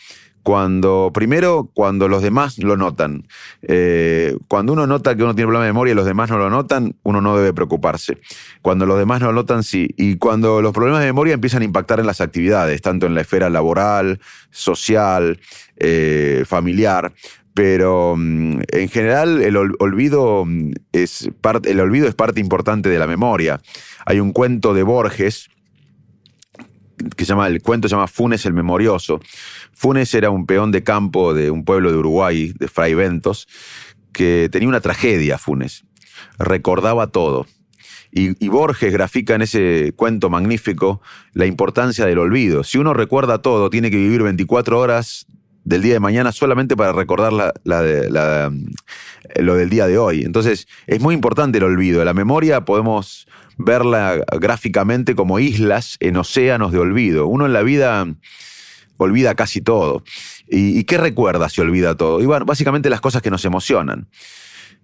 Cuando, 0.43 1.11
primero, 1.13 1.69
cuando 1.73 2.09
los 2.09 2.21
demás 2.21 2.57
lo 2.57 2.75
notan. 2.75 3.25
Eh, 3.61 4.37
cuando 4.49 4.73
uno 4.73 4.85
nota 4.85 5.15
que 5.15 5.23
uno 5.23 5.33
tiene 5.33 5.47
problema 5.47 5.65
de 5.65 5.71
memoria 5.71 5.93
y 5.93 5.95
los 5.95 6.05
demás 6.05 6.29
no 6.29 6.37
lo 6.37 6.49
notan, 6.49 6.95
uno 7.03 7.21
no 7.21 7.37
debe 7.37 7.53
preocuparse. 7.53 8.17
Cuando 8.61 8.85
los 8.85 8.99
demás 8.99 9.21
no 9.21 9.27
lo 9.27 9.33
notan, 9.33 9.63
sí. 9.63 9.89
Y 9.97 10.17
cuando 10.17 10.61
los 10.61 10.73
problemas 10.73 10.99
de 10.99 11.07
memoria 11.07 11.33
empiezan 11.33 11.61
a 11.61 11.65
impactar 11.65 12.01
en 12.01 12.05
las 12.05 12.19
actividades, 12.19 12.81
tanto 12.81 13.05
en 13.05 13.15
la 13.15 13.21
esfera 13.21 13.49
laboral, 13.49 14.19
social, 14.51 15.39
eh, 15.77 16.43
familiar, 16.45 17.13
pero 17.53 18.15
mm, 18.17 18.61
en 18.67 18.89
general 18.89 19.41
el 19.41 19.55
olvido 19.55 20.43
mm, 20.45 20.71
es 20.91 21.29
parte, 21.39 21.71
el 21.71 21.79
olvido 21.79 22.07
es 22.07 22.15
parte 22.15 22.41
importante 22.41 22.89
de 22.89 22.99
la 22.99 23.07
memoria. 23.07 23.61
Hay 24.05 24.19
un 24.19 24.33
cuento 24.33 24.73
de 24.73 24.83
Borges 24.83 25.49
que 27.15 27.25
se 27.25 27.29
llama, 27.29 27.47
el 27.47 27.61
cuento 27.61 27.87
se 27.87 27.95
llama 27.95 28.07
Funes 28.07 28.45
el 28.45 28.53
Memorioso. 28.53 29.19
Funes 29.74 30.13
era 30.13 30.30
un 30.30 30.45
peón 30.45 30.71
de 30.71 30.84
campo 30.84 31.34
de 31.34 31.51
un 31.51 31.65
pueblo 31.65 31.91
de 31.91 31.97
Uruguay, 31.97 32.53
de 32.57 32.67
Fray 32.67 32.93
Ventos, 32.93 33.47
que 34.11 34.49
tenía 34.51 34.69
una 34.69 34.82
tragedia, 34.82 35.38
Funes. 35.38 35.86
Recordaba 36.38 37.07
todo. 37.07 37.45
Y, 38.15 38.47
Borges 38.47 38.93
grafica 38.93 39.34
en 39.34 39.41
ese 39.41 39.91
cuento 39.95 40.30
magnífico 40.30 41.01
la 41.34 41.47
importancia 41.47 42.05
del 42.05 42.19
olvido. 42.19 42.63
Si 42.63 42.78
uno 42.78 42.93
recuerda 42.93 43.41
todo, 43.41 43.71
tiene 43.71 43.89
que 43.89 43.97
vivir 43.97 44.21
24 44.21 44.80
horas 44.80 45.26
del 45.63 45.82
día 45.82 45.93
de 45.93 45.99
mañana 45.99 46.32
solamente 46.32 46.78
para 46.78 46.91
recordar 46.91 47.34
lo 47.63 49.55
del 49.55 49.69
día 49.71 49.88
de 49.88 49.97
hoy. 49.97 50.21
Entonces, 50.21 50.67
es 50.86 51.01
muy 51.01 51.15
importante 51.15 51.57
el 51.57 51.63
olvido. 51.63 52.05
La 52.05 52.13
memoria 52.13 52.65
podemos 52.65 53.28
verla 53.57 54.24
gráficamente 54.39 55.15
como 55.15 55.39
islas 55.39 55.97
en 55.99 56.17
océanos 56.17 56.71
de 56.71 56.78
olvido. 56.78 57.26
Uno 57.26 57.47
en 57.47 57.53
la 57.53 57.63
vida 57.63 58.05
olvida 58.97 59.35
casi 59.35 59.61
todo. 59.61 60.03
¿Y, 60.47 60.83
qué 60.83 60.97
recuerda 60.97 61.49
si 61.49 61.61
olvida 61.61 61.95
todo? 61.95 62.21
Y 62.21 62.25
bueno, 62.25 62.45
básicamente 62.45 62.89
las 62.89 63.01
cosas 63.01 63.21
que 63.21 63.31
nos 63.31 63.45
emocionan. 63.45 64.07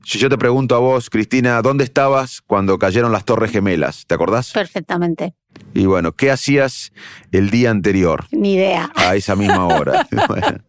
Si 0.03 0.17
yo 0.17 0.29
te 0.29 0.37
pregunto 0.37 0.75
a 0.75 0.79
vos, 0.79 1.09
Cristina, 1.09 1.61
¿dónde 1.61 1.83
estabas 1.83 2.41
cuando 2.41 2.79
cayeron 2.79 3.11
las 3.11 3.25
Torres 3.25 3.51
Gemelas? 3.51 4.05
¿Te 4.07 4.15
acordás? 4.15 4.51
Perfectamente. 4.51 5.35
Y 5.73 5.85
bueno, 5.85 6.13
¿qué 6.13 6.31
hacías 6.31 6.91
el 7.31 7.51
día 7.51 7.69
anterior? 7.69 8.25
Ni 8.31 8.53
idea. 8.55 8.91
A 8.95 9.15
esa 9.15 9.35
misma 9.35 9.67
hora. 9.67 10.07
bueno. 10.27 10.59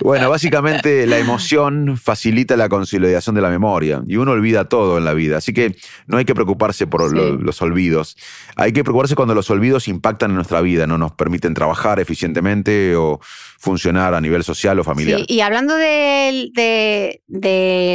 Bueno, 0.00 0.30
básicamente 0.30 1.06
la 1.06 1.18
emoción 1.18 1.96
facilita 1.98 2.56
la 2.56 2.68
consolidación 2.68 3.34
de 3.34 3.42
la 3.42 3.48
memoria 3.50 4.02
y 4.06 4.16
uno 4.16 4.30
olvida 4.32 4.68
todo 4.68 4.96
en 4.98 5.04
la 5.04 5.12
vida, 5.12 5.38
así 5.38 5.52
que 5.52 5.76
no 6.06 6.18
hay 6.18 6.24
que 6.24 6.34
preocuparse 6.34 6.86
por 6.86 7.08
Sí. 7.10 7.16
lo- 7.16 7.36
los 7.36 7.60
olvidos. 7.62 8.16
Hay 8.56 8.72
que 8.72 8.84
preocuparse 8.84 9.16
cuando 9.16 9.34
los 9.34 9.50
olvidos 9.50 9.88
impactan 9.88 10.30
en 10.30 10.36
nuestra 10.36 10.60
vida, 10.60 10.86
no 10.86 10.98
nos 10.98 11.12
permiten 11.12 11.54
trabajar 11.54 11.98
eficientemente 11.98 12.94
o 12.96 13.20
funcionar 13.58 14.14
a 14.14 14.20
nivel 14.20 14.44
social 14.44 14.78
o 14.78 14.84
familiar. 14.84 15.22
Y 15.26 15.40
hablando 15.40 15.74
de 15.74 17.20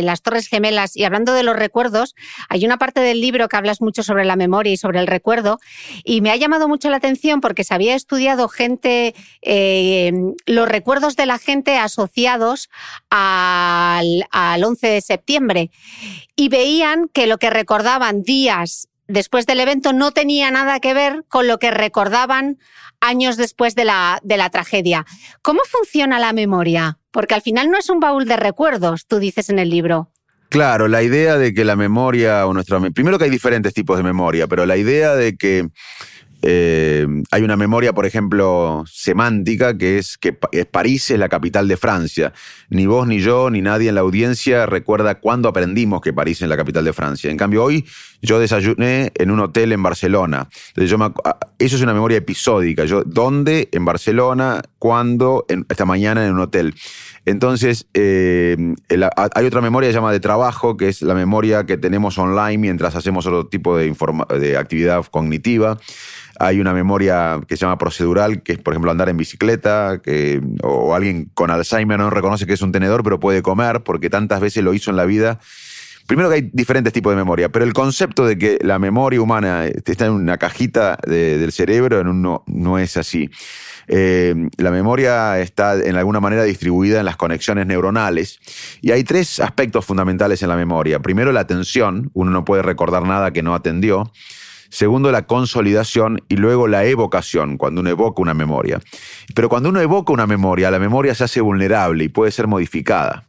las 0.04 0.22
Torres 0.22 0.48
Gemelas 0.48 0.98
y 0.98 1.06
hablando 1.06 1.34
de 1.34 1.44
los 1.44 1.56
recuerdos, 1.56 2.16
hay 2.50 2.66
una 2.66 2.78
parte 2.78 3.00
del 3.00 3.22
libro 3.22 3.48
que 3.48 3.56
hablas 3.56 3.82
mucho 3.82 4.04
sobre 4.04 4.26
la 4.26 4.36
memoria 4.36 4.74
y 4.74 4.78
sobre 4.78 5.00
el 5.00 5.08
recuerdo, 5.08 5.62
y 6.04 6.20
me 6.20 6.32
ha 6.32 6.36
llamado 6.36 6.68
mucho 6.68 6.90
la 6.90 6.98
atención 6.98 7.40
porque 7.40 7.64
se 7.64 7.74
había 7.74 7.96
estudiado 7.96 8.50
gente, 8.50 9.16
eh, 9.42 10.12
los 10.46 10.68
recuerdos 10.68 11.16
de 11.16 11.26
la 11.26 11.40
gente 11.40 11.78
asociados 11.78 12.70
al, 13.10 14.26
al 14.32 14.64
11 14.66 14.88
de 14.88 15.02
septiembre, 15.02 15.72
y 16.36 16.50
veían 16.50 17.08
que 17.08 17.26
lo 17.26 17.38
que 17.38 17.50
recordaban 17.50 18.22
días 18.24 18.90
después 19.08 19.46
del 19.46 19.60
evento 19.60 19.94
no 19.94 20.12
tenía 20.12 20.52
nada 20.52 20.80
que 20.80 20.94
ver 20.94 21.24
con 21.28 21.48
lo 21.48 21.60
que 21.60 21.72
recordaban 21.72 22.58
años 23.00 23.38
después 23.38 23.76
de 23.76 23.86
la, 23.86 24.20
de 24.24 24.38
la 24.38 24.50
tragedia. 24.50 25.06
¿Cómo 25.42 25.62
funciona 25.70 26.20
la 26.20 26.34
memoria? 26.34 27.00
Porque 27.12 27.36
al 27.36 27.42
final 27.42 27.70
no 27.70 27.78
es 27.78 27.90
un 27.90 28.00
baúl 28.00 28.26
de 28.26 28.38
recuerdos, 28.38 29.06
tú 29.08 29.20
dices 29.20 29.50
en 29.50 29.60
el 29.60 29.70
libro. 29.70 30.10
Claro, 30.50 30.88
la 30.88 31.02
idea 31.02 31.38
de 31.38 31.54
que 31.54 31.66
la 31.66 31.76
memoria 31.76 32.46
o 32.46 32.54
nuestra... 32.54 32.80
Primero 32.92 33.18
que 33.18 33.26
hay 33.26 33.32
diferentes 33.32 33.74
tipos 33.74 33.98
de 33.98 34.04
memoria, 34.04 34.48
pero 34.48 34.66
la 34.66 34.78
idea 34.78 35.16
de 35.16 35.36
que 35.36 35.68
eh, 36.46 37.08
hay 37.32 37.42
una 37.42 37.56
memoria, 37.56 37.94
por 37.94 38.06
ejemplo, 38.06 38.84
semántica, 38.86 39.78
que 39.78 39.98
es 39.98 40.18
que 40.18 40.34
París 40.34 41.10
es 41.10 41.18
la 41.18 41.30
capital 41.30 41.68
de 41.68 41.78
Francia. 41.78 42.34
Ni 42.70 42.86
vos, 42.86 43.08
ni 43.08 43.20
yo, 43.20 43.50
ni 43.50 43.62
nadie 43.62 43.90
en 43.90 43.96
la 43.96 44.02
audiencia 44.02 44.66
recuerda 44.66 45.16
cuándo 45.20 45.48
aprendimos 45.50 46.02
que 46.02 46.12
París 46.12 46.42
es 46.42 46.50
la 46.50 46.58
capital 46.58 46.84
de 46.84 46.92
Francia. 46.94 47.32
En 47.32 47.38
cambio, 47.38 47.64
hoy 47.64 47.86
yo 48.22 48.40
desayuné 48.40 49.12
en 49.16 49.32
un 49.32 49.40
hotel 49.40 49.72
en 49.72 49.82
Barcelona. 49.82 50.50
Entonces, 50.76 50.98
ah, 51.24 51.38
eso 51.60 51.76
es 51.78 51.82
una 51.82 51.94
memoria 51.94 52.18
episódica. 52.18 52.86
Yo, 52.86 53.04
¿Dónde? 53.06 53.70
En 53.72 53.86
Barcelona. 53.86 54.62
¿Cuándo? 54.80 55.46
Esta 55.70 55.86
mañana 55.86 56.26
en 56.26 56.34
un 56.34 56.40
hotel. 56.42 56.76
Entonces, 57.26 57.88
eh, 57.94 58.58
el- 58.90 59.04
a- 59.04 59.30
hay 59.34 59.46
otra 59.46 59.62
memoria 59.62 59.88
que 59.88 59.94
se 59.94 59.98
llama 59.98 60.12
de 60.12 60.20
trabajo, 60.20 60.76
que 60.76 60.90
es 60.90 61.02
la 61.02 61.14
memoria 61.14 61.66
que 61.66 61.78
tenemos 61.78 62.18
online 62.18 62.58
mientras 62.58 62.96
hacemos 62.98 63.26
otro 63.26 63.48
tipo 63.48 63.78
de 63.78 64.58
actividad 64.58 65.06
cognitiva. 65.06 65.80
Hay 66.40 66.60
una 66.60 66.74
memoria 66.74 67.40
que 67.48 67.56
se 67.58 67.62
llama 67.66 67.78
procedural, 67.78 68.42
que 68.44 68.54
es, 68.54 68.60
por 68.60 68.74
ejemplo, 68.74 68.92
andar 68.92 69.10
en 69.10 69.18
bicicleta, 69.18 70.02
que, 70.04 70.42
o 70.64 70.96
alguien 70.96 71.30
con 71.34 71.52
Alzheimer 71.52 72.00
no 72.00 72.10
reconoce 72.10 72.46
que 72.46 72.54
es 72.54 72.62
un 72.62 72.72
tenedor, 72.72 73.04
pero 73.04 73.20
puede 73.20 73.42
comer, 73.42 73.84
porque 73.84 74.10
tantas 74.10 74.40
veces 74.42 74.64
lo 74.64 74.74
hizo 74.74 74.90
en 74.92 74.98
la 74.98 75.06
vida. 75.06 75.40
Primero 76.08 76.28
que 76.30 76.36
hay 76.36 76.50
diferentes 76.52 76.92
tipos 76.92 77.14
de 77.14 77.16
memoria, 77.16 77.48
pero 77.50 77.64
el 77.64 77.72
concepto 77.72 78.26
de 78.26 78.38
que 78.38 78.58
la 78.62 78.78
memoria 78.78 79.22
humana 79.22 79.66
está 79.68 80.08
en 80.08 80.12
una 80.12 80.38
cajita 80.38 80.98
de- 81.08 81.38
del 81.38 81.54
cerebro 81.54 82.04
no, 82.04 82.44
no 82.46 82.78
es 82.78 82.98
así. 82.98 83.30
Eh, 83.88 84.34
la 84.58 84.72
memoria 84.72 85.40
está 85.40 85.76
en 85.76 85.96
alguna 85.96 86.20
manera 86.20 86.44
distribuida 86.44 87.00
en 87.00 87.06
las 87.06 87.16
conexiones 87.16 87.68
neuronales 87.68 88.40
y 88.82 88.92
hay 88.92 89.04
tres 89.06 89.40
aspectos 89.40 89.86
fundamentales 89.86 90.42
en 90.42 90.50
la 90.50 90.56
memoria. 90.58 91.00
Primero, 91.00 91.32
la 91.32 91.42
atención, 91.42 92.10
uno 92.14 92.32
no 92.32 92.44
puede 92.44 92.64
recordar 92.64 93.04
nada 93.04 93.32
que 93.32 93.42
no 93.44 93.54
atendió. 93.56 94.12
Segundo, 94.74 95.12
la 95.12 95.28
consolidación 95.28 96.24
y 96.30 96.38
luego 96.38 96.68
la 96.68 96.84
evocación, 96.84 97.58
cuando 97.58 97.82
uno 97.82 97.92
evoca 97.92 98.24
una 98.24 98.34
memoria. 98.34 98.82
Pero 99.36 99.48
cuando 99.48 99.70
uno 99.70 99.80
evoca 99.80 100.12
una 100.12 100.26
memoria, 100.26 100.72
la 100.72 100.80
memoria 100.80 101.14
se 101.14 101.26
hace 101.26 101.42
vulnerable 101.42 102.06
y 102.06 102.10
puede 102.10 102.32
ser 102.32 102.48
modificada 102.48 103.28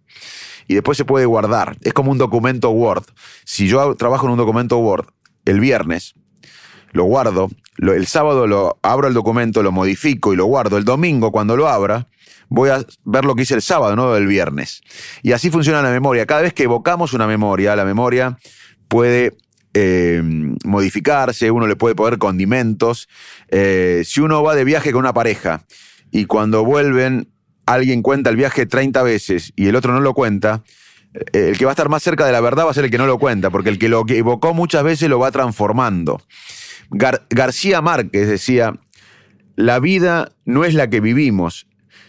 y 0.66 0.72
después 0.72 0.96
se 0.96 1.04
puede 1.04 1.26
guardar. 1.26 1.76
Es 1.82 1.92
como 1.92 2.10
un 2.10 2.16
documento 2.16 2.70
Word. 2.70 3.04
Si 3.44 3.68
yo 3.68 3.94
trabajo 3.94 4.24
en 4.24 4.32
un 4.32 4.38
documento 4.38 4.78
Word 4.78 5.08
el 5.44 5.60
viernes, 5.60 6.14
lo 6.92 7.04
guardo, 7.04 7.50
el 7.76 8.06
sábado 8.06 8.46
lo 8.46 8.78
abro 8.80 9.06
el 9.06 9.12
documento, 9.12 9.62
lo 9.62 9.70
modifico 9.70 10.32
y 10.32 10.36
lo 10.36 10.46
guardo. 10.46 10.78
El 10.78 10.86
domingo, 10.86 11.30
cuando 11.30 11.58
lo 11.58 11.68
abra, 11.68 12.08
voy 12.48 12.70
a 12.70 12.86
ver 13.04 13.26
lo 13.26 13.34
que 13.34 13.42
hice 13.42 13.54
el 13.54 13.60
sábado, 13.60 13.96
no 13.96 14.16
el 14.16 14.26
viernes. 14.26 14.80
Y 15.22 15.32
así 15.32 15.50
funciona 15.50 15.82
la 15.82 15.90
memoria. 15.90 16.24
Cada 16.24 16.40
vez 16.40 16.54
que 16.54 16.62
evocamos 16.62 17.12
una 17.12 17.26
memoria, 17.26 17.76
la 17.76 17.84
memoria 17.84 18.38
puede 18.88 19.36
eh, 19.74 20.22
modificarse, 20.64 21.50
uno 21.50 21.66
le 21.66 21.76
puede 21.76 21.94
poner 21.94 22.18
condimentos. 22.18 23.08
Eh, 23.48 24.02
si 24.04 24.20
uno 24.20 24.42
va 24.42 24.54
de 24.54 24.64
viaje 24.64 24.92
con 24.92 25.00
una 25.00 25.12
pareja 25.12 25.64
y 26.10 26.24
cuando 26.26 26.64
vuelven 26.64 27.28
alguien 27.66 28.02
cuenta 28.02 28.30
el 28.30 28.36
viaje 28.36 28.66
30 28.66 29.02
veces 29.02 29.52
y 29.56 29.66
el 29.68 29.76
otro 29.76 29.92
no 29.92 30.00
lo 30.00 30.14
cuenta, 30.14 30.62
eh, 31.32 31.48
el 31.50 31.58
que 31.58 31.64
va 31.64 31.72
a 31.72 31.74
estar 31.74 31.88
más 31.88 32.02
cerca 32.02 32.26
de 32.26 32.32
la 32.32 32.40
verdad 32.40 32.66
va 32.66 32.70
a 32.70 32.74
ser 32.74 32.84
el 32.84 32.90
que 32.90 32.98
no 32.98 33.06
lo 33.06 33.18
cuenta, 33.18 33.50
porque 33.50 33.70
el 33.70 33.78
que 33.78 33.88
lo 33.88 34.04
evocó 34.08 34.54
muchas 34.54 34.84
veces 34.84 35.08
lo 35.08 35.18
va 35.18 35.30
transformando. 35.30 36.20
Gar- 36.90 37.22
García 37.30 37.80
Márquez 37.80 38.28
decía, 38.28 38.74
la 39.56 39.78
vida 39.78 40.32
no 40.44 40.64
es 40.64 40.74
la 40.74 40.90
que 40.90 41.00
vivimos, 41.00 41.66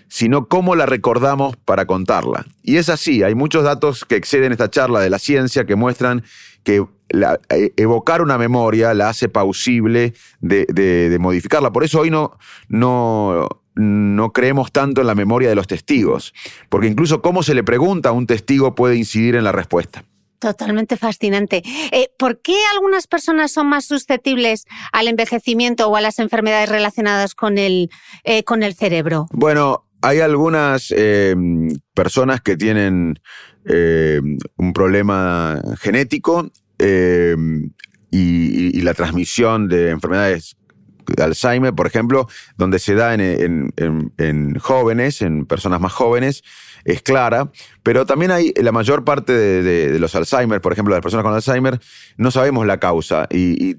sino 0.08 0.48
cómo 0.48 0.76
la 0.76 0.86
recordamos 0.86 1.56
para 1.58 1.86
contarla. 1.86 2.46
Y 2.62 2.78
es 2.78 2.90
así, 2.90 3.24
hay 3.24 3.34
muchos 3.36 3.64
datos 3.64 4.06
que 4.06 4.16
exceden 4.16 4.52
esta 4.52 4.70
charla 4.70 5.00
de 5.00 5.10
la 5.10 5.20
ciencia 5.20 5.66
que 5.66 5.76
muestran 5.76 6.24
que 6.64 6.86
la- 7.10 7.40
eh, 7.50 7.72
evocar 7.78 8.22
una 8.22 8.38
memoria 8.38 8.94
la 8.94 9.10
hace 9.10 9.30
pausible 9.30 10.14
de, 10.40 10.66
de- 10.70 11.10
de 11.10 11.20
modificarla. 11.20 11.72
Por 11.72 11.84
eso 11.84 12.00
hoy 12.00 12.10
no, 12.12 12.38
no, 12.68 13.48
no 13.76 14.32
creemos 14.34 14.72
tanto 14.72 15.02
en 15.02 15.08
la 15.08 15.16
memoria 15.16 15.50
de 15.50 15.56
los 15.56 15.68
testigos, 15.68 16.34
porque 16.70 16.88
incluso 16.88 17.22
cómo 17.22 17.44
se 17.44 17.54
le 17.54 17.64
pregunta 17.64 18.10
a 18.10 18.12
un 18.14 18.26
testigo 18.28 18.76
puede 18.76 18.96
incidir 18.96 19.36
en 19.36 19.44
la 19.44 19.52
respuesta. 19.52 20.04
Totalmente 20.40 20.98
fascinante. 20.98 21.64
Eh, 21.92 22.10
¿Por 22.20 22.42
qué 22.42 22.56
algunas 22.76 23.08
personas 23.08 23.52
son 23.52 23.68
más 23.68 23.86
susceptibles 23.86 24.66
al 24.92 25.08
envejecimiento 25.08 25.88
o 25.88 25.96
a 25.96 26.02
las 26.02 26.20
enfermedades 26.20 26.70
relacionadas 26.70 27.34
con 27.36 27.58
el, 27.58 27.90
eh, 28.26 28.44
con 28.44 28.62
el 28.62 28.76
cerebro? 28.76 29.28
Bueno, 29.32 29.86
hay 30.02 30.20
algunas 30.20 30.94
eh, 30.96 31.36
personas 31.94 32.42
que 32.42 32.58
tienen 32.58 33.20
un 34.58 34.74
problema 34.74 35.60
genético 35.80 36.52
eh, 36.88 37.36
y, 38.12 38.82
la 38.82 38.94
transmisión 38.94 39.68
de 39.68 39.90
enfermedades 39.90 40.56
de 41.08 41.24
Alzheimer, 41.24 41.74
por 41.74 41.88
ejemplo, 41.88 42.28
donde 42.58 42.80
se 42.80 42.94
da 42.96 43.14
en- 43.16 43.74
en- 43.78 44.14
en 44.18 44.56
jóvenes, 44.60 45.22
en 45.22 45.46
personas 45.46 45.82
más 45.82 45.92
jóvenes, 45.94 46.44
es 46.86 47.02
clara, 47.02 47.50
pero 47.82 48.06
también 48.06 48.32
hay 48.32 48.54
la 48.56 48.72
mayor 48.72 49.04
parte 49.04 49.34
de, 49.34 50.00
los 50.00 50.16
Alzheimer, 50.16 50.62
por 50.62 50.72
ejemplo, 50.72 50.94
las 50.94 51.02
personas 51.02 51.24
con 51.24 51.34
Alzheimer, 51.34 51.80
no 52.18 52.32
sabemos 52.32 52.66
la 52.66 52.80
causa 52.80 53.28
y, 53.30 53.76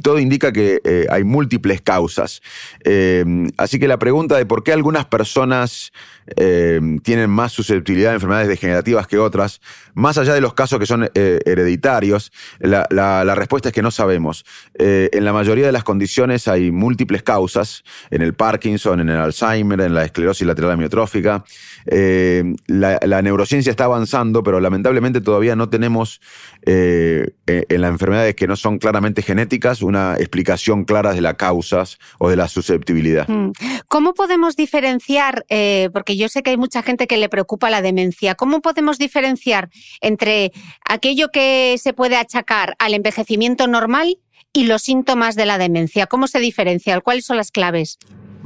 todo 0.00 0.18
indica 0.18 0.52
que 0.52 0.80
eh, 0.84 1.06
hay 1.10 1.24
múltiples 1.24 1.80
causas. 1.80 2.42
Eh, 2.84 3.24
así 3.56 3.78
que 3.78 3.86
la 3.86 3.98
pregunta 3.98 4.36
de 4.36 4.46
por 4.46 4.62
qué 4.64 4.72
algunas 4.72 5.06
personas 5.06 5.92
eh, 6.36 6.80
tienen 7.02 7.30
más 7.30 7.52
susceptibilidad 7.52 8.12
a 8.12 8.14
enfermedades 8.14 8.48
degenerativas 8.48 9.06
que 9.06 9.18
otras, 9.18 9.60
más 9.94 10.18
allá 10.18 10.34
de 10.34 10.40
los 10.40 10.54
casos 10.54 10.78
que 10.78 10.86
son 10.86 11.10
hereditarios, 11.14 12.32
la, 12.60 13.34
respuesta 13.34 13.68
es 13.68 13.74
que 13.74 13.82
no 13.82 13.90
sabemos. 13.90 14.44
En 14.74 15.24
la 15.24 15.32
mayoría 15.32 15.66
de 15.66 15.72
las 15.72 15.84
condiciones 15.84 16.48
hay 16.48 16.70
múltiples 16.70 17.22
causas, 17.22 17.84
en 18.10 18.22
el 18.22 18.34
Parkinson, 18.34 19.00
en 19.00 19.08
el 19.08 19.16
Alzheimer, 19.16 19.80
en 19.80 19.94
la 19.94 20.04
esclerosis 20.04 20.46
lateral 20.46 20.72
amiotrófica. 20.72 21.44
Eh, 21.86 22.44
la, 22.66 23.22
neurociencia 23.22 23.70
está 23.70 23.84
avanzando, 23.84 24.42
pero 24.42 24.60
lamentablemente 24.60 25.20
todavía 25.20 25.56
no 25.56 25.68
tenemos 25.68 26.20
eh, 26.66 27.34
eh, 27.46 27.64
en 27.68 27.80
las 27.80 27.90
enfermedades 27.90 28.34
que 28.34 28.46
no 28.46 28.56
son 28.56 28.78
claramente 28.78 29.22
genéticas 29.22 29.82
una 29.82 30.16
explicación 30.16 30.84
clara 30.84 31.12
de 31.12 31.20
las 31.20 31.34
causas 31.34 31.98
o 32.18 32.28
de 32.28 32.36
la 32.36 32.48
susceptibilidad. 32.48 33.28
Mm. 33.28 33.52
¿Cómo 33.88 34.14
podemos 34.14 34.56
diferenciar, 34.56 35.44
porque 35.92 36.16
yo 36.16 36.28
sé 36.28 36.42
que 36.42 36.50
hay 36.50 36.56
mucha 36.56 36.82
gente 36.82 37.06
que 37.06 37.16
le 37.16 37.28
preocupa 37.28 37.70
la 37.70 37.82
demencia, 37.82 38.34
cómo 38.34 38.60
podemos 38.60 38.98
diferenciar 38.98 39.70
entre 40.00 40.52
aquello 40.84 41.28
que 41.32 41.76
se 41.78 41.92
puede 41.92 42.16
achacar 42.16 42.76
al 42.78 42.94
envejecimiento 42.94 43.66
normal 43.66 44.18
y 44.52 44.64
los 44.64 44.82
síntomas 44.82 45.36
de 45.36 45.46
la 45.46 45.58
demencia? 45.58 46.06
¿Cómo 46.06 46.26
se 46.26 46.40
diferencia? 46.40 47.00
¿Cuáles 47.00 47.24
son 47.24 47.36
las 47.36 47.50
claves? 47.50 47.98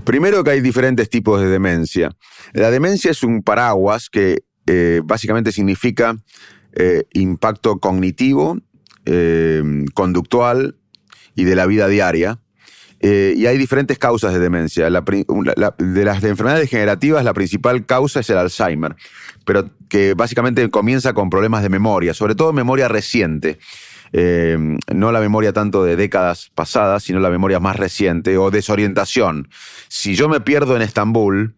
Primero 0.04 0.44
que 0.44 0.50
hay 0.50 0.60
diferentes 0.60 1.08
tipos 1.08 1.40
de 1.40 1.48
demencia. 1.48 2.10
La 2.52 2.70
demencia 2.70 3.10
es 3.10 3.22
un 3.22 3.42
paraguas 3.42 4.10
que 4.10 4.44
eh, 4.66 5.00
básicamente 5.04 5.50
significa 5.50 6.16
eh, 6.74 7.04
impacto 7.12 7.78
cognitivo, 7.78 8.58
eh, 9.06 9.62
conductual 9.94 10.76
y 11.34 11.44
de 11.44 11.56
la 11.56 11.66
vida 11.66 11.88
diaria. 11.88 12.40
Y 13.00 13.44
hay 13.44 13.58
diferentes 13.58 13.98
causas 13.98 14.32
de 14.32 14.38
demencia. 14.38 14.88
De 14.88 16.04
las 16.04 16.24
enfermedades 16.24 16.62
degenerativas, 16.62 17.22
la 17.22 17.34
principal 17.34 17.84
causa 17.84 18.20
es 18.20 18.30
el 18.30 18.38
Alzheimer, 18.38 18.96
pero 19.44 19.68
que 19.90 20.14
básicamente 20.14 20.70
comienza 20.70 21.12
con 21.12 21.28
problemas 21.28 21.62
de 21.62 21.68
memoria, 21.68 22.14
sobre 22.14 22.34
todo 22.34 22.54
memoria 22.54 22.88
reciente. 22.88 23.58
Eh, 24.16 24.56
no 24.94 25.10
la 25.10 25.18
memoria 25.18 25.52
tanto 25.52 25.82
de 25.82 25.96
décadas 25.96 26.52
pasadas, 26.54 27.02
sino 27.02 27.18
la 27.18 27.30
memoria 27.30 27.58
más 27.58 27.74
reciente 27.74 28.38
o 28.38 28.52
desorientación. 28.52 29.48
Si 29.88 30.14
yo 30.14 30.28
me 30.28 30.40
pierdo 30.40 30.76
en 30.76 30.82
Estambul, 30.82 31.56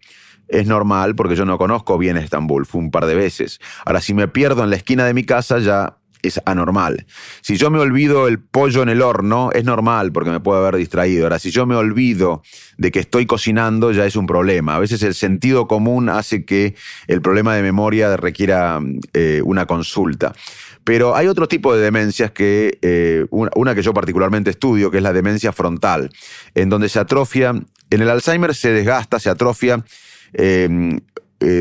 es 0.48 0.66
normal 0.66 1.14
porque 1.14 1.36
yo 1.36 1.44
no 1.44 1.59
conozco 1.59 1.98
bien 1.98 2.16
Estambul, 2.16 2.64
fue 2.64 2.80
un 2.80 2.90
par 2.90 3.04
de 3.04 3.14
veces. 3.14 3.61
Ahora, 3.84 4.00
si 4.00 4.14
me 4.14 4.26
pierdo 4.26 4.64
en 4.64 4.70
la 4.70 4.76
esquina 4.76 5.04
de 5.04 5.12
mi 5.12 5.24
casa, 5.24 5.59
ya 5.59 5.98
es 6.22 6.40
anormal. 6.46 7.07
Si 7.40 7.57
yo 7.57 7.70
me 7.70 7.78
olvido 7.78 8.26
el 8.26 8.38
pollo 8.38 8.82
en 8.82 8.88
el 8.88 9.02
horno, 9.02 9.50
es 9.52 9.64
normal 9.64 10.12
porque 10.12 10.30
me 10.30 10.40
puedo 10.40 10.59
haber 10.61 10.76
distraído. 10.76 11.24
Ahora, 11.24 11.38
si 11.38 11.50
yo 11.50 11.66
me 11.66 11.76
olvido 11.76 12.42
de 12.78 12.90
que 12.90 13.00
estoy 13.00 13.26
cocinando, 13.26 13.92
ya 13.92 14.07
es 14.07 14.16
un 14.16 14.26
problema. 14.26 14.76
A 14.76 14.78
veces 14.78 15.02
el 15.02 15.14
sentido 15.14 15.66
común 15.66 16.09
hace 16.09 16.44
que 16.44 16.74
el 17.07 17.20
problema 17.20 17.54
de 17.54 17.62
memoria 17.62 18.16
requiera 18.16 18.80
eh, 19.12 19.42
una 19.44 19.66
consulta. 19.66 20.32
Pero 20.87 21.16
hay 21.16 21.26
otro 21.26 21.49
tipo 21.49 21.74
de 21.74 21.82
demencias 21.82 22.30
que, 22.30 22.78
eh, 22.80 23.26
una, 23.30 23.74
que 23.74 23.82
yo 23.82 23.93
particularmente 23.93 24.51
estudio, 24.51 24.89
que 24.89 24.99
es 24.99 25.03
la 25.03 25.12
demencia 25.12 25.51
frontal, 25.51 26.12
en 26.55 26.68
donde 26.68 26.89
se 26.89 27.01
atrofia, 27.01 27.61
en 27.91 28.03
el 28.03 28.09
Alzheimer 28.09 28.55
se 28.55 28.70
desgasta, 28.70 29.18
se 29.18 29.28
atrofia 29.28 29.84
eh, 30.32 31.03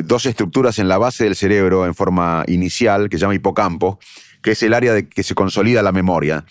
dos 0.04 0.28
estructuras 0.28 0.78
en 0.78 0.88
la 0.88 1.00
base 1.00 1.24
del 1.24 1.36
cerebro 1.36 1.88
en 1.88 1.96
forma 1.96 2.44
inicial, 2.46 3.10
que 3.10 3.18
se 3.18 3.22
llama 3.22 3.34
hipocampo, 3.34 3.98
que 4.44 4.52
es 4.52 4.62
el 4.62 4.76
área 4.76 4.94
de 4.94 5.10
que 5.10 5.24
se 5.24 5.34
consolida 5.34 5.82
la 5.82 5.92
memoria. 5.92 6.46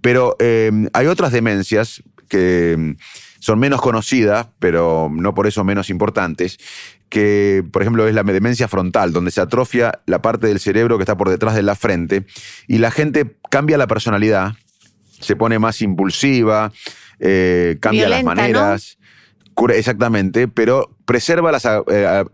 Pero 0.00 0.36
em, 0.38 0.88
hay 0.92 1.08
otras 1.08 1.32
demencias 1.32 2.00
que 2.28 2.74
em, 2.74 2.96
son 3.40 3.58
menos 3.58 3.82
conocidas, 3.82 4.46
pero 4.60 5.10
no 5.12 5.34
por 5.34 5.48
eso 5.48 5.64
menos 5.64 5.90
importantes, 5.90 6.58
que 7.08 7.64
por 7.70 7.82
ejemplo 7.82 8.06
es 8.08 8.14
la 8.14 8.22
demencia 8.22 8.68
frontal, 8.68 9.12
donde 9.12 9.30
se 9.30 9.40
atrofia 9.40 10.00
la 10.06 10.22
parte 10.22 10.46
del 10.46 10.60
cerebro 10.60 10.98
que 10.98 11.02
está 11.02 11.16
por 11.16 11.30
detrás 11.30 11.54
de 11.54 11.62
la 11.62 11.74
frente 11.74 12.26
y 12.66 12.78
la 12.78 12.90
gente 12.90 13.36
cambia 13.50 13.78
la 13.78 13.86
personalidad, 13.86 14.54
se 15.20 15.36
pone 15.36 15.58
más 15.58 15.80
impulsiva, 15.82 16.72
eh, 17.20 17.78
cambia 17.80 18.08
las 18.08 18.24
maneras. 18.24 18.98
Exactamente, 19.72 20.48
pero 20.48 20.96
preserva 21.04 21.52
las, 21.52 21.64
eh, 21.64 22.24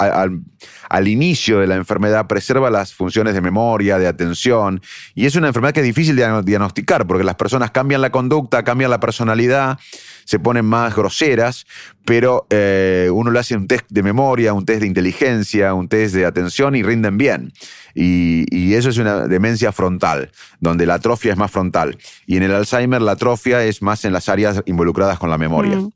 al 0.89 1.09
inicio 1.09 1.59
de 1.61 1.67
la 1.67 1.77
enfermedad, 1.77 2.27
preserva 2.27 2.71
las 2.71 2.95
funciones 2.95 3.35
de 3.35 3.41
memoria, 3.41 3.99
de 3.99 4.07
atención, 4.07 4.81
y 5.15 5.27
es 5.27 5.37
una 5.37 5.49
enfermedad 5.49 5.75
que 5.75 5.81
es 5.81 5.87
difícil 5.87 6.17
de 6.17 6.43
diagnosticar, 6.43 7.07
porque 7.07 7.25
las 7.25 7.37
personas 7.37 7.71
cambian 7.71 8.01
la 8.01 8.11
conducta, 8.11 8.63
cambian 8.63 8.91
la 8.91 9.01
personalidad, 9.01 9.79
se 10.25 10.39
ponen 10.39 10.65
más 10.65 10.95
groseras, 10.95 11.67
pero 12.05 12.47
eh, 12.51 13.09
uno 13.13 13.31
le 13.31 13.39
hace 13.39 13.57
un 13.57 13.67
test 13.67 13.87
de 13.89 14.03
memoria, 14.03 14.53
un 14.53 14.65
test 14.65 14.81
de 14.81 14.87
inteligencia, 14.87 15.75
un 15.75 15.89
test 15.89 16.15
de 16.15 16.27
atención 16.27 16.75
y 16.75 16.83
rinden 16.83 17.19
bien. 17.19 17.53
Y, 17.95 18.75
eso 18.75 18.89
es 18.89 18.99
una 18.99 19.27
demencia 19.27 19.73
frontal, 19.73 20.31
donde 20.61 20.87
la 20.87 20.95
atrofia 20.95 21.33
es 21.33 21.39
más 21.39 21.51
frontal. 21.51 21.99
Y 22.27 22.37
en 22.37 22.45
el 22.45 22.55
Alzheimer 22.55 23.03
la 23.03 23.13
atrofia 23.13 23.65
es 23.65 23.83
más 23.83 24.05
en 24.05 24.13
las 24.13 24.29
áreas 24.29 24.63
involucradas 24.67 25.19
con 25.19 25.29
la 25.29 25.39
memoria. 25.39 25.77
Mm. 25.77 25.91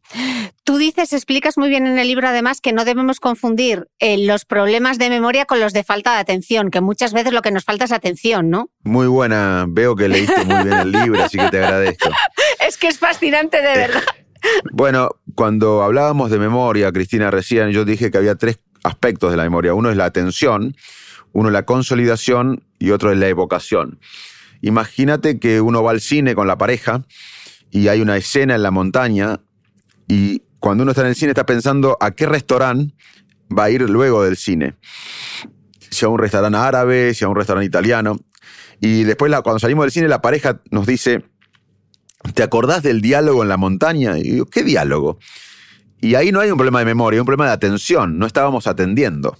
Tú 0.64 0.79
dices, 0.79 1.12
explicas 1.12 1.57
muy 1.57 1.68
bien 1.68 1.87
en 1.87 1.99
el 1.99 2.09
libro 2.09 2.27
además 2.27 2.61
que 2.65 2.73
no 2.73 2.87
debemos 2.87 3.21
confundir 3.21 3.89
eh, 3.99 4.17
los 4.27 4.47
problemas 4.47 4.99
de 4.99 5.11
memoria 5.11 5.45
con 5.45 5.61
los 5.61 5.75
de 5.75 5.85
falta 5.85 6.15
de 6.15 6.21
atención, 6.21 6.71
que 6.71 6.81
muchas 6.81 7.12
veces 7.12 7.35
lo 7.35 7.43
que 7.43 7.51
nos 7.51 7.62
falta 7.62 7.85
es 7.85 7.93
atención, 7.93 8.49
¿no? 8.49 8.71
Muy 8.85 9.07
buena, 9.07 9.67
veo 9.69 9.95
que 9.95 10.09
leíste 10.09 10.47
muy 10.47 10.65
bien 10.65 10.79
el 10.79 10.91
libro, 10.91 11.23
así 11.23 11.37
que 11.37 11.51
te 11.51 11.62
agradezco. 11.62 12.09
es 12.67 12.79
que 12.79 12.89
es 12.89 12.99
fascinante 12.99 13.59
de 13.59 13.77
verdad. 13.77 14.03
bueno, 14.73 15.11
cuando 15.35 15.83
hablábamos 15.83 16.31
de 16.31 16.39
memoria, 16.39 16.91
Cristina, 16.91 17.31
recién 17.31 17.71
yo 17.71 17.85
dije 17.85 18.11
que 18.11 18.17
había 18.17 18.35
tres 18.35 18.59
aspectos 18.83 19.31
de 19.31 19.37
la 19.37 19.43
memoria. 19.43 19.75
Uno 19.75 19.91
es 19.91 19.97
la 19.99 20.07
atención, 20.07 20.75
uno 21.33 21.51
es 21.51 21.53
la 21.53 21.67
consolidación 21.67 22.65
y 22.79 22.93
otro 22.93 23.12
es 23.12 23.19
la 23.19 23.29
evocación. 23.29 24.01
Imagínate 24.62 25.39
que 25.39 25.61
uno 25.61 25.83
va 25.83 25.91
al 25.91 26.01
cine 26.01 26.35
con 26.35 26.47
la 26.47 26.57
pareja 26.57 27.03
y 27.71 27.89
hay 27.89 28.01
una 28.01 28.17
escena 28.17 28.55
en 28.55 28.62
la 28.62 28.71
montaña 28.71 29.41
y 30.09 30.41
cuando 30.65 30.83
uno 30.83 30.93
está 30.93 31.03
en 31.03 31.09
el 31.09 31.15
cine 31.15 31.33
está 31.33 31.45
pensando 31.45 31.99
a 32.01 32.12
qué 32.12 32.25
restaurante 32.25 32.95
va 33.55 33.65
a 33.65 33.71
ir 33.71 33.83
luego 33.83 34.25
del 34.25 34.39
cine. 34.39 34.77
Si 35.91 36.07
a 36.07 36.09
un 36.09 36.19
restaurante 36.19 36.57
árabe, 36.57 37.12
si 37.12 37.23
a 37.23 37.29
un 37.29 37.37
restaurante 37.37 37.67
italiano. 37.67 38.19
Y 38.81 39.03
después 39.05 39.31
cuando 39.43 39.59
salimos 39.59 39.85
del 39.85 39.91
cine 39.93 40.09
la 40.09 40.23
pareja 40.23 40.62
nos 40.71 40.87
dice, 40.87 41.23
¿te 42.33 42.43
acordás 42.43 42.83
del 42.83 43.03
diálogo 43.03 43.43
en 43.43 43.51
la 43.51 43.59
montaña? 43.59 44.17
Y 44.17 44.23
digo, 44.23 44.47
¿qué 44.47 44.62
diálogo? 44.62 45.19
Y 46.01 46.15
ahí 46.15 46.33
no 46.33 46.41
hay 46.41 46.51
un 46.51 46.57
problema 46.57 46.79
de 46.79 46.87
memoria, 46.87 47.19
hay 47.19 47.21
un 47.21 47.27
problema 47.27 47.45
de 47.45 47.53
atención, 47.53 48.19
no 48.19 48.25
estábamos 48.25 48.67
atendiendo. 48.67 49.37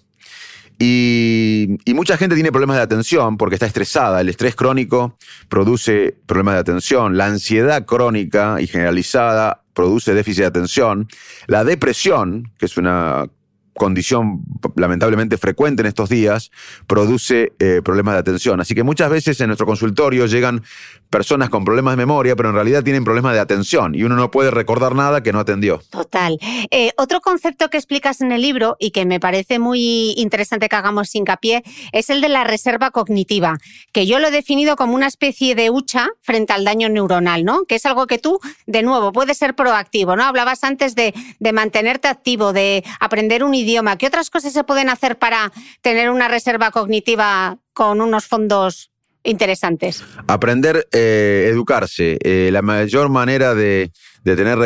Y, 0.79 1.79
mucha 1.95 2.17
gente 2.17 2.35
tiene 2.35 2.51
problemas 2.51 2.77
de 2.77 2.83
atención 2.83 3.37
porque 3.37 3.55
está 3.55 3.67
estresada. 3.67 4.21
El 4.21 4.29
estrés 4.29 4.57
crónico 4.57 5.17
produce 5.49 6.17
problemas 6.27 6.55
de 6.55 6.61
atención. 6.61 7.17
La 7.17 7.27
ansiedad 7.27 7.85
crónica 7.85 8.61
y 8.61 8.67
generalizada 8.67 9.63
produce 9.73 10.15
déficit 10.15 10.43
de 10.43 10.47
atención. 10.47 11.09
La 11.47 11.65
depresión, 11.65 12.53
que 12.59 12.67
es 12.67 12.77
una 12.77 13.27
condición 13.75 14.43
lamentablemente 14.77 15.37
frecuente 15.37 15.83
en 15.83 15.87
estos 15.87 16.09
días, 16.09 16.51
produce 16.87 17.53
eh, 17.59 17.81
problemas 17.85 18.15
de 18.15 18.21
atención. 18.21 18.61
Así 18.61 18.75
que 18.75 18.83
muchas 18.83 19.11
veces 19.11 19.41
en 19.41 19.49
nuestro 19.49 19.67
consultorio 19.67 20.27
llegan 20.27 20.63
personas 21.11 21.49
con 21.49 21.65
problemas 21.65 21.93
de 21.93 21.97
memoria, 21.97 22.35
pero 22.37 22.49
en 22.49 22.55
realidad 22.55 22.83
tienen 22.83 23.05
problemas 23.05 23.35
de 23.35 23.41
atención 23.41 23.95
y 23.95 24.03
uno 24.03 24.17
no 24.17 24.31
puede 24.31 24.51
recordar 24.51 24.95
nada 24.95 25.23
que 25.23 25.33
no 25.33 25.41
atendió. 25.41 25.81
Total. 25.91 26.39
Eh, 26.71 26.91
otro 26.97 27.21
concepto 27.21 27.71
que 27.71 27.77
explicas 27.77 28.21
en 28.21 28.33
el 28.33 28.43
libro 28.43 28.77
y 28.81 28.91
que 28.91 29.05
me 29.05 29.21
parece 29.21 29.59
muy 29.59 30.15
interesante 30.17 30.69
que 30.69 30.77
hagamos 30.77 31.15
hincapié 31.15 31.63
es 31.93 32.11
el 32.11 32.21
de 32.21 32.29
la 32.29 32.45
reserva 32.45 32.91
cognitiva, 32.91 33.59
que 33.93 34.07
yo 34.07 34.19
lo 34.19 34.29
he 34.29 34.31
definido 34.31 34.77
como 34.77 34.95
una 34.95 35.07
especie 35.07 35.55
de 35.55 35.71
hucha 35.71 36.09
frente 36.21 36.53
al 36.53 36.65
daño 36.65 36.89
neuronal, 36.89 37.45
¿no? 37.45 37.65
Que 37.65 37.77
es 37.77 37.87
algo 37.87 38.07
que 38.07 38.19
tú, 38.19 38.41
de 38.67 38.83
nuevo, 38.83 39.13
puedes 39.13 39.39
ser 39.39 39.55
proactivo, 39.55 40.17
¿no? 40.17 40.25
Hablabas 40.25 40.65
antes 40.65 40.95
de, 40.95 41.15
de 41.39 41.53
mantenerte 41.53 42.09
activo, 42.09 42.53
de 42.53 42.85
aprender 43.01 43.45
un 43.45 43.55
idioma. 43.55 43.64
¿Qué 43.99 44.07
otras 44.07 44.31
cosas 44.31 44.53
se 44.53 44.65
pueden 44.65 44.89
hacer 44.89 45.19
para 45.19 45.53
tener 45.81 46.11
una 46.11 46.29
reserva 46.29 46.71
cognitiva 46.71 47.59
con 47.73 48.01
unos 48.01 48.27
fondos 48.27 48.91
interesantes. 49.25 50.05
Aprender, 50.29 50.87
eh, 50.93 51.49
educarse. 51.51 52.19
Eh, 52.23 52.51
la 52.53 52.63
mayor 52.63 53.09
manera 53.09 53.55
de, 53.55 53.91
tener 54.23 54.59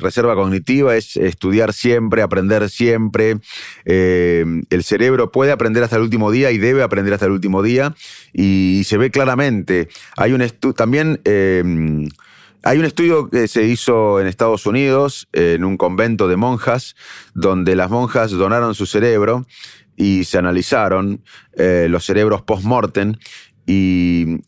reserva 0.00 0.34
cognitiva 0.34 0.96
es 0.96 1.16
estudiar 1.16 1.72
siempre, 1.72 2.22
aprender 2.22 2.68
siempre. 2.68 3.38
Eh, 3.84 4.44
el 4.70 4.84
cerebro 4.84 5.30
puede 5.30 5.52
aprender 5.52 5.82
hasta 5.82 5.96
el 5.96 6.02
último 6.02 6.30
día 6.30 6.50
y 6.50 6.58
debe 6.58 6.82
aprender 6.82 7.14
hasta 7.14 7.26
el 7.26 7.32
último 7.32 7.62
día. 7.62 7.94
Y, 8.32 8.82
se 8.84 8.96
ve 8.98 9.10
claramente. 9.10 9.88
Hay 10.16 10.32
un 10.32 10.42
también. 10.74 11.20
Hay 12.64 12.78
un 12.78 12.84
estudio 12.84 13.28
que 13.28 13.48
se 13.48 13.64
hizo 13.64 14.20
en 14.20 14.28
Estados 14.28 14.66
Unidos, 14.66 15.28
en 15.32 15.64
un 15.64 15.76
convento 15.76 16.28
de 16.28 16.36
monjas, 16.36 16.94
donde 17.34 17.74
las 17.74 17.90
monjas 17.90 18.30
donaron 18.30 18.74
su 18.74 18.86
cerebro 18.86 19.46
y 19.96 20.24
se 20.24 20.38
analizaron 20.38 21.24
los 21.56 22.04
cerebros 22.04 22.42
post-mortem 22.42 23.16
y, 23.66 24.38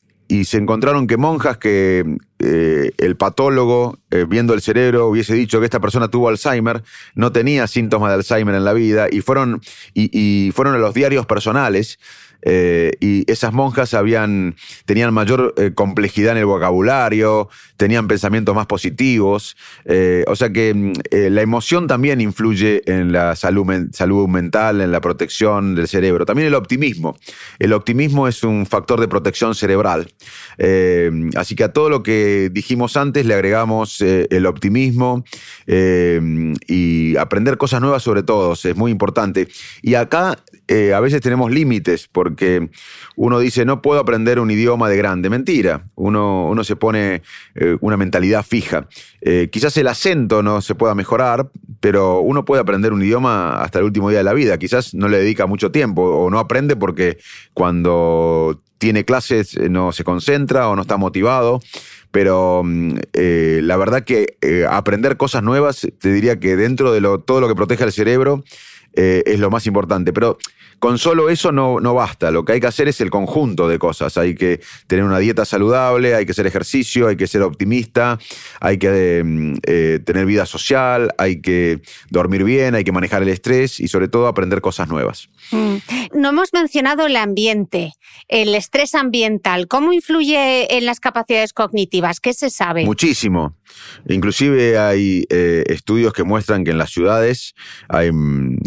se 0.45 0.59
encontraron 0.59 1.07
que 1.07 1.17
monjas 1.17 1.59
que 1.59 2.17
eh, 2.41 2.91
el 2.99 3.17
patólogo, 3.17 4.01
eh, 4.11 4.27
viendo 4.29 4.53
el 4.53 4.63
cerebro, 4.63 5.07
hubiese 5.07 5.33
dicho 5.35 5.61
que 5.61 5.67
esta 5.67 5.79
persona 5.79 6.09
tuvo 6.09 6.29
Alzheimer, 6.29 6.83
no 7.15 7.31
tenía 7.31 7.69
síntomas 7.69 8.11
de 8.11 8.15
Alzheimer 8.17 8.55
en 8.57 8.65
la 8.65 8.73
vida, 8.73 9.07
y 9.11 9.21
fueron, 9.21 9.61
y 9.93 10.51
fueron 10.53 10.75
a 10.75 10.79
los 10.79 10.93
diarios 10.93 11.25
personales 11.27 12.01
eh, 12.45 12.93
y 13.01 13.31
esas 13.31 13.53
monjas 13.53 13.91
tenían 14.85 15.15
mayor 15.15 15.55
eh, 15.57 15.73
complejidad 15.75 16.33
en 16.33 16.39
el 16.39 16.47
vocabulario, 16.47 17.49
tenían 17.77 18.07
pensamientos 18.07 18.55
más 18.55 18.67
positivos. 18.67 19.57
Eh, 19.87 20.25
o 20.27 20.37
sea 20.37 20.51
que 20.51 20.75
mm, 20.75 20.93
la 21.31 21.43
emoción 21.43 21.87
también 21.87 22.21
influye 22.21 22.83
en 22.87 23.13
la 23.13 23.35
salud, 23.35 23.67
salud 23.93 24.29
mental, 24.29 24.83
en 24.83 24.93
la 24.93 25.01
protección 25.01 25.75
del 25.75 25.89
cerebro. 25.89 26.27
También 26.27 26.49
el 26.49 26.55
optimismo. 26.55 27.17
El 27.59 27.73
optimismo 27.73 28.29
es 28.29 28.45
un 28.45 28.67
factor 28.67 29.01
de 29.01 29.09
protección 29.09 29.55
cerebral. 29.55 30.13
así 31.37 31.55
que 31.57 31.65
a 31.65 31.73
todo 31.73 31.89
lo 31.89 32.03
que 32.03 32.51
dijimos 32.53 32.97
antes 32.97 33.25
le 33.27 33.35
agregamos 33.35 34.01
el 34.01 34.47
optimismo 34.47 35.25
y 35.67 37.17
aprender 37.17 37.57
cosas 37.57 37.81
nuevas 37.81 38.03
sobre 38.03 38.23
todo, 38.23 38.53
es 38.53 38.77
muy 38.77 38.91
importante. 38.91 39.49
Y 39.83 39.95
acá 39.95 40.39
a 40.69 41.01
veces 41.01 41.21
tenemos 41.21 41.51
límites 41.51 42.09
porque 42.11 42.71
uno 43.17 43.39
dice, 43.39 43.65
no 43.65 43.83
puedo 43.83 44.01
aprender 44.01 44.39
un 44.39 44.51
idioma 44.51 44.89
de 44.89 44.97
grande. 44.97 45.31
Mentira, 45.31 45.83
uno, 45.95 46.49
uno 46.49 46.65
se 46.65 46.77
pone 46.77 47.23
eh, 47.55 47.77
una 47.81 47.97
mentalidad 47.97 48.45
fija. 48.45 48.89
Eh, 49.21 49.49
quizás 49.53 49.77
el 49.77 49.87
acento 49.89 50.43
no 50.43 50.61
se 50.61 50.75
pueda 50.75 50.95
mejorar, 50.95 51.51
pero 51.81 52.21
uno 52.21 52.45
puede 52.45 52.63
aprender 52.63 52.93
un 52.93 53.03
idioma 53.03 53.63
hasta 53.63 53.79
el 53.79 53.85
último 53.85 54.11
día 54.11 54.19
de 54.19 54.25
la 54.25 54.33
vida. 54.33 54.59
Quizás 54.59 54.95
no 54.95 55.09
le 55.09 55.19
dedica 55.19 55.47
mucho 55.47 55.71
tiempo 55.71 56.03
o 56.03 56.31
no 56.31 56.39
aprende 56.39 56.77
porque 56.77 57.19
cuando 57.53 58.63
tiene 58.79 59.05
clases 59.05 59.57
eh, 59.57 59.69
no 59.69 59.93
se 59.93 60.05
concentra 60.05 60.69
o 60.69 60.77
no 60.77 60.83
está 60.83 60.97
motivado 60.97 61.61
pero 62.15 62.63
mm, 62.65 62.95
eh, 63.13 63.59
la 63.65 63.77
verdad 63.77 64.05
que 64.05 64.37
eh, 64.41 64.65
aprender 64.71 65.17
cosas 65.17 65.43
nuevas, 65.43 65.85
te 65.99 66.13
diría 66.13 66.39
que 66.39 66.55
dentro 66.55 66.93
de 66.93 67.01
lo, 67.01 67.19
todo 67.19 67.41
lo 67.41 67.49
que 67.49 67.57
protege 67.57 67.83
al 67.83 67.91
cerebro, 67.91 68.45
eh, 68.97 69.23
es 69.27 69.41
lo 69.41 69.51
más 69.51 69.67
importante. 69.67 70.13
Pero 70.13 70.39
con 70.79 70.99
solo 70.99 71.31
eso 71.31 71.53
no, 71.53 71.81
no 71.81 71.95
basta. 71.95 72.31
Lo 72.31 72.45
que 72.45 72.53
hay 72.53 72.61
que 72.61 72.67
hacer 72.67 72.89
es 72.89 73.01
el 73.01 73.11
conjunto 73.11 73.69
de 73.69 73.79
cosas. 73.79 74.19
Hay 74.19 74.35
que 74.35 74.61
tener 74.87 75.05
una 75.05 75.19
dieta 75.19 75.45
saludable, 75.45 76.15
hay 76.15 76.27
que 76.27 76.33
hacer 76.33 76.47
ejercicio, 76.47 77.09
hay 77.09 77.17
que 77.17 77.27
ser 77.27 77.43
optimista, 77.43 78.19
hay 78.61 78.79
que 78.79 79.23
mm, 79.25 79.55
eh, 79.67 80.01
tener 80.05 80.27
vida 80.27 80.47
social, 80.47 81.15
hay 81.17 81.41
que 81.41 81.81
dormir 82.11 82.45
bien, 82.45 82.75
hay 82.75 82.85
que 82.85 82.93
manejar 82.93 83.23
el 83.23 83.29
estrés 83.29 83.81
y 83.81 83.89
sobre 83.89 84.09
todo 84.09 84.27
aprender 84.27 84.61
cosas 84.61 84.89
nuevas. 84.89 85.31
Mm. 85.53 85.77
No 86.15 86.29
hemos 86.29 86.53
mencionado 86.53 87.07
el 87.07 87.17
ambiente, 87.17 87.93
el 88.29 88.55
estrés 88.55 88.95
ambiental. 88.95 89.69
¿Cómo 89.69 89.93
influye 89.93 90.77
en 90.77 90.85
las 90.85 91.01
capacidades 91.01 91.53
cognitivas? 91.53 92.21
¿Qué 92.21 92.35
se 92.35 92.51
sabe? 92.51 92.85
Muchísimo. 92.85 93.57
Inclusive 94.09 94.79
hay 94.79 95.25
eh, 95.31 95.65
estudios 95.67 96.13
que 96.13 96.25
muestran 96.25 96.65
que 96.65 96.71
en 96.71 96.79
las 96.79 96.91
ciudades 96.91 97.55
hay 97.89 98.13
mm, 98.13 98.59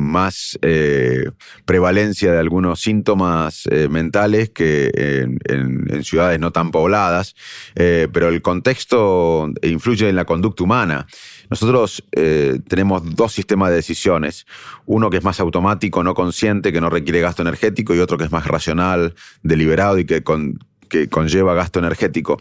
más 0.00 0.58
eh, 0.62 1.30
prevalencia 1.64 2.32
de 2.32 2.38
algunos 2.38 2.80
síntomas 2.80 3.66
eh, 3.70 3.88
mentales 3.88 4.50
que 4.50 4.90
en, 4.94 6.04
ciudades 6.04 6.40
no 6.40 6.50
tan 6.50 6.70
pobladas, 6.70 7.34
pero 7.74 8.28
el 8.28 8.40
contexto 8.40 9.50
influye 9.62 10.08
en 10.08 10.16
la 10.16 10.24
conducta 10.24 10.64
humana. 10.64 11.06
Nosotros 11.50 12.02
tenemos 12.10 13.14
dos 13.14 13.32
sistemas 13.32 13.70
de 13.70 13.76
decisiones, 13.76 14.46
uno 14.86 15.10
que 15.10 15.18
es 15.18 15.24
más 15.24 15.40
automático, 15.40 16.02
no 16.02 16.14
consciente, 16.14 16.72
que 16.72 16.80
no 16.80 16.88
requiere 16.88 17.20
gasto 17.20 17.42
energético, 17.42 17.94
y 17.94 18.00
otro 18.00 18.16
que 18.16 18.24
es 18.24 18.32
más 18.32 18.46
racional, 18.46 19.14
deliberado 19.42 19.98
y 19.98 20.06
que 20.06 20.22
con, 20.22 20.58
que 20.90 21.08
conlleva 21.08 21.54
gasto 21.54 21.78
energético, 21.78 22.38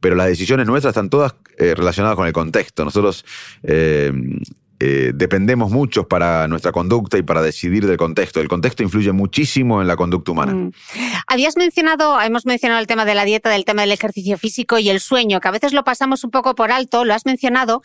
pero 0.00 0.14
las 0.14 0.26
decisiones 0.26 0.66
nuestras 0.66 0.90
están 0.90 1.08
todas 1.08 1.34
eh, 1.56 1.74
relacionadas 1.74 2.16
con 2.16 2.26
el 2.26 2.32
contexto. 2.34 2.84
Nosotros 2.84 3.24
eh, 3.62 4.12
eh, 4.84 5.12
dependemos 5.14 5.70
mucho 5.70 6.08
para 6.08 6.48
nuestra 6.48 6.72
conducta 6.72 7.16
y 7.16 7.22
para 7.22 7.40
decidir 7.40 7.86
del 7.86 7.96
contexto. 7.96 8.40
El 8.40 8.48
contexto 8.48 8.82
influye 8.82 9.12
muchísimo 9.12 9.80
en 9.80 9.86
la 9.86 9.94
conducta 9.94 10.32
humana. 10.32 10.54
Mm. 10.54 10.72
Habías 11.28 11.56
mencionado, 11.56 12.20
hemos 12.20 12.46
mencionado 12.46 12.80
el 12.80 12.88
tema 12.88 13.04
de 13.04 13.14
la 13.14 13.24
dieta, 13.24 13.48
del 13.48 13.64
tema 13.64 13.82
del 13.82 13.92
ejercicio 13.92 14.36
físico 14.38 14.78
y 14.78 14.88
el 14.88 14.98
sueño, 14.98 15.38
que 15.40 15.48
a 15.48 15.52
veces 15.52 15.72
lo 15.72 15.84
pasamos 15.84 16.24
un 16.24 16.30
poco 16.30 16.56
por 16.56 16.72
alto, 16.72 17.04
lo 17.04 17.14
has 17.14 17.26
mencionado. 17.26 17.82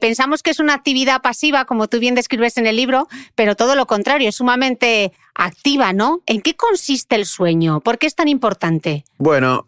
pensamos 0.00 0.42
que 0.42 0.50
es 0.50 0.60
una 0.60 0.74
actividad 0.74 1.22
pasiva, 1.22 1.64
como 1.64 1.88
tú 1.88 1.98
bien 2.00 2.14
describes 2.14 2.58
en 2.58 2.66
el 2.66 2.76
libro, 2.76 3.08
pero 3.34 3.56
todo 3.56 3.74
lo 3.74 3.86
contrario, 3.86 4.28
es 4.28 4.36
sumamente 4.36 5.12
activa, 5.34 5.92
¿no? 5.92 6.20
¿En 6.26 6.40
qué 6.42 6.54
consiste 6.54 7.14
el 7.16 7.26
sueño? 7.26 7.80
¿Por 7.80 7.98
qué 7.98 8.06
es 8.06 8.14
tan 8.14 8.28
importante? 8.28 9.04
Bueno, 9.18 9.66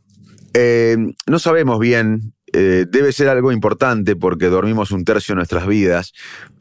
eh, 0.54 0.96
no 1.26 1.38
sabemos 1.38 1.78
bien. 1.78 2.34
Eh, 2.52 2.86
debe 2.88 3.12
ser 3.12 3.28
algo 3.28 3.52
importante 3.52 4.16
porque 4.16 4.46
dormimos 4.46 4.90
un 4.90 5.04
tercio 5.04 5.34
de 5.34 5.36
nuestras 5.36 5.66
vidas. 5.66 6.12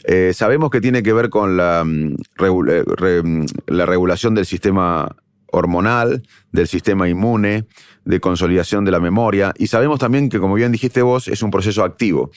Eh, 0.04 0.32
sabemos 0.34 0.70
que 0.70 0.82
tiene 0.82 1.04
que 1.04 1.14
ver 1.14 1.30
con 1.30 1.58
la, 1.58 1.84
mm, 1.86 2.16
mm, 2.40 3.46
la 3.68 3.86
regulación 3.86 4.36
del 4.36 4.46
sistema 4.46 5.16
hormonal, 5.50 6.24
del 6.52 6.68
sistema 6.68 7.08
inmune, 7.08 7.66
de 8.06 8.20
consolidación 8.20 8.86
de 8.86 8.92
la 8.92 9.00
memoria. 9.00 9.54
Y 9.58 9.68
sabemos 9.68 10.00
también 10.00 10.30
que, 10.30 10.40
como 10.40 10.56
bien 10.56 10.72
dijiste 10.72 11.02
vos, 11.02 11.28
es 11.28 11.42
un 11.42 11.52
proceso 11.52 11.84
activo. 11.84 12.32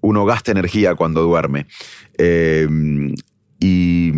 uno 0.00 0.24
gasta 0.26 0.52
energía 0.52 0.94
cuando 0.94 1.22
duerme. 1.22 1.66
Y, 3.60 4.12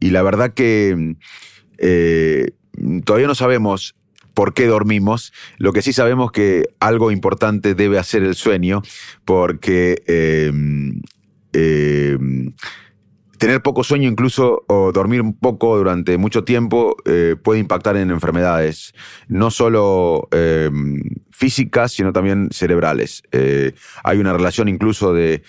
la 0.00 0.22
verdad 0.22 0.54
que 0.54 1.16
eh, 1.78 2.50
todavía 3.04 3.26
no 3.26 3.34
sabemos 3.34 3.94
por 4.34 4.54
qué 4.54 4.66
dormimos. 4.66 5.32
Lo 5.58 5.72
que 5.72 5.82
sí 5.82 5.92
sabemos 5.92 6.32
que 6.32 6.64
algo 6.80 7.10
importante 7.10 7.74
debe 7.74 7.98
hacer 7.98 8.22
el 8.22 8.34
sueño, 8.34 8.82
porque 9.24 10.02
eh, 10.06 10.52
eh, 11.52 12.18
tener 13.38 13.62
poco 13.62 13.84
sueño 13.84 14.08
incluso 14.08 14.64
o 14.68 14.92
dormir 14.92 15.22
un 15.22 15.34
poco 15.34 15.76
durante 15.76 16.18
mucho 16.18 16.44
tiempo 16.44 16.96
puede 17.42 17.58
impactar 17.58 17.96
en 17.96 18.10
enfermedades, 18.10 18.92
no 19.28 19.50
solo 19.50 20.28
físicas, 21.30 21.92
sino 21.92 22.12
también 22.12 22.50
cerebrales. 22.52 23.22
hay 24.04 24.18
una 24.18 24.34
relación 24.34 24.68
incluso 24.68 25.14
de 25.14 25.42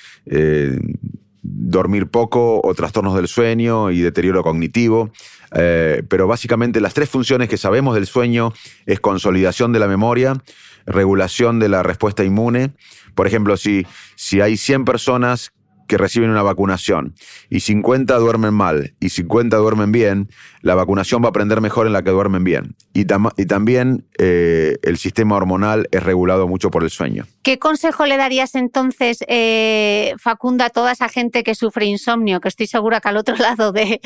dormir 1.44 2.08
poco 2.08 2.62
o 2.64 2.74
trastornos 2.74 3.16
del 3.16 3.28
sueño 3.28 3.92
y 3.92 4.02
deterioro 4.02 4.44
cognitivo. 4.44 5.12
Eh, 5.54 6.04
pero 6.08 6.28
básicamente 6.28 6.80
las 6.80 6.94
tres 6.94 7.10
funciones 7.10 7.50
que 7.50 7.58
sabemos 7.58 7.96
del 7.96 8.08
sueño 8.08 8.54
es 8.86 9.00
consolidación 9.00 9.74
de 9.74 9.80
la 9.80 9.88
memoria, 9.88 10.42
regulación 10.86 11.60
de 11.60 11.70
la 11.70 11.84
respuesta 11.84 12.24
inmune. 12.24 12.72
Por 13.16 13.28
ejemplo, 13.28 13.58
si, 13.58 13.86
si 14.16 14.42
hay 14.42 14.58
100 14.58 14.86
personas 14.86 15.52
que 15.92 15.98
reciben 15.98 16.30
una 16.30 16.42
vacunación 16.42 17.16
y 17.50 17.60
50 17.60 18.16
duermen 18.16 18.54
mal 18.54 18.94
y 19.02 19.10
50 19.10 19.58
duermen 19.58 19.92
bien, 19.92 20.30
la 20.62 20.74
vacunación 20.74 21.22
va 21.22 21.26
a 21.26 21.30
aprender 21.32 21.60
mejor 21.60 21.86
en 21.86 21.92
la 21.92 22.02
que 22.02 22.12
duermen 22.12 22.46
bien. 22.46 22.78
Y, 22.94 23.02
y 23.02 23.46
también 23.46 24.06
eh, 24.18 24.78
el 24.84 24.98
sistema 24.98 25.36
hormonal 25.36 25.90
es 25.92 26.02
regulado 26.02 26.48
mucho 26.48 26.72
por 26.72 26.86
el 26.86 26.90
sueño. 26.90 27.26
¿Qué 27.44 27.60
consejo 27.60 28.06
le 28.06 28.16
darías 28.16 28.56
entonces, 28.56 29.26
eh, 29.28 30.14
Facunda, 30.18 30.68
a 30.68 30.70
toda 30.70 30.94
esa 30.94 31.10
gente 31.10 31.44
que 31.44 31.56
sufre 31.56 31.88
insomnio? 31.88 32.40
Que 32.40 32.48
estoy 32.48 32.68
segura 32.68 33.02
que 33.02 33.10
al 33.10 33.18
otro 33.18 33.36
lado 33.36 33.74
de, 33.74 34.00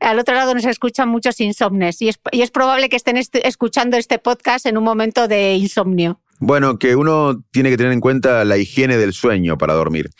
al 0.00 0.18
otro 0.18 0.34
lado 0.34 0.52
nos 0.52 0.66
escuchan 0.66 1.08
muchos 1.08 1.40
insomnes 1.40 2.02
y 2.02 2.10
es, 2.10 2.20
y 2.30 2.42
es 2.42 2.50
probable 2.50 2.90
que 2.90 2.96
estén 2.96 3.16
escuchando 3.16 3.96
este 3.96 4.18
podcast 4.18 4.66
en 4.66 4.76
un 4.76 4.84
momento 4.84 5.28
de 5.28 5.54
insomnio. 5.54 6.20
Bueno, 6.44 6.76
que 6.76 6.96
uno 6.96 7.40
tiene 7.52 7.70
que 7.70 7.76
tener 7.76 7.92
en 7.92 8.00
cuenta 8.00 8.44
la 8.44 8.56
higiene 8.56 8.96
del 8.96 9.12
sueño 9.12 9.56
para 9.56 9.74
dormir. 9.74 10.10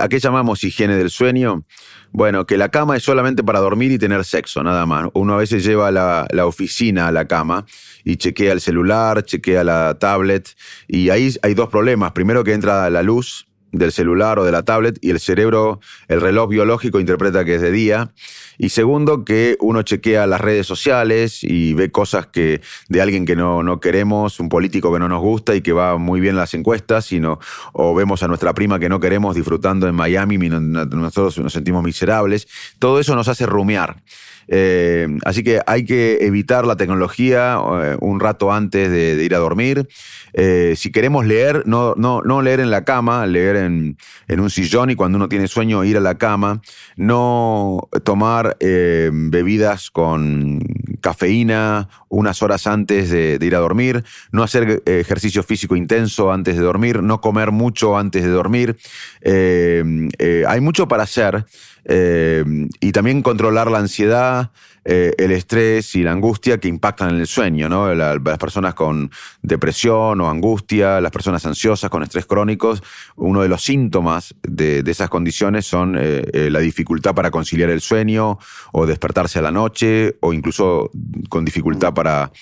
¿A 0.00 0.08
qué 0.08 0.18
llamamos 0.18 0.64
higiene 0.64 0.96
del 0.96 1.08
sueño? 1.08 1.62
Bueno, 2.10 2.46
que 2.46 2.58
la 2.58 2.68
cama 2.68 2.96
es 2.96 3.04
solamente 3.04 3.44
para 3.44 3.60
dormir 3.60 3.92
y 3.92 3.98
tener 3.98 4.24
sexo, 4.24 4.64
nada 4.64 4.86
más. 4.86 5.08
Uno 5.14 5.34
a 5.34 5.36
veces 5.36 5.62
lleva 5.62 5.92
la, 5.92 6.26
la 6.32 6.46
oficina 6.46 7.06
a 7.06 7.12
la 7.12 7.28
cama 7.28 7.64
y 8.02 8.16
chequea 8.16 8.54
el 8.54 8.60
celular, 8.60 9.22
chequea 9.22 9.62
la 9.62 9.96
tablet 10.00 10.48
y 10.88 11.10
ahí 11.10 11.32
hay 11.42 11.54
dos 11.54 11.68
problemas. 11.68 12.10
Primero 12.10 12.42
que 12.42 12.54
entra 12.54 12.90
la 12.90 13.04
luz 13.04 13.46
del 13.70 13.92
celular 13.92 14.40
o 14.40 14.44
de 14.44 14.50
la 14.50 14.64
tablet 14.64 14.98
y 15.00 15.10
el 15.10 15.20
cerebro, 15.20 15.78
el 16.08 16.20
reloj 16.20 16.48
biológico 16.48 16.98
interpreta 16.98 17.44
que 17.44 17.54
es 17.54 17.60
de 17.60 17.70
día. 17.70 18.12
Y 18.58 18.70
segundo, 18.70 19.24
que 19.24 19.56
uno 19.60 19.82
chequea 19.82 20.26
las 20.26 20.40
redes 20.40 20.66
sociales 20.66 21.42
y 21.42 21.74
ve 21.74 21.90
cosas 21.90 22.26
que 22.26 22.60
de 22.88 23.00
alguien 23.00 23.24
que 23.24 23.36
no, 23.36 23.62
no 23.62 23.78
queremos, 23.78 24.40
un 24.40 24.48
político 24.48 24.92
que 24.92 24.98
no 24.98 25.08
nos 25.08 25.22
gusta 25.22 25.54
y 25.54 25.60
que 25.60 25.72
va 25.72 25.96
muy 25.96 26.20
bien 26.20 26.36
las 26.36 26.54
encuestas, 26.54 27.06
sino, 27.06 27.38
o 27.72 27.94
vemos 27.94 28.22
a 28.24 28.28
nuestra 28.28 28.54
prima 28.54 28.78
que 28.80 28.88
no 28.88 28.98
queremos 28.98 29.36
disfrutando 29.36 29.86
en 29.86 29.94
Miami 29.94 30.34
y 30.34 30.48
nosotros 30.48 31.38
nos 31.38 31.52
sentimos 31.52 31.84
miserables. 31.84 32.48
Todo 32.78 32.98
eso 32.98 33.14
nos 33.14 33.28
hace 33.28 33.46
rumiar. 33.46 34.02
Eh, 34.50 35.06
así 35.26 35.44
que 35.44 35.60
hay 35.66 35.84
que 35.84 36.18
evitar 36.22 36.66
la 36.66 36.76
tecnología 36.76 37.58
eh, 37.82 37.96
un 38.00 38.18
rato 38.18 38.50
antes 38.50 38.90
de, 38.90 39.22
ir 39.22 39.34
a 39.34 39.38
dormir. 39.38 39.86
Eh, 40.32 40.74
si 40.76 40.90
queremos 40.90 41.26
leer, 41.26 41.64
no, 41.66 41.94
no, 41.96 42.22
no 42.22 42.40
leer 42.40 42.60
en 42.60 42.70
la 42.70 42.84
cama, 42.84 43.26
leer 43.26 43.56
en, 43.56 43.98
en, 44.26 44.40
un 44.40 44.48
sillón 44.48 44.90
y 44.90 44.94
cuando 44.94 45.16
uno 45.16 45.28
tiene 45.28 45.48
sueño 45.48 45.84
ir 45.84 45.98
a 45.98 46.00
la 46.00 46.16
cama. 46.16 46.62
No 46.96 47.88
tomar 48.04 48.47
bebidas 48.60 49.90
con 49.90 50.60
cafeína 51.00 51.88
unas 52.08 52.42
horas 52.42 52.66
antes 52.66 53.10
de, 53.10 53.38
ir 53.40 53.54
a 53.54 53.58
dormir. 53.58 54.04
No 54.32 54.42
hacer 54.42 54.82
ejercicio 54.86 55.42
físico 55.42 55.76
intenso 55.76 56.32
antes 56.32 56.56
de 56.56 56.62
dormir. 56.62 57.02
No 57.02 57.20
comer 57.20 57.52
mucho 57.52 57.96
antes 57.96 58.22
de 58.22 58.30
dormir. 58.30 58.76
hay 59.24 60.60
mucho 60.60 60.88
para 60.88 61.04
hacer. 61.04 61.44
Eh, 61.90 62.44
y 62.80 62.92
también 62.92 63.22
controlar 63.22 63.70
la 63.70 63.78
ansiedad, 63.78 64.50
eh, 64.90 65.12
el 65.18 65.32
estrés 65.32 65.94
y 65.96 66.02
la 66.02 66.12
angustia 66.12 66.56
que 66.56 66.66
impactan 66.66 67.10
en 67.10 67.20
el 67.20 67.26
sueño, 67.26 67.68
¿no? 67.68 67.94
las 67.94 68.38
personas 68.38 68.72
con 68.72 69.10
depresión 69.42 70.18
o 70.22 70.30
angustia, 70.30 70.98
las 71.02 71.12
personas 71.12 71.44
ansiosas 71.44 71.90
con 71.90 72.02
estrés 72.02 72.24
crónicos, 72.24 72.82
uno 73.14 73.42
de 73.42 73.48
los 73.48 73.62
síntomas 73.62 74.34
de, 74.40 74.82
esas 74.86 75.10
condiciones 75.10 75.66
son 75.66 75.98
eh, 76.00 76.48
la 76.50 76.60
dificultad 76.60 77.14
para 77.14 77.30
conciliar 77.30 77.68
el 77.68 77.82
sueño 77.82 78.38
o 78.72 78.86
despertarse 78.86 79.40
a 79.40 79.42
la 79.42 79.50
noche 79.50 80.16
o 80.20 80.32
incluso 80.32 80.90
con 81.28 81.44
dificultad 81.44 81.92
para 81.92 82.32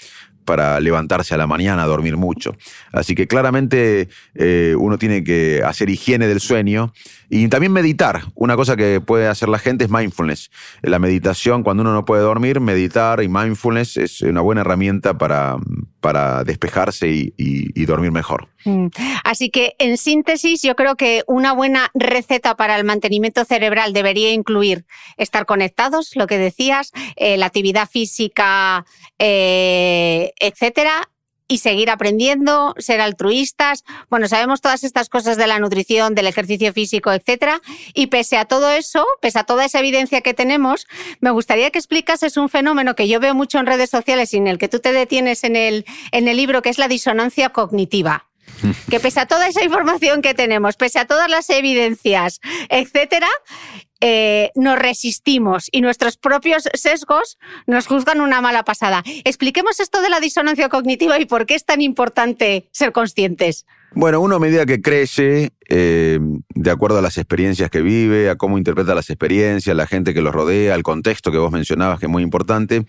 para 0.47 0.81
levantarse 0.81 1.35
a 1.35 1.37
la 1.37 1.47
mañana, 1.47 1.85
dormir 1.85 2.17
mucho. 2.17 2.57
Así 2.93 3.15
que 3.15 3.27
claramente 3.27 4.09
eh, 4.35 4.75
uno 4.79 4.97
tiene 4.97 5.23
que 5.23 5.61
hacer 5.63 5.91
higiene 5.91 6.29
del 6.29 6.41
sueño 6.41 6.95
y 7.29 7.49
también 7.49 7.73
meditar. 7.73 8.23
Una 8.35 8.57
cosa 8.57 8.77
que 8.77 9.01
puede 9.01 9.29
hacer 9.29 9.49
la 9.49 9.59
gente 9.59 9.85
es 9.85 9.91
mindfulness. 9.91 10.51
La 10.83 10.99
meditación, 10.99 11.63
cuando 11.63 11.83
uno 11.83 11.93
no 11.93 12.05
puede 12.05 12.23
dormir, 12.23 12.61
meditar 12.61 13.23
y 13.23 13.29
mindfulness 13.29 13.97
es 13.97 14.21
una 14.23 14.41
buena 14.41 14.61
herramienta 14.63 15.19
para, 15.19 15.57
para 16.01 16.45
despejarse 16.45 17.09
y, 17.09 17.85
dormir 17.87 18.11
mejor. 18.11 18.49
Mm. 18.65 18.89
Así 19.23 19.51
que, 19.51 19.75
en 19.79 19.97
síntesis, 19.97 20.63
yo 20.63 20.75
creo 20.75 20.97
que 20.97 21.23
una 21.29 21.53
buena 21.53 21.91
receta 21.95 22.57
para 22.57 22.77
el 22.77 22.85
mantenimiento 22.85 23.45
cerebral 23.45 23.93
debería 23.93 24.33
incluir 24.33 24.87
estar 25.17 25.47
conectados, 25.47 26.17
lo 26.17 26.27
que 26.27 26.39
decías, 26.39 26.93
eh, 27.15 27.37
la 27.37 27.47
actividad 27.47 27.89
física, 27.89 28.85
eh, 29.19 30.33
etcétera, 30.41 31.09
y 31.49 31.59
seguir 31.59 31.91
aprendiendo, 31.91 32.75
ser 32.79 33.01
altruistas. 33.01 33.85
Bueno, 34.11 34.29
sabemos 34.29 34.61
todas 34.61 34.85
estas 34.85 35.09
cosas 35.09 35.37
de 35.37 35.47
la 35.47 35.59
nutrición, 35.59 36.15
del 36.15 36.27
ejercicio 36.27 36.73
físico, 36.73 37.13
etcétera. 37.13 37.61
Y 37.95 38.09
pese 38.09 38.37
a 38.37 38.45
todo 38.45 38.71
eso, 38.71 39.05
pese 39.21 39.39
a 39.39 39.45
toda 39.45 39.65
esa 39.65 39.79
evidencia 39.79 40.21
que 40.21 40.35
tenemos, 40.35 40.87
me 41.21 41.31
gustaría 41.31 41.71
que 41.71 41.79
explicases 41.79 42.37
un 42.37 42.49
fenómeno 42.49 42.95
que 42.95 43.09
yo 43.09 43.21
veo 43.21 43.35
mucho 43.35 43.59
en 43.59 43.67
redes 43.67 43.91
sociales 43.91 44.35
y 44.35 44.39
en 44.39 44.47
el 44.47 44.59
que 44.59 44.69
tú 44.69 44.81
te 44.81 44.93
detienes 44.93 45.45
en 45.45 45.57
el, 45.57 45.85
en 46.13 46.29
el 46.29 46.37
libro, 46.37 46.63
que 46.63 46.71
es 46.71 46.79
la 46.79 46.89
disonancia 46.89 47.51
cognitiva 47.51 48.27
que 48.91 49.01
pese 49.01 49.21
a 49.21 49.27
toda 49.27 49.49
esa 49.49 49.65
información 49.65 50.23
que 50.23 50.35
tenemos, 50.35 50.77
pese 50.77 50.99
a 50.99 51.07
todas 51.07 51.29
las 51.29 51.49
evidencias, 51.51 52.41
etcétera, 52.69 53.29
eh, 54.01 54.51
nos 54.55 54.79
resistimos 54.79 55.69
y 55.73 55.81
nuestros 55.81 56.17
propios 56.17 56.69
sesgos 56.75 57.39
nos 57.67 57.87
juzgan 57.87 58.21
una 58.21 58.41
mala 58.41 58.65
pasada. 58.65 59.03
Expliquemos 59.25 59.81
esto 59.81 60.03
de 60.03 60.11
la 60.11 60.21
disonancia 60.21 60.69
cognitiva 60.69 61.19
y 61.19 61.25
por 61.25 61.47
qué 61.47 61.55
es 61.55 61.65
tan 61.65 61.81
importante 61.81 62.69
ser 62.73 62.93
conscientes. 62.93 63.67
Bueno, 63.93 64.21
uno 64.21 64.37
a 64.37 64.39
medida 64.39 64.67
que 64.67 64.83
crece, 64.83 65.53
eh, 65.69 66.19
de 66.55 66.71
acuerdo 66.71 66.99
a 66.99 67.03
las 67.03 67.17
experiencias 67.17 67.71
que 67.71 67.81
vive, 67.81 68.29
a 68.29 68.37
cómo 68.37 68.59
interpreta 68.59 68.95
las 68.95 69.09
experiencias, 69.09 69.75
la 69.75 69.87
gente 69.87 70.13
que 70.13 70.21
lo 70.21 70.33
rodea, 70.33 70.75
el 70.75 70.83
contexto 70.83 71.33
que 71.33 71.39
vos 71.39 71.51
mencionabas, 71.51 71.99
que 71.99 72.05
es 72.05 72.13
muy 72.13 72.23
importante, 72.23 72.85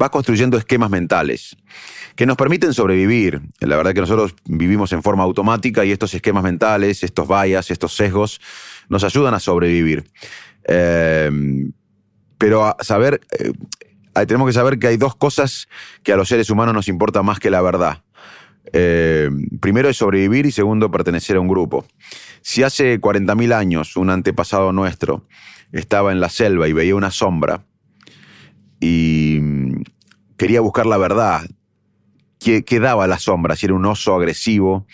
va 0.00 0.10
construyendo 0.10 0.56
esquemas 0.56 0.88
mentales 0.88 1.56
que 2.14 2.26
nos 2.26 2.36
permiten 2.36 2.72
sobrevivir. 2.72 3.42
La 3.60 3.76
verdad 3.76 3.92
que 3.92 4.00
nosotros 4.00 4.34
vivimos 4.46 4.92
en 4.92 5.02
forma 5.02 5.24
automática 5.24 5.84
y 5.84 5.92
estos 5.92 6.14
esquemas 6.14 6.42
mentales, 6.42 7.02
estos 7.02 7.28
bias, 7.28 7.70
estos 7.70 7.94
sesgos, 7.94 8.40
nos 8.88 9.04
ayudan 9.04 9.34
a 9.34 9.40
sobrevivir. 9.40 10.10
Eh, 10.66 11.30
pero 12.38 12.64
a 12.64 12.76
saber, 12.80 13.20
eh, 13.38 13.52
tenemos 14.26 14.46
que 14.46 14.52
saber 14.52 14.78
que 14.78 14.88
hay 14.88 14.96
dos 14.96 15.16
cosas 15.16 15.68
que 16.02 16.12
a 16.12 16.16
los 16.16 16.28
seres 16.28 16.50
humanos 16.50 16.74
nos 16.74 16.88
importa 16.88 17.22
más 17.22 17.38
que 17.38 17.50
la 17.50 17.62
verdad. 17.62 18.02
Eh, 18.72 19.30
primero 19.60 19.88
es 19.88 19.96
sobrevivir 19.96 20.46
y 20.46 20.52
segundo 20.52 20.90
pertenecer 20.90 21.36
a 21.36 21.40
un 21.40 21.48
grupo. 21.48 21.86
Si 22.42 22.62
hace 22.62 23.00
40.000 23.00 23.54
años 23.54 23.96
un 23.96 24.10
antepasado 24.10 24.72
nuestro 24.72 25.26
estaba 25.72 26.12
en 26.12 26.20
la 26.20 26.28
selva 26.28 26.68
y 26.68 26.72
veía 26.72 26.94
una 26.94 27.10
sombra 27.10 27.64
y 28.80 29.38
mm, 29.40 29.82
quería 30.36 30.60
buscar 30.60 30.86
la 30.86 30.96
verdad, 30.96 31.48
¿qué, 32.38 32.64
qué 32.64 32.80
daba 32.80 33.06
la 33.06 33.18
sombra? 33.18 33.56
Si 33.56 33.66
era 33.66 33.74
un 33.74 33.84
oso 33.84 34.14
agresivo 34.14 34.86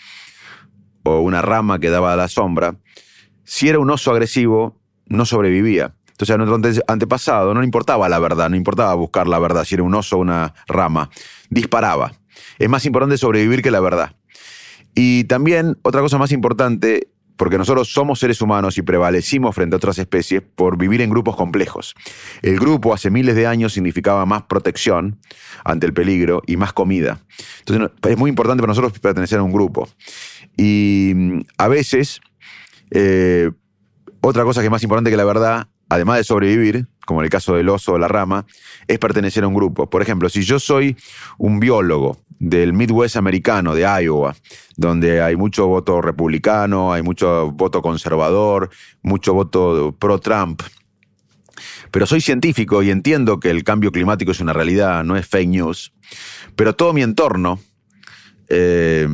o 1.03 1.19
una 1.19 1.41
rama 1.41 1.79
que 1.79 1.89
daba 1.89 2.15
la 2.15 2.27
sombra. 2.27 2.77
Si 3.43 3.67
era 3.67 3.79
un 3.79 3.89
oso 3.89 4.11
agresivo, 4.11 4.79
no 5.07 5.25
sobrevivía. 5.25 5.93
Entonces 6.13 6.35
a 6.35 6.37
nuestro 6.37 6.83
antepasado 6.87 7.53
no 7.53 7.61
le 7.61 7.65
importaba 7.65 8.07
la 8.07 8.19
verdad, 8.19 8.49
no 8.49 8.55
importaba 8.55 8.93
buscar 8.93 9.27
la 9.27 9.39
verdad, 9.39 9.63
si 9.65 9.75
era 9.75 9.83
un 9.83 9.95
oso 9.95 10.17
o 10.17 10.19
una 10.19 10.53
rama, 10.67 11.09
disparaba. 11.49 12.13
Es 12.59 12.69
más 12.69 12.85
importante 12.85 13.17
sobrevivir 13.17 13.61
que 13.61 13.71
la 13.71 13.79
verdad. 13.79 14.15
Y 14.95 15.23
también 15.23 15.77
otra 15.81 16.01
cosa 16.01 16.19
más 16.19 16.31
importante, 16.31 17.07
porque 17.35 17.57
nosotros 17.57 17.91
somos 17.91 18.19
seres 18.19 18.41
humanos 18.41 18.77
y 18.77 18.83
prevalecimos 18.83 19.55
frente 19.55 19.75
a 19.75 19.77
otras 19.77 19.97
especies 19.97 20.43
por 20.43 20.77
vivir 20.77 21.01
en 21.01 21.09
grupos 21.09 21.35
complejos. 21.35 21.95
El 22.43 22.59
grupo 22.59 22.93
hace 22.93 23.09
miles 23.09 23.35
de 23.35 23.47
años 23.47 23.73
significaba 23.73 24.23
más 24.27 24.43
protección 24.43 25.19
ante 25.63 25.87
el 25.87 25.93
peligro 25.93 26.43
y 26.45 26.57
más 26.57 26.73
comida. 26.73 27.19
Entonces 27.59 27.89
es 28.07 28.17
muy 28.17 28.29
importante 28.29 28.61
para 28.61 28.71
nosotros 28.71 28.99
pertenecer 28.99 29.39
a 29.39 29.43
un 29.43 29.51
grupo. 29.51 29.89
Y 30.57 31.13
mm, 31.15 31.39
a 31.57 31.67
veces 31.67 32.21
eh, 32.91 33.49
otra 34.25 34.45
cosa 34.45 34.61
que 34.61 34.67
es 34.67 34.71
más 34.71 34.83
importante 34.83 35.11
que 35.11 35.17
la 35.17 35.25
verdad, 35.25 35.67
además 35.89 36.17
de 36.17 36.23
sobrevivir, 36.23 36.87
como 37.05 37.19
en 37.19 37.25
el 37.25 37.29
caso 37.29 37.55
del 37.55 37.67
oso 37.67 37.91
o 37.91 37.97
la 37.97 38.07
rama, 38.07 38.45
es 38.87 38.97
pertenecer 38.97 39.43
a 39.43 39.47
un 39.49 39.53
grupo. 39.53 39.89
Por 39.89 40.01
ejemplo, 40.01 40.29
si 40.29 40.43
yo 40.43 40.59
soy 40.59 40.95
un 41.37 41.59
biólogo 41.59 42.17
del 42.39 42.71
Midwest 42.71 43.17
americano, 43.17 43.75
de 43.75 43.81
Iowa, 43.81 44.33
donde 44.77 45.21
hay 45.21 45.35
mucho 45.35 45.67
voto 45.67 46.01
republicano, 46.01 46.93
hay 46.93 47.03
mucho 47.03 47.51
voto 47.51 47.81
conservador, 47.81 48.69
mucho 49.01 49.33
voto 49.33 49.93
pro-Trump, 49.99 50.61
pero 51.91 52.05
soy 52.05 52.21
científico 52.21 52.81
y 52.81 52.91
entiendo 52.91 53.41
que 53.41 53.49
el 53.49 53.65
cambio 53.65 53.91
climático 53.91 54.31
es 54.31 54.39
una 54.39 54.53
realidad, 54.53 55.03
no 55.03 55.17
es 55.17 55.27
fake 55.27 55.49
news, 55.49 55.93
pero 56.55 56.73
todo 56.73 56.93
mi 56.93 57.01
entorno 57.01 57.59
eh, 58.47 59.05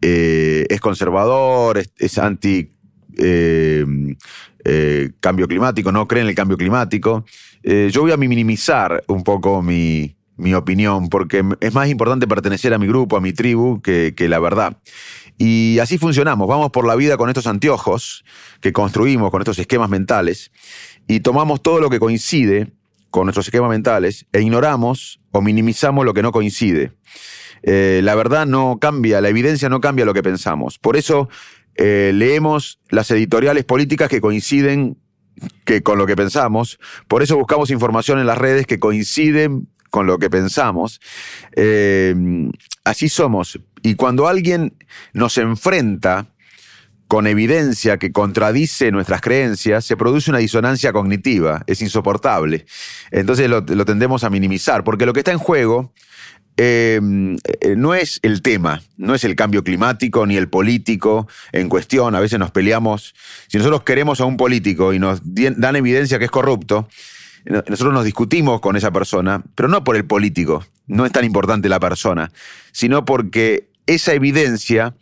eh, 0.00 0.66
es 0.68 0.80
conservador, 0.80 1.80
es 1.96 2.18
anti 2.18 2.72
eh, 3.18 3.84
eh, 4.64 5.10
cambio 5.20 5.48
climático, 5.48 5.90
no 5.92 6.06
creen 6.06 6.26
en 6.26 6.30
el 6.30 6.34
cambio 6.34 6.56
climático. 6.56 7.24
Eh, 7.62 7.90
yo 7.92 8.02
voy 8.02 8.12
a 8.12 8.16
minimizar 8.16 9.02
un 9.08 9.24
poco 9.24 9.62
mi, 9.62 10.14
opinión, 10.54 11.08
porque 11.08 11.44
es 11.60 11.74
más 11.74 11.88
importante 11.88 12.26
pertenecer 12.26 12.74
a 12.74 12.78
mi 12.78 12.86
grupo, 12.86 13.16
a 13.16 13.20
mi 13.20 13.32
tribu, 13.32 13.80
que, 13.80 14.14
la 14.28 14.38
verdad. 14.38 14.76
Y 15.38 15.78
así 15.80 15.98
funcionamos, 15.98 16.48
vamos 16.48 16.70
por 16.70 16.86
la 16.86 16.96
vida 16.96 17.16
con 17.16 17.28
estos 17.28 17.46
anteojos 17.46 18.24
que 18.60 18.72
construimos, 18.72 19.30
con 19.30 19.40
estos 19.40 19.58
esquemas 19.58 19.88
mentales, 19.88 20.50
y 21.08 21.20
tomamos 21.20 21.62
todo 21.62 21.80
lo 21.80 21.90
que 21.90 22.00
coincide 22.00 22.72
con 23.10 23.24
nuestros 23.24 23.46
esquemas 23.46 23.70
mentales 23.70 24.26
e 24.32 24.40
ignoramos 24.40 25.20
o 25.32 25.42
minimizamos 25.42 26.04
lo 26.04 26.14
que 26.14 26.22
no 26.22 26.32
coincide. 26.32 26.92
la 27.62 28.14
verdad 28.14 28.46
no 28.46 28.78
cambia, 28.80 29.20
la 29.20 29.28
evidencia 29.28 29.68
no 29.68 29.80
cambia 29.80 30.04
lo 30.04 30.14
que 30.14 30.22
pensamos. 30.22 30.78
Por 30.78 30.96
eso 30.96 31.28
eh, 31.76 32.12
leemos 32.14 32.80
las 32.90 33.10
editoriales 33.10 33.64
políticas 33.64 34.08
que 34.08 34.20
coinciden 34.20 34.96
con 35.82 35.98
lo 35.98 36.06
que 36.06 36.14
pensamos, 36.14 36.78
por 37.08 37.22
eso 37.22 37.36
buscamos 37.36 37.70
información 37.70 38.18
en 38.18 38.26
las 38.26 38.38
redes 38.38 38.66
que 38.66 38.78
coinciden 38.78 39.68
con 39.90 40.06
lo 40.06 40.18
que 40.18 40.30
pensamos. 40.30 41.00
Eh, 41.54 42.14
así 42.84 43.08
somos. 43.08 43.58
Y 43.82 43.94
cuando 43.94 44.28
alguien 44.28 44.74
nos 45.12 45.38
enfrenta 45.38 46.26
con 47.08 47.26
evidencia 47.26 47.98
que 47.98 48.10
contradice 48.10 48.90
nuestras 48.90 49.20
creencias, 49.20 49.84
se 49.84 49.98
produce 49.98 50.30
una 50.30 50.38
disonancia 50.38 50.92
cognitiva, 50.92 51.62
es 51.66 51.82
insoportable. 51.82 52.64
Entonces 53.10 53.50
lo 53.50 53.84
tendemos 53.84 54.24
a 54.24 54.30
minimizar, 54.30 54.82
porque 54.82 55.04
lo 55.04 55.12
que 55.12 55.20
está 55.20 55.32
en 55.32 55.38
juego 55.38 55.92
eh, 56.56 57.00
no 57.76 57.94
es 57.94 58.20
el 58.22 58.42
tema, 58.42 58.82
no 58.96 59.14
es 59.14 59.24
el 59.24 59.36
cambio 59.36 59.64
climático 59.64 60.26
ni 60.26 60.36
el 60.36 60.48
político 60.48 61.28
en 61.52 61.68
cuestión. 61.68 62.14
A 62.14 62.20
veces 62.20 62.38
nos 62.38 62.50
peleamos. 62.50 63.14
Si 63.48 63.58
nosotros 63.58 63.82
queremos 63.82 64.20
a 64.20 64.24
un 64.24 64.36
político 64.36 64.92
y 64.92 64.98
nos 64.98 65.20
dan 65.24 65.76
evidencia 65.76 66.18
que 66.18 66.26
es 66.26 66.30
corrupto, 66.30 66.88
nosotros 67.44 67.92
nos 67.92 68.04
discutimos 68.04 68.60
con 68.60 68.76
esa 68.76 68.90
persona, 68.90 69.42
pero 69.54 69.68
no 69.68 69.82
por 69.82 69.96
el 69.96 70.04
político, 70.04 70.64
no 70.86 71.06
es 71.06 71.12
tan 71.12 71.24
importante 71.24 71.68
la 71.68 71.80
persona, 71.80 72.30
sino 72.70 73.04
porque 73.04 73.68
esa 73.86 74.12
evidencia 74.14 74.94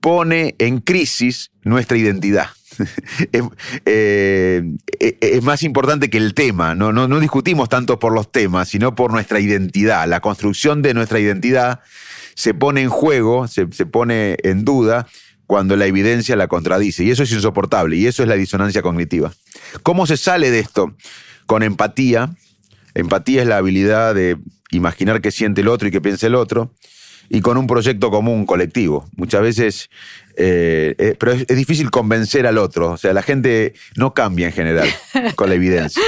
pone 0.00 0.54
en 0.58 0.80
crisis 0.80 1.50
nuestra 1.62 1.96
identidad. 1.96 2.48
Eh, 3.84 4.62
eh, 5.00 5.18
es, 5.20 5.42
más 5.42 5.62
importante 5.62 6.10
que 6.10 6.18
el 6.18 6.34
tema. 6.34 6.74
¿no? 6.74 6.92
No, 6.92 7.20
discutimos 7.20 7.68
tanto 7.68 7.98
por 7.98 8.12
los 8.12 8.30
temas, 8.30 8.68
sino 8.68 8.94
por 8.94 9.12
nuestra 9.12 9.40
identidad. 9.40 10.06
La 10.08 10.20
construcción 10.20 10.82
de 10.82 10.94
nuestra 10.94 11.18
identidad 11.20 11.80
se 12.34 12.54
pone 12.54 12.82
en 12.82 12.88
juego, 12.88 13.48
se, 13.48 13.70
se 13.72 13.86
pone 13.86 14.36
en 14.42 14.64
duda 14.64 15.06
cuando 15.46 15.76
la 15.76 15.86
evidencia 15.86 16.36
la 16.36 16.48
contradice. 16.48 17.04
Y 17.04 17.10
eso 17.10 17.22
es 17.22 17.32
insoportable. 17.32 17.96
Y 17.96 18.06
eso 18.06 18.22
es 18.22 18.28
la 18.28 18.36
disonancia 18.36 18.82
cognitiva. 18.82 19.32
¿Cómo 19.82 20.06
se 20.06 20.16
sale 20.16 20.50
de 20.50 20.60
esto? 20.60 20.94
Con 21.46 21.62
empatía. 21.62 22.34
Empatía 22.94 23.42
es 23.42 23.48
la 23.48 23.58
habilidad 23.58 24.14
de 24.14 24.38
imaginar 24.70 25.20
qué 25.20 25.30
siente 25.30 25.60
el 25.60 25.68
otro 25.68 25.88
y 25.88 25.90
qué 25.90 26.00
piensa 26.00 26.26
el 26.26 26.34
otro 26.34 26.72
y 27.28 27.40
con 27.40 27.56
un 27.56 27.66
proyecto 27.66 28.10
común 28.10 28.44
colectivo. 28.44 29.08
Muchas 29.16 29.40
veces, 29.40 29.90
eh, 30.36 30.94
eh, 30.98 31.16
pero 31.18 31.32
es, 31.32 31.46
difícil 31.46 31.90
convencer 31.90 32.46
al 32.46 32.58
otro. 32.58 32.92
O 32.92 32.96
sea, 32.96 33.12
la 33.12 33.22
gente 33.22 33.74
no 33.96 34.14
cambia 34.14 34.46
en 34.46 34.52
general 34.52 34.88
con 35.36 35.48
la 35.48 35.54
evidencia. 35.54 36.02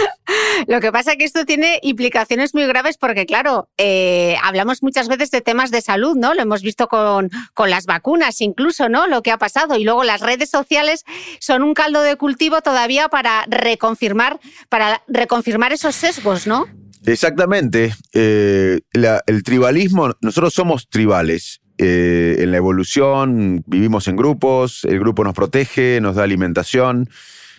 Lo 0.66 0.80
que 0.80 0.92
pasa 0.92 1.12
es 1.12 1.18
que 1.18 1.24
esto 1.24 1.44
tiene 1.44 1.78
implicaciones 1.82 2.54
muy 2.54 2.66
graves 2.66 2.96
porque, 2.96 3.26
claro, 3.26 3.68
eh, 3.76 4.36
hablamos 4.42 4.82
muchas 4.82 5.08
veces 5.08 5.30
de 5.30 5.40
temas 5.40 5.70
de 5.70 5.80
salud, 5.80 6.16
¿no? 6.16 6.32
Lo 6.34 6.42
hemos 6.42 6.62
visto 6.62 6.88
con, 6.88 7.30
con 7.52 7.70
las 7.70 7.86
vacunas 7.86 8.40
incluso, 8.40 8.88
¿no? 8.88 9.06
Lo 9.06 9.22
que 9.22 9.30
ha 9.30 9.38
pasado. 9.38 9.76
Y 9.76 9.84
luego 9.84 10.04
las 10.04 10.20
redes 10.20 10.50
sociales 10.50 11.04
son 11.40 11.62
un 11.62 11.74
caldo 11.74 12.02
de 12.02 12.16
cultivo 12.16 12.60
todavía 12.62 13.08
para 13.08 13.44
reconfirmar, 13.48 14.40
para 14.68 15.02
reconfirmar 15.08 15.72
esos 15.72 15.94
sesgos, 15.94 16.46
¿no? 16.46 16.66
Exactamente. 17.04 17.92
El 18.12 19.42
tribalismo, 19.44 20.12
nosotros 20.20 20.54
somos 20.54 20.88
tribales. 20.88 21.60
Eh, 21.78 22.36
en 22.38 22.50
la 22.52 22.56
evolución 22.56 23.64
vivimos 23.66 24.06
en 24.06 24.16
grupos, 24.16 24.84
el 24.84 25.00
grupo 25.00 25.24
nos 25.24 25.34
protege, 25.34 26.00
nos 26.00 26.16
da 26.16 26.22
alimentación. 26.22 27.08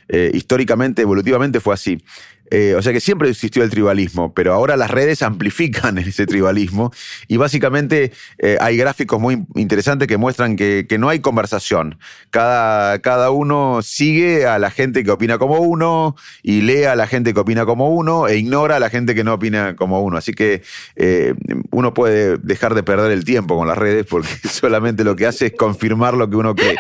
Eh, 0.07 0.31
históricamente, 0.33 1.01
evolutivamente 1.01 1.59
fue 1.59 1.73
así. 1.73 2.03
Eh, 2.51 2.75
o 2.75 2.81
sea 2.81 2.93
que 2.93 2.99
siempre 2.99 3.29
existió 3.29 3.63
el 3.63 3.69
tribalismo, 3.69 4.33
pero 4.33 4.53
ahora 4.53 4.77
las 4.77 4.91
redes 4.91 5.23
amplifican 5.23 5.97
ese 5.97 6.27
tribalismo 6.27 6.91
y 7.27 7.37
básicamente 7.37 8.11
eh, 8.37 8.57
hay 8.61 8.77
gráficos 8.77 9.19
muy 9.19 9.45
interesantes 9.55 10.07
que 10.07 10.17
muestran 10.17 10.55
que, 10.55 10.85
no 10.95 11.09
hay 11.09 11.19
conversación. 11.19 11.97
Cada, 12.29 12.99
cada, 12.99 13.29
uno 13.29 13.81
sigue 13.81 14.45
a 14.45 14.59
la 14.59 14.71
gente 14.71 15.03
que 15.03 15.11
opina 15.11 15.37
como 15.37 15.57
uno 15.57 16.15
y 16.41 16.61
lee 16.61 16.85
a 16.85 16.95
la 16.95 17.05
gente 17.05 17.33
que 17.33 17.39
opina 17.41 17.65
como 17.65 17.89
uno 17.89 18.29
e 18.29 18.37
ignora 18.37 18.77
a 18.77 18.79
la 18.79 18.89
gente 18.89 19.13
que 19.13 19.25
no 19.25 19.33
opina 19.33 19.75
como 19.75 20.01
uno. 20.01 20.15
Así 20.15 20.33
que 20.33 20.61
eh, 20.95 21.33
uno 21.71 21.93
puede 21.93 22.37
dejar 22.37 22.75
de 22.75 22.83
perder 22.83 23.11
el 23.11 23.25
tiempo 23.25 23.57
con 23.57 23.67
las 23.67 23.77
redes 23.77 24.05
porque 24.05 24.29
solamente 24.49 25.03
lo 25.03 25.17
que 25.17 25.25
hace 25.25 25.47
es 25.47 25.53
confirmar 25.53 26.13
lo 26.13 26.29
que 26.29 26.37
uno 26.37 26.55
cree. 26.55 26.77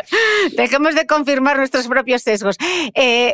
Dejemos 0.55 0.95
de 0.95 1.05
confirmar 1.05 1.57
nuestros 1.57 1.87
propios 1.87 2.21
sesgos. 2.21 2.55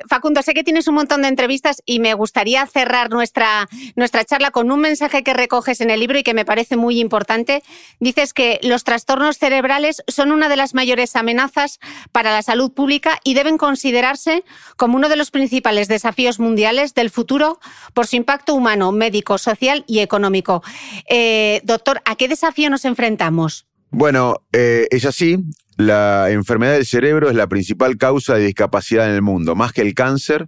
Facundo, 0.09 0.41
sé 0.41 0.55
que 0.55 0.63
tienes 0.63 0.87
un 0.87 0.95
montón 0.95 1.21
de 1.21 1.27
entrevistas 1.27 1.83
y 1.85 1.99
me 1.99 2.15
gustaría 2.21 2.67
cerrar 2.67 3.09
nuestra, 3.09 3.67
nuestra 3.95 4.23
charla 4.23 4.51
con 4.51 4.71
un 4.71 4.79
mensaje 4.79 5.23
que 5.23 5.33
recoges 5.33 5.81
en 5.81 5.89
el 5.89 5.99
libro 5.99 6.19
y 6.19 6.23
que 6.23 6.35
me 6.35 6.45
parece 6.45 6.77
muy 6.77 6.99
importante. 6.99 7.63
Dices 7.99 8.31
que 8.33 8.59
los 8.61 8.83
trastornos 8.83 9.39
cerebrales 9.39 10.03
son 10.07 10.31
una 10.31 10.47
de 10.47 10.55
las 10.55 10.75
mayores 10.75 11.15
amenazas 11.15 11.79
para 12.11 12.31
la 12.31 12.43
salud 12.43 12.71
pública 12.71 13.19
y 13.23 13.33
deben 13.33 13.57
considerarse 13.57 14.43
como 14.77 14.97
uno 14.97 15.09
de 15.09 15.15
los 15.15 15.31
principales 15.31 15.87
desafíos 15.87 16.39
mundiales 16.39 16.93
del 16.93 17.09
futuro 17.09 17.59
por 17.95 18.05
su 18.05 18.17
impacto 18.17 18.53
humano, 18.53 18.91
médico, 18.91 19.39
social 19.39 19.83
y 19.87 19.99
económico. 19.99 20.61
Eh, 21.09 21.61
doctor, 21.63 22.03
¿a 22.05 22.15
qué 22.15 22.27
desafío 22.27 22.69
nos 22.69 22.85
enfrentamos? 22.85 23.65
Bueno, 23.89 24.43
eh, 24.53 24.87
es 24.91 25.05
así. 25.05 25.39
La 25.77 26.29
enfermedad 26.29 26.73
del 26.73 26.85
cerebro 26.85 27.29
es 27.29 27.35
la 27.35 27.47
principal 27.47 27.97
causa 27.97 28.35
de 28.35 28.45
discapacidad 28.45 29.07
en 29.07 29.15
el 29.15 29.23
mundo, 29.23 29.55
más 29.55 29.73
que 29.73 29.81
el 29.81 29.95
cáncer 29.95 30.47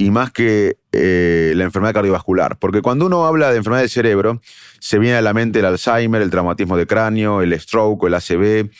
y 0.00 0.10
más 0.10 0.32
que 0.32 0.78
eh, 0.92 1.52
la 1.56 1.64
enfermedad 1.64 1.92
cardiovascular. 1.92 2.58
Porque 2.58 2.80
cuando 2.80 3.04
uno 3.04 3.26
habla 3.26 3.50
de 3.50 3.58
enfermedad 3.58 3.82
del 3.82 3.90
cerebro, 3.90 4.40
se 4.78 4.98
viene 4.98 5.18
a 5.18 5.20
la 5.20 5.34
mente 5.34 5.58
el 5.58 5.66
Alzheimer, 5.66 6.22
el 6.22 6.30
traumatismo 6.30 6.78
de 6.78 6.86
cráneo, 6.86 7.42
el 7.42 7.52
stroke, 7.60 8.06
el 8.06 8.14
ACV, 8.14 8.70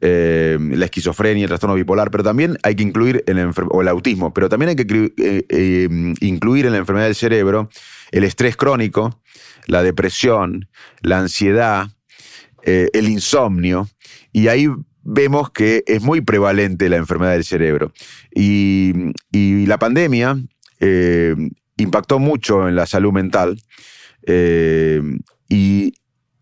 eh, 0.00 0.56
la 0.60 0.84
esquizofrenia, 0.84 1.42
el 1.42 1.48
trastorno 1.48 1.74
bipolar, 1.74 2.12
pero 2.12 2.22
también 2.22 2.58
hay 2.62 2.76
que 2.76 2.84
incluir 2.84 3.24
el, 3.26 3.50
o 3.70 3.82
el 3.82 3.88
autismo, 3.88 4.32
pero 4.32 4.48
también 4.48 4.68
hay 4.68 4.76
que 4.76 5.12
eh, 5.18 5.88
incluir 6.20 6.66
en 6.66 6.72
la 6.72 6.78
enfermedad 6.78 7.06
del 7.06 7.16
cerebro 7.16 7.68
el 8.12 8.22
estrés 8.22 8.56
crónico, 8.56 9.20
la 9.66 9.82
depresión, 9.82 10.68
la 11.02 11.18
ansiedad, 11.18 11.88
el 12.62 13.08
insomnio, 13.08 13.88
y 14.32 14.46
ahí 14.46 14.68
vemos 15.02 15.50
que 15.50 15.82
es 15.86 16.02
muy 16.02 16.20
prevalente 16.20 16.88
la 16.88 16.96
enfermedad 16.96 17.32
del 17.32 17.44
cerebro. 17.44 17.92
Y 18.32 18.92
la 19.32 19.78
pandemia 19.78 20.38
eh, 20.80 21.34
impactó 21.76 22.18
mucho 22.18 22.68
en 22.68 22.76
la 22.76 22.86
salud 22.86 23.12
mental 23.12 23.60
eh, 24.26 25.00
y 25.48 25.94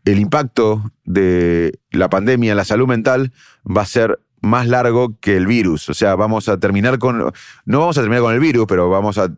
el 0.04 0.18
impacto 0.18 0.92
de 1.04 1.78
la 1.90 2.08
pandemia 2.08 2.52
en 2.52 2.56
la 2.56 2.64
salud 2.64 2.86
mental 2.86 3.32
va 3.64 3.82
a 3.82 3.86
ser 3.86 4.20
más 4.40 4.68
largo 4.68 5.18
que 5.20 5.36
el 5.36 5.46
virus. 5.46 5.88
O 5.88 5.94
sea, 5.94 6.14
vamos 6.14 6.48
a 6.48 6.58
terminar 6.58 6.98
con, 6.98 7.18
no 7.18 7.80
vamos 7.80 7.98
a 7.98 8.00
terminar 8.00 8.22
con 8.22 8.34
el 8.34 8.40
virus, 8.40 8.66
pero 8.68 8.88
vamos 8.88 9.18
a 9.18 9.34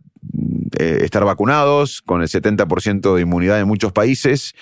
eh, 0.78 0.98
estar 1.02 1.24
vacunados 1.24 2.02
con 2.02 2.22
el 2.22 2.28
70% 2.28 3.14
de 3.14 3.22
inmunidad 3.22 3.58
en 3.60 3.66
muchos 3.66 3.92
países 3.92 4.54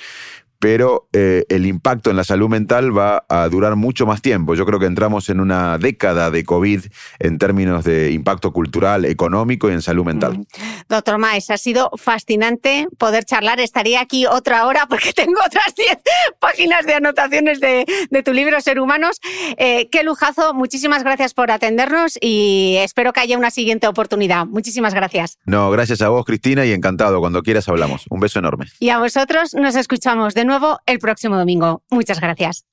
pero 0.58 1.08
eh, 1.12 1.44
el 1.48 1.66
impacto 1.66 2.10
en 2.10 2.16
la 2.16 2.24
salud 2.24 2.48
mental 2.48 2.96
va 2.96 3.24
a 3.28 3.48
durar 3.48 3.76
mucho 3.76 4.06
más 4.06 4.22
tiempo. 4.22 4.54
Yo 4.54 4.66
creo 4.66 4.78
que 4.78 4.86
entramos 4.86 5.28
en 5.28 5.40
una 5.40 5.78
década 5.78 6.30
de 6.30 6.44
COVID 6.44 6.84
en 7.18 7.38
términos 7.38 7.84
de 7.84 8.12
impacto 8.12 8.52
cultural, 8.52 9.04
económico 9.04 9.68
y 9.68 9.72
en 9.72 9.82
salud 9.82 10.04
mental. 10.04 10.38
Mm. 10.38 10.44
Doctor 10.88 11.18
Maes, 11.18 11.50
ha 11.50 11.58
sido 11.58 11.90
fascinante 11.96 12.88
poder 12.98 13.24
charlar. 13.24 13.60
Estaría 13.60 14.00
aquí 14.00 14.26
otra 14.26 14.66
hora 14.66 14.86
porque 14.88 15.12
tengo 15.14 15.38
otras 15.44 15.74
10 15.76 15.98
páginas 16.38 16.86
de 16.86 16.94
anotaciones 16.94 17.60
de, 17.60 17.86
tu 18.24 18.32
libro 18.32 18.60
Ser 18.60 18.80
Humanos. 18.80 19.20
Eh, 19.58 19.88
qué 19.90 20.02
lujazo. 20.02 20.54
Muchísimas 20.54 21.02
gracias 21.02 21.34
por 21.34 21.50
atendernos 21.50 22.18
y 22.20 22.76
espero 22.78 23.12
que 23.12 23.20
haya 23.20 23.36
una 23.36 23.50
siguiente 23.50 23.86
oportunidad. 23.86 24.46
Muchísimas 24.46 24.94
gracias. 24.94 25.38
No, 25.44 25.70
gracias 25.70 26.02
a 26.02 26.08
vos, 26.08 26.24
Cristina, 26.24 26.64
y 26.64 26.72
encantado. 26.72 27.20
Cuando 27.20 27.42
quieras 27.42 27.68
hablamos. 27.68 28.06
Un 28.10 28.20
beso 28.20 28.38
enorme. 28.38 28.66
Y 28.78 28.88
a 28.88 28.98
vosotros 28.98 29.54
nos 29.54 29.76
escuchamos 29.76 30.34
de 30.34 30.45
nuevo 30.46 30.78
el 30.86 30.98
próximo 30.98 31.36
domingo. 31.36 31.82
Muchas 31.90 32.20
gracias. 32.20 32.64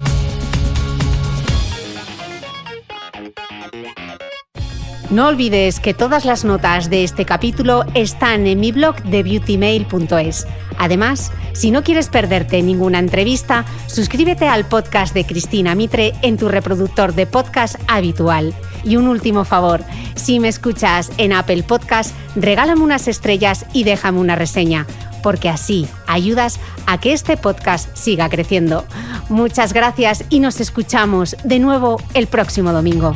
No 5.09 5.27
olvides 5.27 5.79
que 5.79 5.93
todas 5.93 6.25
las 6.25 6.43
notas 6.43 6.89
de 6.89 7.03
este 7.03 7.23
capítulo 7.23 7.83
están 7.93 8.47
en 8.47 8.59
mi 8.59 8.71
blog 8.71 8.95
de 9.03 9.21
beautymail.es. 9.21 10.47
Además, 10.77 11.31
si 11.53 11.71
no 11.71 11.83
quieres 11.83 12.09
perderte 12.09 12.61
ninguna 12.61 12.99
entrevista, 12.99 13.65
suscríbete 13.87 14.47
al 14.47 14.65
podcast 14.65 15.13
de 15.13 15.25
Cristina 15.25 15.75
Mitre 15.75 16.13
en 16.21 16.37
tu 16.37 16.49
reproductor 16.49 17.13
de 17.13 17.25
podcast 17.25 17.75
habitual. 17.87 18.53
Y 18.83 18.97
un 18.97 19.07
último 19.07 19.45
favor, 19.45 19.83
si 20.15 20.39
me 20.39 20.47
escuchas 20.47 21.11
en 21.17 21.33
Apple 21.33 21.63
Podcast, 21.63 22.15
regálame 22.35 22.81
unas 22.81 23.07
estrellas 23.07 23.65
y 23.73 23.83
déjame 23.83 24.19
una 24.19 24.35
reseña 24.35 24.87
porque 25.23 25.49
así 25.49 25.87
ayudas 26.05 26.59
a 26.85 26.99
que 26.99 27.13
este 27.13 27.37
podcast 27.37 27.95
siga 27.95 28.29
creciendo. 28.29 28.85
Muchas 29.29 29.73
gracias 29.73 30.25
y 30.29 30.39
nos 30.39 30.59
escuchamos 30.59 31.35
de 31.43 31.59
nuevo 31.59 31.99
el 32.13 32.27
próximo 32.27 32.73
domingo. 32.73 33.15